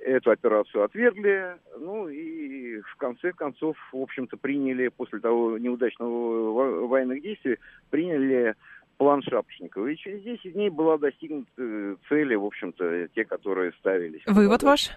Эту 0.06 0.32
операцию 0.32 0.84
отвергли, 0.84 1.56
ну 1.80 2.10
и 2.10 2.82
в 2.82 2.98
конце 2.98 3.32
концов, 3.32 3.78
в 3.94 4.02
общем-то, 4.02 4.36
приняли 4.36 4.90
после 4.90 5.20
того 5.20 5.58
неудачного 5.58 6.52
во- 6.52 6.88
военных 6.88 7.22
действий, 7.22 7.58
приняли 7.90 8.56
план 8.98 9.22
Шапошникова. 9.22 9.88
И 9.88 9.96
через 9.96 10.22
10 10.24 10.52
дней 10.54 10.70
была 10.70 10.98
достигнута 10.98 11.50
э, 11.58 11.96
цели, 12.10 12.36
в 12.36 12.44
общем-то, 12.44 13.08
те, 13.16 13.24
которые 13.24 13.72
ставились. 13.80 14.24
Вывод 14.28 14.64
ваш? 14.64 14.90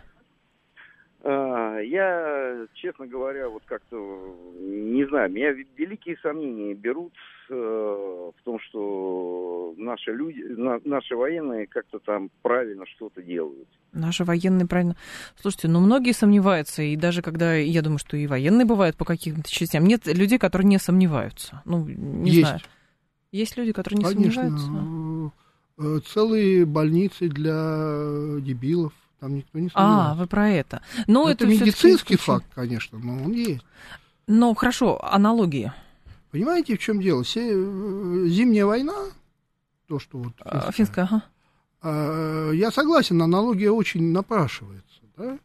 А, 1.29 1.79
Я, 1.81 2.67
честно 2.75 3.07
говоря, 3.09 3.49
вот 3.49 3.63
как-то 3.67 3.97
не 4.61 5.05
знаю, 5.09 5.29
меня 5.31 5.51
ве- 5.53 5.67
великие 5.77 6.17
сомнения 6.23 6.73
берут 6.75 7.13
э, 7.51 7.55
в 7.55 8.43
том, 8.45 8.61
что 8.61 9.75
наши 9.77 10.13
люди, 10.13 10.41
на- 10.43 10.81
наши 10.85 11.17
военные 11.17 11.67
как-то 11.67 11.99
там 11.99 12.31
правильно 12.43 12.87
что-то 12.87 13.23
делают. 13.23 13.67
Наши 13.93 14.23
военные, 14.25 14.69
правильно. 14.69 14.95
Слушайте, 15.41 15.67
ну 15.69 15.81
многие 15.81 16.13
сомневаются, 16.13 16.83
и 16.83 16.95
даже 16.97 17.23
когда, 17.23 17.55
я 17.57 17.83
думаю, 17.83 17.99
что 17.99 18.17
и 18.17 18.29
военные 18.29 18.65
бывают 18.65 18.97
по 18.97 19.05
каким-то 19.05 19.51
частям, 19.51 19.85
нет 19.85 20.07
людей, 20.07 20.39
которые 20.39 20.69
не 20.69 20.79
сомневаются. 20.79 21.61
Ну, 21.65 21.85
не 21.89 22.31
Есть. 22.31 22.41
знаю. 22.49 22.61
Есть 23.33 23.57
люди, 23.57 23.73
которые 23.73 23.99
не 23.99 24.05
Конечно. 24.05 24.43
сомневаются. 24.59 25.33
Э, 25.79 25.99
Целые 26.07 26.65
больницы 26.67 27.29
для 27.29 28.41
дебилов. 28.41 28.93
Там 29.21 29.35
никто 29.37 29.59
не 29.59 29.69
А, 29.69 29.71
сомневается. 29.71 30.21
вы 30.21 30.27
про 30.27 30.49
это. 30.51 30.83
Ну, 31.07 31.27
это, 31.29 31.45
это, 31.45 31.47
всё-таки 31.47 31.71
медицинский 31.71 32.17
факт, 32.17 32.47
конечно, 32.55 32.99
но 32.99 33.15
он 33.25 33.33
есть. 33.33 33.65
Ну, 34.27 34.55
хорошо, 34.55 35.03
аналогии. 35.03 35.73
Понимаете, 36.31 36.77
в 36.77 36.81
чем 36.81 37.01
дело? 37.01 37.25
Се- 37.25 37.53
э, 37.53 38.27
Зимняя 38.29 38.67
война, 38.67 38.95
то, 39.89 39.99
что 39.99 40.19
вот... 40.19 40.33
А, 40.41 40.71
Финская, 40.73 41.05
ага. 41.07 41.23
А, 41.81 42.51
Я 42.53 42.71
согласен, 42.71 43.23
аналогия 43.23 43.71
очень 43.71 44.13
напрашивается, 44.13 45.01
да? 45.17 45.39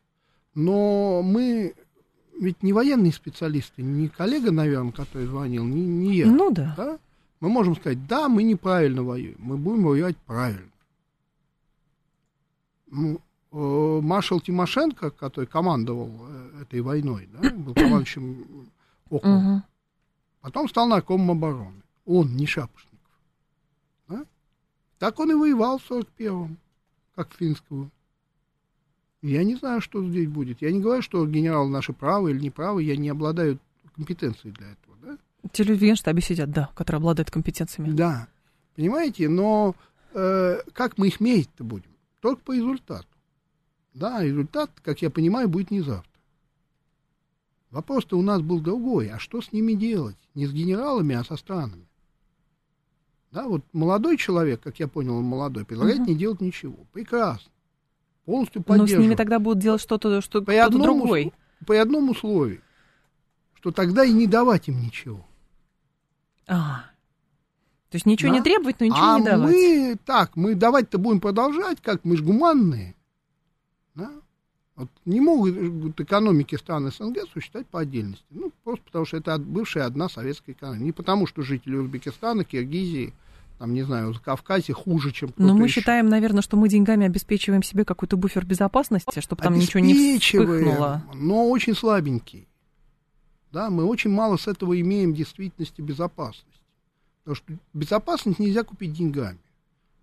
Но 0.53 1.21
мы 1.23 1.73
ведь 2.38 2.63
не 2.63 2.74
военные 2.74 3.13
специалисты, 3.13 3.84
не 3.84 4.09
коллега, 4.09 4.51
наверное, 4.51 4.91
который 4.91 5.28
звонил, 5.28 5.63
не, 5.63 5.82
не 5.82 6.15
я. 6.17 6.26
Ну 6.26 6.51
да. 6.51 6.74
да? 6.76 6.99
Мы 7.39 7.49
можем 7.49 7.76
сказать, 7.76 8.05
да, 8.07 8.28
мы 8.28 8.43
неправильно 8.43 9.03
воюем, 9.03 9.36
мы 9.39 9.57
будем 9.57 9.84
воевать 9.84 10.17
правильно. 10.17 10.67
Ну, 12.88 13.22
маршал 13.52 14.39
Тимошенко, 14.39 15.12
который 15.12 15.45
командовал 15.45 16.10
э, 16.30 16.62
этой 16.62 16.82
войной, 16.82 17.28
да, 17.34 17.49
был 17.56 17.74
командующим 17.74 18.70
округом, 19.10 19.43
Мгм. 19.43 19.64
потом 20.41 20.70
стал 20.70 20.88
наркомом 20.88 21.32
обороны. 21.32 21.82
Он, 22.06 22.36
не 22.36 22.45
Шапошников. 22.47 22.97
Да? 24.08 24.26
Так 24.99 25.20
он 25.20 25.32
и 25.32 25.34
воевал 25.34 25.80
в 25.80 25.91
41-м, 25.91 26.58
как 27.16 27.34
финского. 27.34 27.89
Я 29.22 29.43
не 29.43 29.56
знаю, 29.56 29.82
что 29.82 30.04
здесь 30.08 30.28
будет. 30.28 30.62
Я 30.62 30.72
не 30.72 30.80
говорю, 30.80 31.02
что 31.04 31.26
генералы 31.28 31.70
наши 31.70 31.93
правы 31.93 32.32
или 32.32 32.39
неправы, 32.39 32.82
я 32.84 32.95
не 32.95 33.10
обладаю 33.10 33.60
компетенцией 33.95 34.54
для 34.54 34.68
этого. 34.72 34.95
Да? 35.04 35.18
Те 35.52 35.64
люди 35.64 35.80
в 35.80 35.82
Генштабе 35.84 36.22
сидят, 36.22 36.49
да, 36.49 36.70
которые 36.76 36.97
обладают 36.97 37.30
компетенциями. 37.30 37.91
Да, 37.91 38.28
понимаете, 38.76 39.30
но 39.30 39.76
э, 40.14 40.60
как 40.74 40.97
мы 40.97 41.08
их 41.10 41.20
мерить-то 41.20 41.64
будем? 41.64 41.91
Только 42.22 42.41
по 42.41 42.54
результату. 42.54 43.06
Да, 43.94 44.24
результат, 44.24 44.72
как 44.84 45.02
я 45.02 45.10
понимаю, 45.10 45.50
будет 45.50 45.72
не 45.72 45.82
завтра. 45.82 46.10
Вопрос-то 47.72 48.18
у 48.18 48.22
нас 48.22 48.42
был 48.42 48.60
другой. 48.60 49.10
А 49.10 49.20
что 49.20 49.42
с 49.42 49.52
ними 49.52 49.74
делать? 49.74 50.18
Не 50.36 50.46
с 50.46 50.52
генералами, 50.52 51.16
а 51.16 51.24
со 51.24 51.38
странами. 51.38 51.88
Да, 53.32 53.48
вот 53.48 53.64
молодой 53.72 54.18
человек, 54.18 54.62
как 54.62 54.80
я 54.80 54.88
понял, 54.88 55.16
он 55.16 55.24
молодой, 55.24 55.66
предлагает 55.66 56.02
угу. 56.02 56.10
не 56.10 56.16
делать 56.16 56.42
ничего. 56.42 56.76
Прекрасно. 56.92 57.50
Полностью 58.26 58.62
поддерживаю. 58.62 59.00
Но 59.00 59.04
с 59.04 59.08
ними 59.08 59.16
тогда 59.16 59.39
будут 59.39 59.60
делать 59.60 59.82
что-то, 59.82 60.22
что 60.22 60.42
по 60.42 60.52
кто-то 60.52 60.78
другой. 60.78 61.34
По 61.66 61.80
одному 61.80 62.12
условию, 62.12 62.62
что 63.54 63.72
тогда 63.72 64.04
и 64.04 64.12
не 64.12 64.28
давать 64.28 64.68
им 64.68 64.82
ничего. 64.82 65.26
А, 66.48 66.86
то 67.89 67.96
есть 67.96 68.06
ничего 68.06 68.32
да? 68.32 68.38
не 68.38 68.44
требовать, 68.44 68.80
но 68.80 68.86
ничего 68.88 69.14
а 69.14 69.20
не 69.20 69.26
давать. 69.26 69.52
мы 69.52 69.98
так, 70.06 70.36
мы 70.36 70.56
давать-то 70.56 70.98
будем 70.98 71.20
продолжать, 71.20 71.82
как 71.82 72.04
мы 72.04 72.18
же 72.18 72.24
гуманные. 72.24 72.96
Да? 73.96 74.12
Вот 74.76 74.89
не 75.06 75.20
могут 75.20 76.00
экономики 76.00 76.56
стран 76.56 76.92
СНГ 76.92 77.30
существовать 77.32 77.68
по 77.68 77.82
отдельности. 77.82 78.26
Ну, 78.30 78.52
просто 78.64 78.84
потому 78.86 79.06
что 79.06 79.18
это 79.18 79.38
бывшая 79.38 79.86
одна 79.86 80.10
советская 80.10 80.56
экономика. 80.56 80.84
Не 80.84 80.92
потому, 80.92 81.28
что 81.28 81.42
жители 81.42 81.76
Узбекистана, 81.76 82.44
Киргизии, 82.44 83.14
там, 83.60 83.74
не 83.74 83.84
знаю, 83.84 84.16
Кавказе 84.24 84.74
хуже, 84.74 85.12
чем 85.12 85.34
Но 85.38 85.54
мы 85.54 85.66
еще. 85.66 85.82
считаем, 85.82 86.10
наверное, 86.10 86.42
что 86.42 86.58
мы 86.58 86.68
деньгами 86.68 87.06
обеспечиваем 87.06 87.62
себе 87.62 87.86
какой-то 87.86 88.18
буфер 88.18 88.46
безопасности, 88.46 89.20
чтобы 89.20 89.44
там 89.44 89.54
ничего 89.54 89.82
не 89.82 90.18
вспыхнуло. 90.18 91.04
но 91.14 91.48
очень 91.50 91.76
слабенький. 91.76 92.48
Да, 93.52 93.70
мы 93.70 93.84
очень 93.84 94.10
мало 94.10 94.38
с 94.38 94.48
этого 94.48 94.80
имеем 94.80 95.14
в 95.14 95.18
действительности 95.18 95.82
безопасности. 95.82 96.48
Потому 97.24 97.36
что 97.36 97.54
безопасность 97.74 98.39
нельзя 98.39 98.64
купить 98.64 98.94
деньгами. 98.94 99.38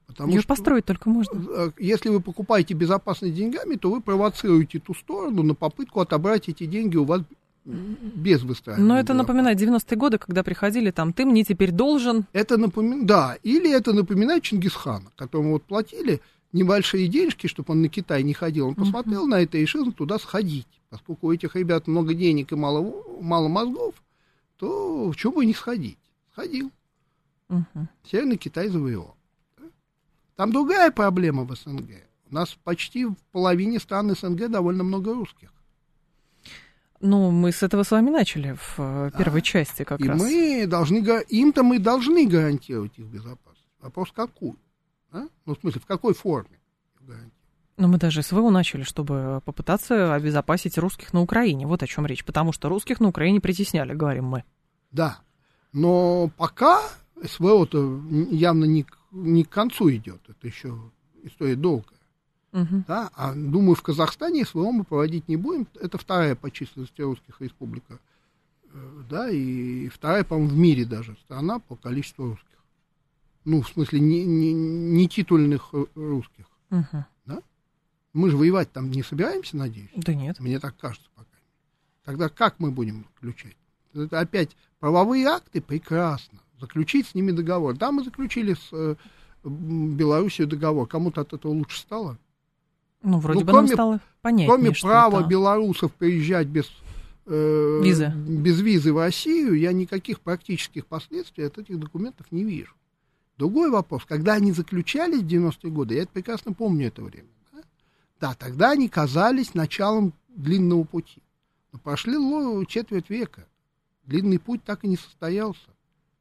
Потому 0.09 0.33
Ее 0.33 0.41
что, 0.41 0.49
построить 0.49 0.87
только 0.87 1.11
можно. 1.11 1.41
Э, 1.49 1.71
если 1.79 2.09
вы 2.09 2.21
покупаете 2.21 2.75
безопасность 2.75 3.35
деньгами, 3.35 3.77
то 3.77 3.91
вы 3.91 4.01
провоцируете 4.01 4.81
ту 4.81 4.95
сторону 4.95 5.43
на 5.43 5.55
попытку 5.55 6.01
отобрать 6.01 6.49
эти 6.49 6.65
деньги 6.65 6.97
у 6.97 7.05
вас 7.05 7.23
без 7.69 8.43
выстраивания. 8.43 8.89
Но 8.89 8.99
это 8.99 9.13
напоминает 9.13 9.61
90-е 9.61 9.97
годы, 9.99 10.19
когда 10.19 10.43
приходили 10.43 10.91
там, 10.91 11.13
ты 11.13 11.27
мне 11.27 11.45
теперь 11.45 11.71
должен. 11.71 12.25
Это 12.33 12.57
напоминает, 12.57 13.07
да, 13.07 13.37
или 13.43 13.71
это 13.71 13.93
напоминает 13.93 14.43
Чингисхана, 14.43 15.11
которому 15.17 15.53
вот 15.53 15.65
платили 15.65 16.23
небольшие 16.53 17.09
денежки, 17.09 17.47
чтобы 17.47 17.73
он 17.73 17.83
на 17.83 17.91
Китай 17.91 18.23
не 18.23 18.33
ходил. 18.33 18.69
Он 18.69 18.75
посмотрел 18.75 19.27
uh-huh. 19.27 19.31
на 19.31 19.43
это 19.43 19.59
и 19.59 19.63
решил 19.63 19.93
туда 19.93 20.19
сходить. 20.19 20.67
Поскольку 20.89 21.27
у 21.27 21.33
этих 21.33 21.55
ребят 21.57 21.87
много 21.87 22.15
денег 22.15 22.53
и 22.53 22.55
мало, 22.55 22.95
мало 23.21 23.49
мозгов, 23.49 23.95
то 24.57 25.11
в 25.11 25.17
чем 25.17 25.33
бы 25.33 25.45
не 25.45 25.53
сходить? 25.53 25.99
Сходил. 26.33 26.71
Uh-huh. 27.51 27.87
Северный 28.11 28.39
Китай 28.39 28.69
завоевал. 28.69 29.18
Там 30.39 30.53
другая 30.53 30.93
проблема 30.93 31.43
в 31.43 31.53
СНГ. 31.53 31.91
У 32.31 32.35
нас 32.35 32.57
почти 32.63 33.05
в 33.07 33.17
половине 33.33 33.81
стран 33.81 34.15
СНГ 34.15 34.49
довольно 34.49 34.85
много 34.85 35.13
русских. 35.13 35.53
Ну, 37.01 37.33
мы 37.33 37.51
с 37.51 37.65
этого 37.65 37.83
с 37.83 37.91
вами 37.91 38.11
начали 38.11 38.53
в 38.53 38.75
э, 38.79 39.11
первой 39.19 39.41
да. 39.41 39.45
части 39.45 39.83
как 39.83 40.01
и 40.01 40.07
раз. 40.07 40.17
мы 40.17 40.65
должны, 40.69 40.99
им-то 41.29 41.65
мы 41.65 41.81
должны 41.81 42.29
гарантировать 42.29 42.97
их 42.99 43.07
безопасность. 43.07 43.67
Вопрос 43.81 44.13
какую? 44.13 44.55
Да? 45.13 45.29
Ну, 45.45 45.57
в 45.57 45.59
смысле, 45.59 45.81
в 45.81 45.87
какой 45.87 46.15
форме 46.15 46.61
Но 47.77 47.89
мы 47.89 47.99
даже 47.99 48.23
СВО 48.23 48.51
начали, 48.51 48.85
чтобы 48.85 49.43
попытаться 49.45 50.15
обезопасить 50.15 50.79
русских 50.79 51.13
на 51.13 51.21
Украине. 51.21 51.67
Вот 51.67 51.83
о 51.83 51.89
чем 51.89 52.07
речь. 52.07 52.25
Потому 52.25 52.53
что 52.53 52.69
русских 52.69 53.01
на 53.01 53.09
Украине 53.09 53.41
притесняли, 53.41 53.93
говорим 53.93 54.27
мы. 54.27 54.45
Да. 54.93 55.19
Но 55.73 56.31
пока 56.37 56.81
СВО-то 57.25 58.01
явно 58.31 58.67
не 58.67 58.87
не 59.11 59.45
к 59.45 59.51
концу 59.51 59.91
идет, 59.91 60.21
это 60.29 60.47
еще 60.47 60.79
история 61.23 61.57
долгая. 61.57 61.99
Угу. 62.53 62.85
Да? 62.87 63.11
А 63.15 63.35
думаю, 63.35 63.75
в 63.75 63.83
Казахстане 63.83 64.45
СВО 64.45 64.71
мы 64.71 64.85
проводить 64.85 65.29
не 65.29 65.37
будем. 65.37 65.67
Это 65.81 65.99
вторая 65.99 66.35
по 66.35 66.51
численности 66.51 67.03
русских 67.03 67.41
республика. 67.41 67.99
Э, 68.73 69.03
да, 69.09 69.31
и 69.31 69.89
вторая, 69.89 70.25
по-моему, 70.25 70.51
в 70.51 70.57
мире 70.59 70.85
даже 70.85 71.17
страна 71.25 71.59
по 71.59 71.77
количеству 71.77 72.31
русских. 72.31 72.47
Ну, 73.45 73.63
в 73.63 73.69
смысле, 73.69 74.01
не, 74.01 74.25
не, 74.25 74.53
не 74.53 75.09
титульных 75.09 75.73
русских. 75.95 76.47
Угу. 76.71 77.05
Да? 77.27 77.43
Мы 78.13 78.31
же 78.31 78.37
воевать 78.37 78.73
там 78.73 78.91
не 78.91 79.03
собираемся, 79.03 79.57
надеюсь? 79.57 79.91
Да 79.95 80.15
нет. 80.15 80.41
Мне 80.41 80.59
так 80.59 80.77
кажется 80.77 81.09
пока. 81.15 81.29
Тогда 82.05 82.29
как 82.29 82.59
мы 82.59 82.71
будем 82.71 83.07
включать? 83.15 83.57
Это 83.95 84.21
опять 84.21 84.57
правовые 84.81 85.27
акты 85.27 85.61
прекрасно 85.61 86.41
заключить 86.61 87.07
с 87.07 87.15
ними 87.15 87.31
договор. 87.33 87.77
Да, 87.77 87.93
мы 87.93 88.05
заключили 88.05 88.55
с 88.55 88.69
э, 88.73 88.95
Белоруссией 89.45 90.49
договор. 90.49 90.87
Кому-то 90.87 91.23
от 91.23 91.33
этого 91.33 91.53
лучше 91.53 91.81
стало? 91.81 92.19
Ну, 93.03 93.19
вроде 93.19 93.41
ну, 93.41 93.47
бы 93.47 93.53
кроме, 93.53 93.69
нам 93.69 93.77
стало 93.77 94.01
понятнее, 94.23 94.49
Кроме 94.49 94.73
права 94.73 95.27
белорусов 95.27 95.93
приезжать 95.93 96.49
без, 96.49 96.69
э, 97.27 97.81
визы. 97.83 98.09
без 98.09 98.61
визы 98.61 98.93
в 98.93 98.99
Россию, 98.99 99.55
я 99.55 99.73
никаких 99.73 100.21
практических 100.21 100.87
последствий 100.87 101.45
от 101.45 101.59
этих 101.59 101.79
документов 101.79 102.27
не 102.33 102.45
вижу. 102.45 102.75
Другой 103.37 103.71
вопрос, 103.71 104.05
когда 104.05 104.35
они 104.35 104.51
заключались 104.51 105.23
в 105.23 105.27
90-е 105.27 105.71
годы, 105.71 105.95
я 105.95 106.03
это 106.03 106.13
прекрасно 106.13 106.53
помню 106.55 106.89
это 106.89 107.03
время, 107.03 107.29
да, 107.53 107.63
да 108.21 108.35
тогда 108.35 108.73
они 108.73 108.89
казались 108.89 109.55
началом 109.55 110.13
длинного 110.29 110.83
пути. 110.83 111.23
Но 111.73 111.79
прошли 111.79 112.17
четверть 112.67 113.11
века. 113.11 113.47
Длинный 114.07 114.41
путь 114.41 114.65
так 114.65 114.85
и 114.85 114.89
не 114.89 114.97
состоялся 114.97 115.69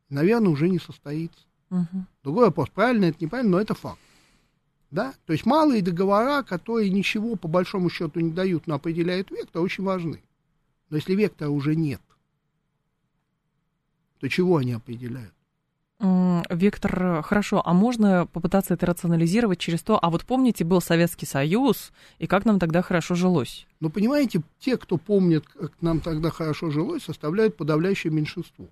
наверное, 0.09 0.51
уже 0.51 0.69
не 0.69 0.79
состоится. 0.79 1.39
Угу. 1.69 2.05
Другой 2.23 2.45
вопрос, 2.45 2.69
правильно 2.69 3.05
это, 3.05 3.23
неправильно, 3.23 3.51
но 3.51 3.61
это 3.61 3.73
факт. 3.73 3.99
Да? 4.89 5.13
То 5.25 5.33
есть 5.33 5.45
малые 5.45 5.81
договора, 5.81 6.43
которые 6.43 6.89
ничего 6.89 7.35
по 7.35 7.47
большому 7.47 7.89
счету 7.89 8.19
не 8.21 8.31
дают, 8.31 8.67
но 8.67 8.75
определяют 8.75 9.31
вектор, 9.31 9.61
очень 9.61 9.83
важны. 9.83 10.21
Но 10.89 10.97
если 10.97 11.13
вектора 11.13 11.49
уже 11.49 11.75
нет, 11.75 12.01
то 14.19 14.29
чего 14.29 14.57
они 14.57 14.71
определяют? 14.73 15.33
Вектор, 16.49 17.23
хорошо, 17.23 17.61
а 17.65 17.73
можно 17.73 18.27
попытаться 18.27 18.75
это 18.75 18.85
рационализировать 18.85 19.57
через 19.57 19.81
то, 19.81 19.97
а 19.99 20.11
вот 20.11 20.23
помните, 20.23 20.63
был 20.63 20.79
Советский 20.79 21.25
Союз, 21.25 21.91
и 22.19 22.27
как 22.27 22.45
нам 22.45 22.59
тогда 22.59 22.83
хорошо 22.83 23.15
жилось? 23.15 23.65
Ну, 23.79 23.89
понимаете, 23.89 24.43
те, 24.59 24.77
кто 24.77 24.97
помнит, 24.97 25.47
как 25.47 25.73
нам 25.81 25.99
тогда 25.99 26.29
хорошо 26.29 26.69
жилось, 26.69 27.03
составляют 27.03 27.57
подавляющее 27.57 28.13
меньшинство 28.13 28.67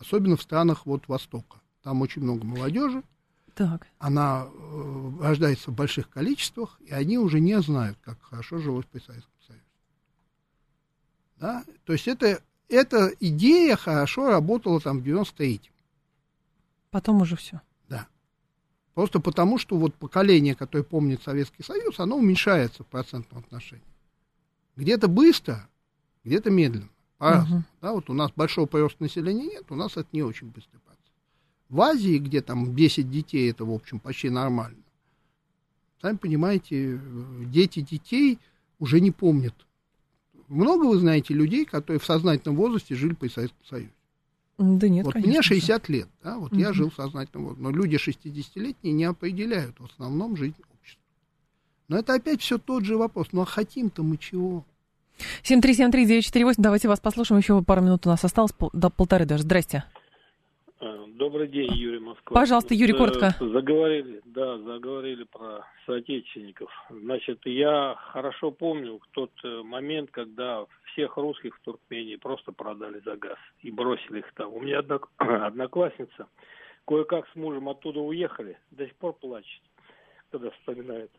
особенно 0.00 0.36
в 0.36 0.42
странах 0.42 0.86
вот 0.86 1.06
Востока. 1.06 1.58
Там 1.82 2.02
очень 2.02 2.22
много 2.22 2.44
молодежи. 2.44 3.02
Так. 3.54 3.86
Она 3.98 4.46
э, 4.46 5.12
рождается 5.20 5.70
в 5.70 5.74
больших 5.74 6.08
количествах, 6.08 6.78
и 6.80 6.92
они 6.92 7.18
уже 7.18 7.40
не 7.40 7.60
знают, 7.60 7.98
как 8.02 8.20
хорошо 8.22 8.58
жилось 8.58 8.86
при 8.90 9.00
Советском 9.00 9.34
Союзе. 9.46 9.64
Да? 11.36 11.64
То 11.84 11.92
есть 11.92 12.08
это, 12.08 12.42
эта 12.68 13.12
идея 13.20 13.76
хорошо 13.76 14.30
работала 14.30 14.80
там 14.80 15.00
в 15.00 15.04
93-м. 15.04 15.72
Потом 16.90 17.20
уже 17.20 17.36
все. 17.36 17.60
Да. 17.88 18.08
Просто 18.94 19.20
потому, 19.20 19.58
что 19.58 19.76
вот 19.76 19.94
поколение, 19.94 20.54
которое 20.54 20.82
помнит 20.82 21.22
Советский 21.22 21.62
Союз, 21.62 22.00
оно 22.00 22.16
уменьшается 22.16 22.82
в 22.82 22.86
процентном 22.86 23.40
отношении. 23.40 23.84
Где-то 24.76 25.08
быстро, 25.08 25.68
где-то 26.24 26.50
медленно. 26.50 26.88
Угу. 27.20 27.62
Да, 27.82 27.92
вот 27.92 28.08
у 28.08 28.14
нас 28.14 28.30
большого 28.34 28.66
прироста 28.66 29.02
населения 29.02 29.44
нет, 29.44 29.64
у 29.68 29.74
нас 29.74 29.92
это 29.92 30.08
не 30.12 30.22
очень 30.22 30.48
быстрый 30.48 30.78
процесс. 30.78 31.04
В 31.68 31.80
Азии, 31.82 32.18
где 32.18 32.40
там 32.40 32.74
10 32.74 33.10
детей, 33.10 33.50
это, 33.50 33.64
в 33.64 33.72
общем, 33.72 34.00
почти 34.00 34.30
нормально. 34.30 34.82
Сами 36.00 36.16
понимаете, 36.16 36.98
дети 37.44 37.80
детей 37.80 38.38
уже 38.78 39.00
не 39.00 39.10
помнят. 39.10 39.54
Много 40.48 40.86
вы 40.86 40.98
знаете 40.98 41.34
людей, 41.34 41.66
которые 41.66 42.00
в 42.00 42.06
сознательном 42.06 42.56
возрасте 42.56 42.94
жили 42.94 43.14
при 43.14 43.28
Советском 43.28 43.64
Союзе? 43.66 43.92
Да 44.58 44.88
нет, 44.88 45.04
Вот 45.04 45.14
конечно. 45.14 45.30
мне 45.30 45.42
60 45.42 45.88
лет, 45.88 46.08
да, 46.22 46.38
вот 46.38 46.52
угу. 46.52 46.60
я 46.60 46.72
жил 46.72 46.90
в 46.90 46.94
сознательном 46.94 47.48
возрасте. 47.48 47.62
Но 47.62 47.70
люди 47.70 47.96
60-летние 47.96 48.92
не 48.92 49.04
определяют 49.04 49.78
в 49.78 49.84
основном 49.84 50.36
жизнь 50.36 50.56
общества. 50.72 51.02
Но 51.88 51.98
это 51.98 52.14
опять 52.14 52.40
все 52.40 52.58
тот 52.58 52.84
же 52.84 52.96
вопрос. 52.96 53.28
Ну 53.32 53.42
а 53.42 53.46
хотим-то 53.46 54.02
мы 54.02 54.16
чего? 54.16 54.64
7373948, 55.42 56.54
давайте 56.58 56.88
вас 56.88 57.00
послушаем, 57.00 57.40
еще 57.40 57.62
пару 57.62 57.82
минут 57.82 58.06
у 58.06 58.10
нас 58.10 58.24
осталось, 58.24 58.52
до 58.72 58.90
полторы 58.90 59.24
даже. 59.26 59.42
Здрасте. 59.42 59.84
А, 60.80 61.06
добрый 61.08 61.48
день, 61.48 61.72
Юрий 61.74 61.98
Москва. 61.98 62.34
Пожалуйста, 62.34 62.74
Юрий, 62.74 62.92
коротко. 62.92 63.34
Заговорили, 63.38 64.20
да, 64.24 64.58
заговорили 64.58 65.24
про 65.24 65.66
соотечественников. 65.86 66.70
Значит, 66.90 67.40
я 67.44 67.96
хорошо 68.12 68.50
помню 68.50 69.00
тот 69.12 69.30
э, 69.44 69.62
момент, 69.62 70.10
когда 70.10 70.64
всех 70.92 71.16
русских 71.16 71.56
в 71.56 71.60
Туркмении 71.60 72.16
просто 72.16 72.52
продали 72.52 73.00
за 73.04 73.16
газ 73.16 73.38
и 73.60 73.70
бросили 73.70 74.20
их 74.20 74.32
там. 74.34 74.52
У 74.52 74.60
меня 74.60 74.78
однок... 74.78 75.10
одноклассница 75.18 76.26
кое-как 76.90 77.28
с 77.28 77.36
мужем 77.36 77.68
оттуда 77.68 78.00
уехали, 78.00 78.58
до 78.72 78.84
сих 78.84 78.96
пор 78.96 79.12
плачет, 79.12 79.62
когда 80.32 80.50
вспоминает. 80.50 81.10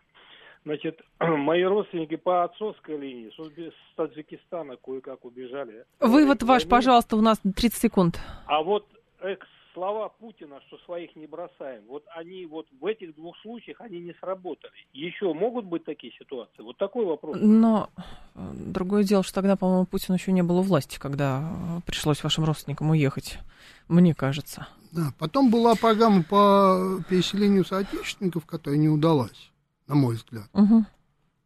Значит, 0.64 1.02
мои 1.20 1.64
родственники 1.64 2.16
по 2.16 2.44
отцовской 2.44 2.98
линии 2.98 3.32
с 3.32 3.96
Таджикистана 3.96 4.78
кое-как 4.78 5.26
убежали. 5.26 5.86
Вывод 6.00 6.44
ваш, 6.44 6.68
пожалуйста, 6.68 7.16
у 7.16 7.22
нас 7.22 7.40
30 7.40 7.82
секунд. 7.82 8.20
А 8.46 8.62
вот 8.62 8.86
экс 9.22 9.48
слова 9.74 10.10
Путина, 10.10 10.60
что 10.68 10.78
своих 10.80 11.16
не 11.16 11.28
бросаем, 11.28 11.84
вот 11.88 12.04
они 12.16 12.46
вот 12.46 12.68
в 12.80 12.86
этих 12.86 13.16
двух 13.16 13.38
случаях 13.40 13.80
они 13.82 14.00
не 14.00 14.14
сработали. 14.20 14.72
Еще 14.94 15.34
могут 15.34 15.66
быть 15.66 15.86
такие 15.86 16.14
ситуации? 16.14 16.62
Вот 16.62 16.78
такой 16.78 17.06
вопрос. 17.06 17.38
Но 17.40 17.90
э, 18.36 18.40
другое 18.54 19.04
дело, 19.04 19.24
что 19.24 19.34
тогда, 19.36 19.56
по-моему, 19.56 19.86
Путин 19.86 20.16
еще 20.16 20.32
не 20.32 20.44
было 20.44 20.60
у 20.60 20.64
власти, 20.64 21.00
когда 21.00 21.42
э, 21.42 21.82
пришлось 21.86 22.24
вашим 22.24 22.44
родственникам 22.44 22.90
уехать, 22.90 23.40
мне 23.88 24.14
кажется. 24.14 24.68
Да, 24.92 25.14
потом 25.20 25.50
была 25.50 25.76
программа 25.76 26.24
по 26.24 27.00
переселению 27.10 27.64
соотечественников, 27.64 28.46
которая 28.46 28.80
не 28.80 28.90
удалась, 28.90 29.52
на 29.92 30.00
мой 30.00 30.16
взгляд. 30.16 30.50
Угу. 30.54 30.86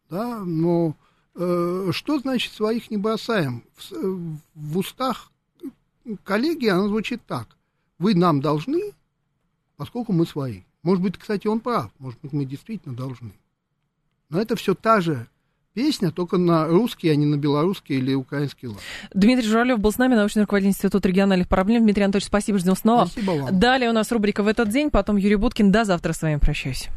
Да, 0.10 0.40
но 0.40 0.96
э, 1.36 1.90
что 1.92 2.20
значит 2.20 2.54
своих 2.54 2.92
не 2.92 2.98
бросаем? 2.98 3.64
В, 3.76 4.38
в 4.54 4.78
устах 4.78 5.32
коллеги 6.24 6.68
она 6.68 6.88
звучит 6.88 7.22
так 7.26 7.56
вы 8.00 8.16
нам 8.16 8.42
должны, 8.42 8.94
поскольку 9.78 10.14
мы 10.14 10.26
свои. 10.26 10.62
Может 10.84 11.04
быть, 11.04 11.18
кстати, 11.18 11.48
он 11.48 11.60
прав, 11.60 11.92
может 12.00 12.20
быть, 12.22 12.34
мы 12.34 12.46
действительно 12.46 12.96
должны. 12.96 13.32
Но 14.30 14.40
это 14.40 14.56
все 14.56 14.76
та 14.76 15.02
же 15.02 15.28
песня, 15.74 16.12
только 16.12 16.38
на 16.38 16.68
русский, 16.68 17.10
а 17.10 17.16
не 17.16 17.26
на 17.26 17.36
белорусский 17.36 17.98
или 17.98 18.14
украинский 18.14 18.68
лад. 18.68 18.80
Дмитрий 19.14 19.48
Журавлев 19.48 19.80
был 19.80 19.92
с 19.92 19.98
нами, 19.98 20.16
научный 20.16 20.42
руководитель 20.42 20.72
Института 20.72 21.08
региональных 21.08 21.50
проблем. 21.50 21.84
Дмитрий 21.84 22.04
Анатольевич, 22.04 22.28
спасибо, 22.28 22.60
ждем 22.60 22.76
снова. 22.76 23.06
Спасибо 23.06 23.32
вам. 23.32 23.60
Далее 23.60 23.90
у 23.90 23.94
нас 23.94 24.12
рубрика 24.12 24.44
«В 24.44 24.48
этот 24.48 24.70
день», 24.70 24.90
потом 24.90 25.18
Юрий 25.18 25.36
Буткин. 25.36 25.72
До 25.72 25.84
завтра 25.84 26.14
с 26.14 26.22
вами 26.22 26.38
прощаюсь. 26.38 26.90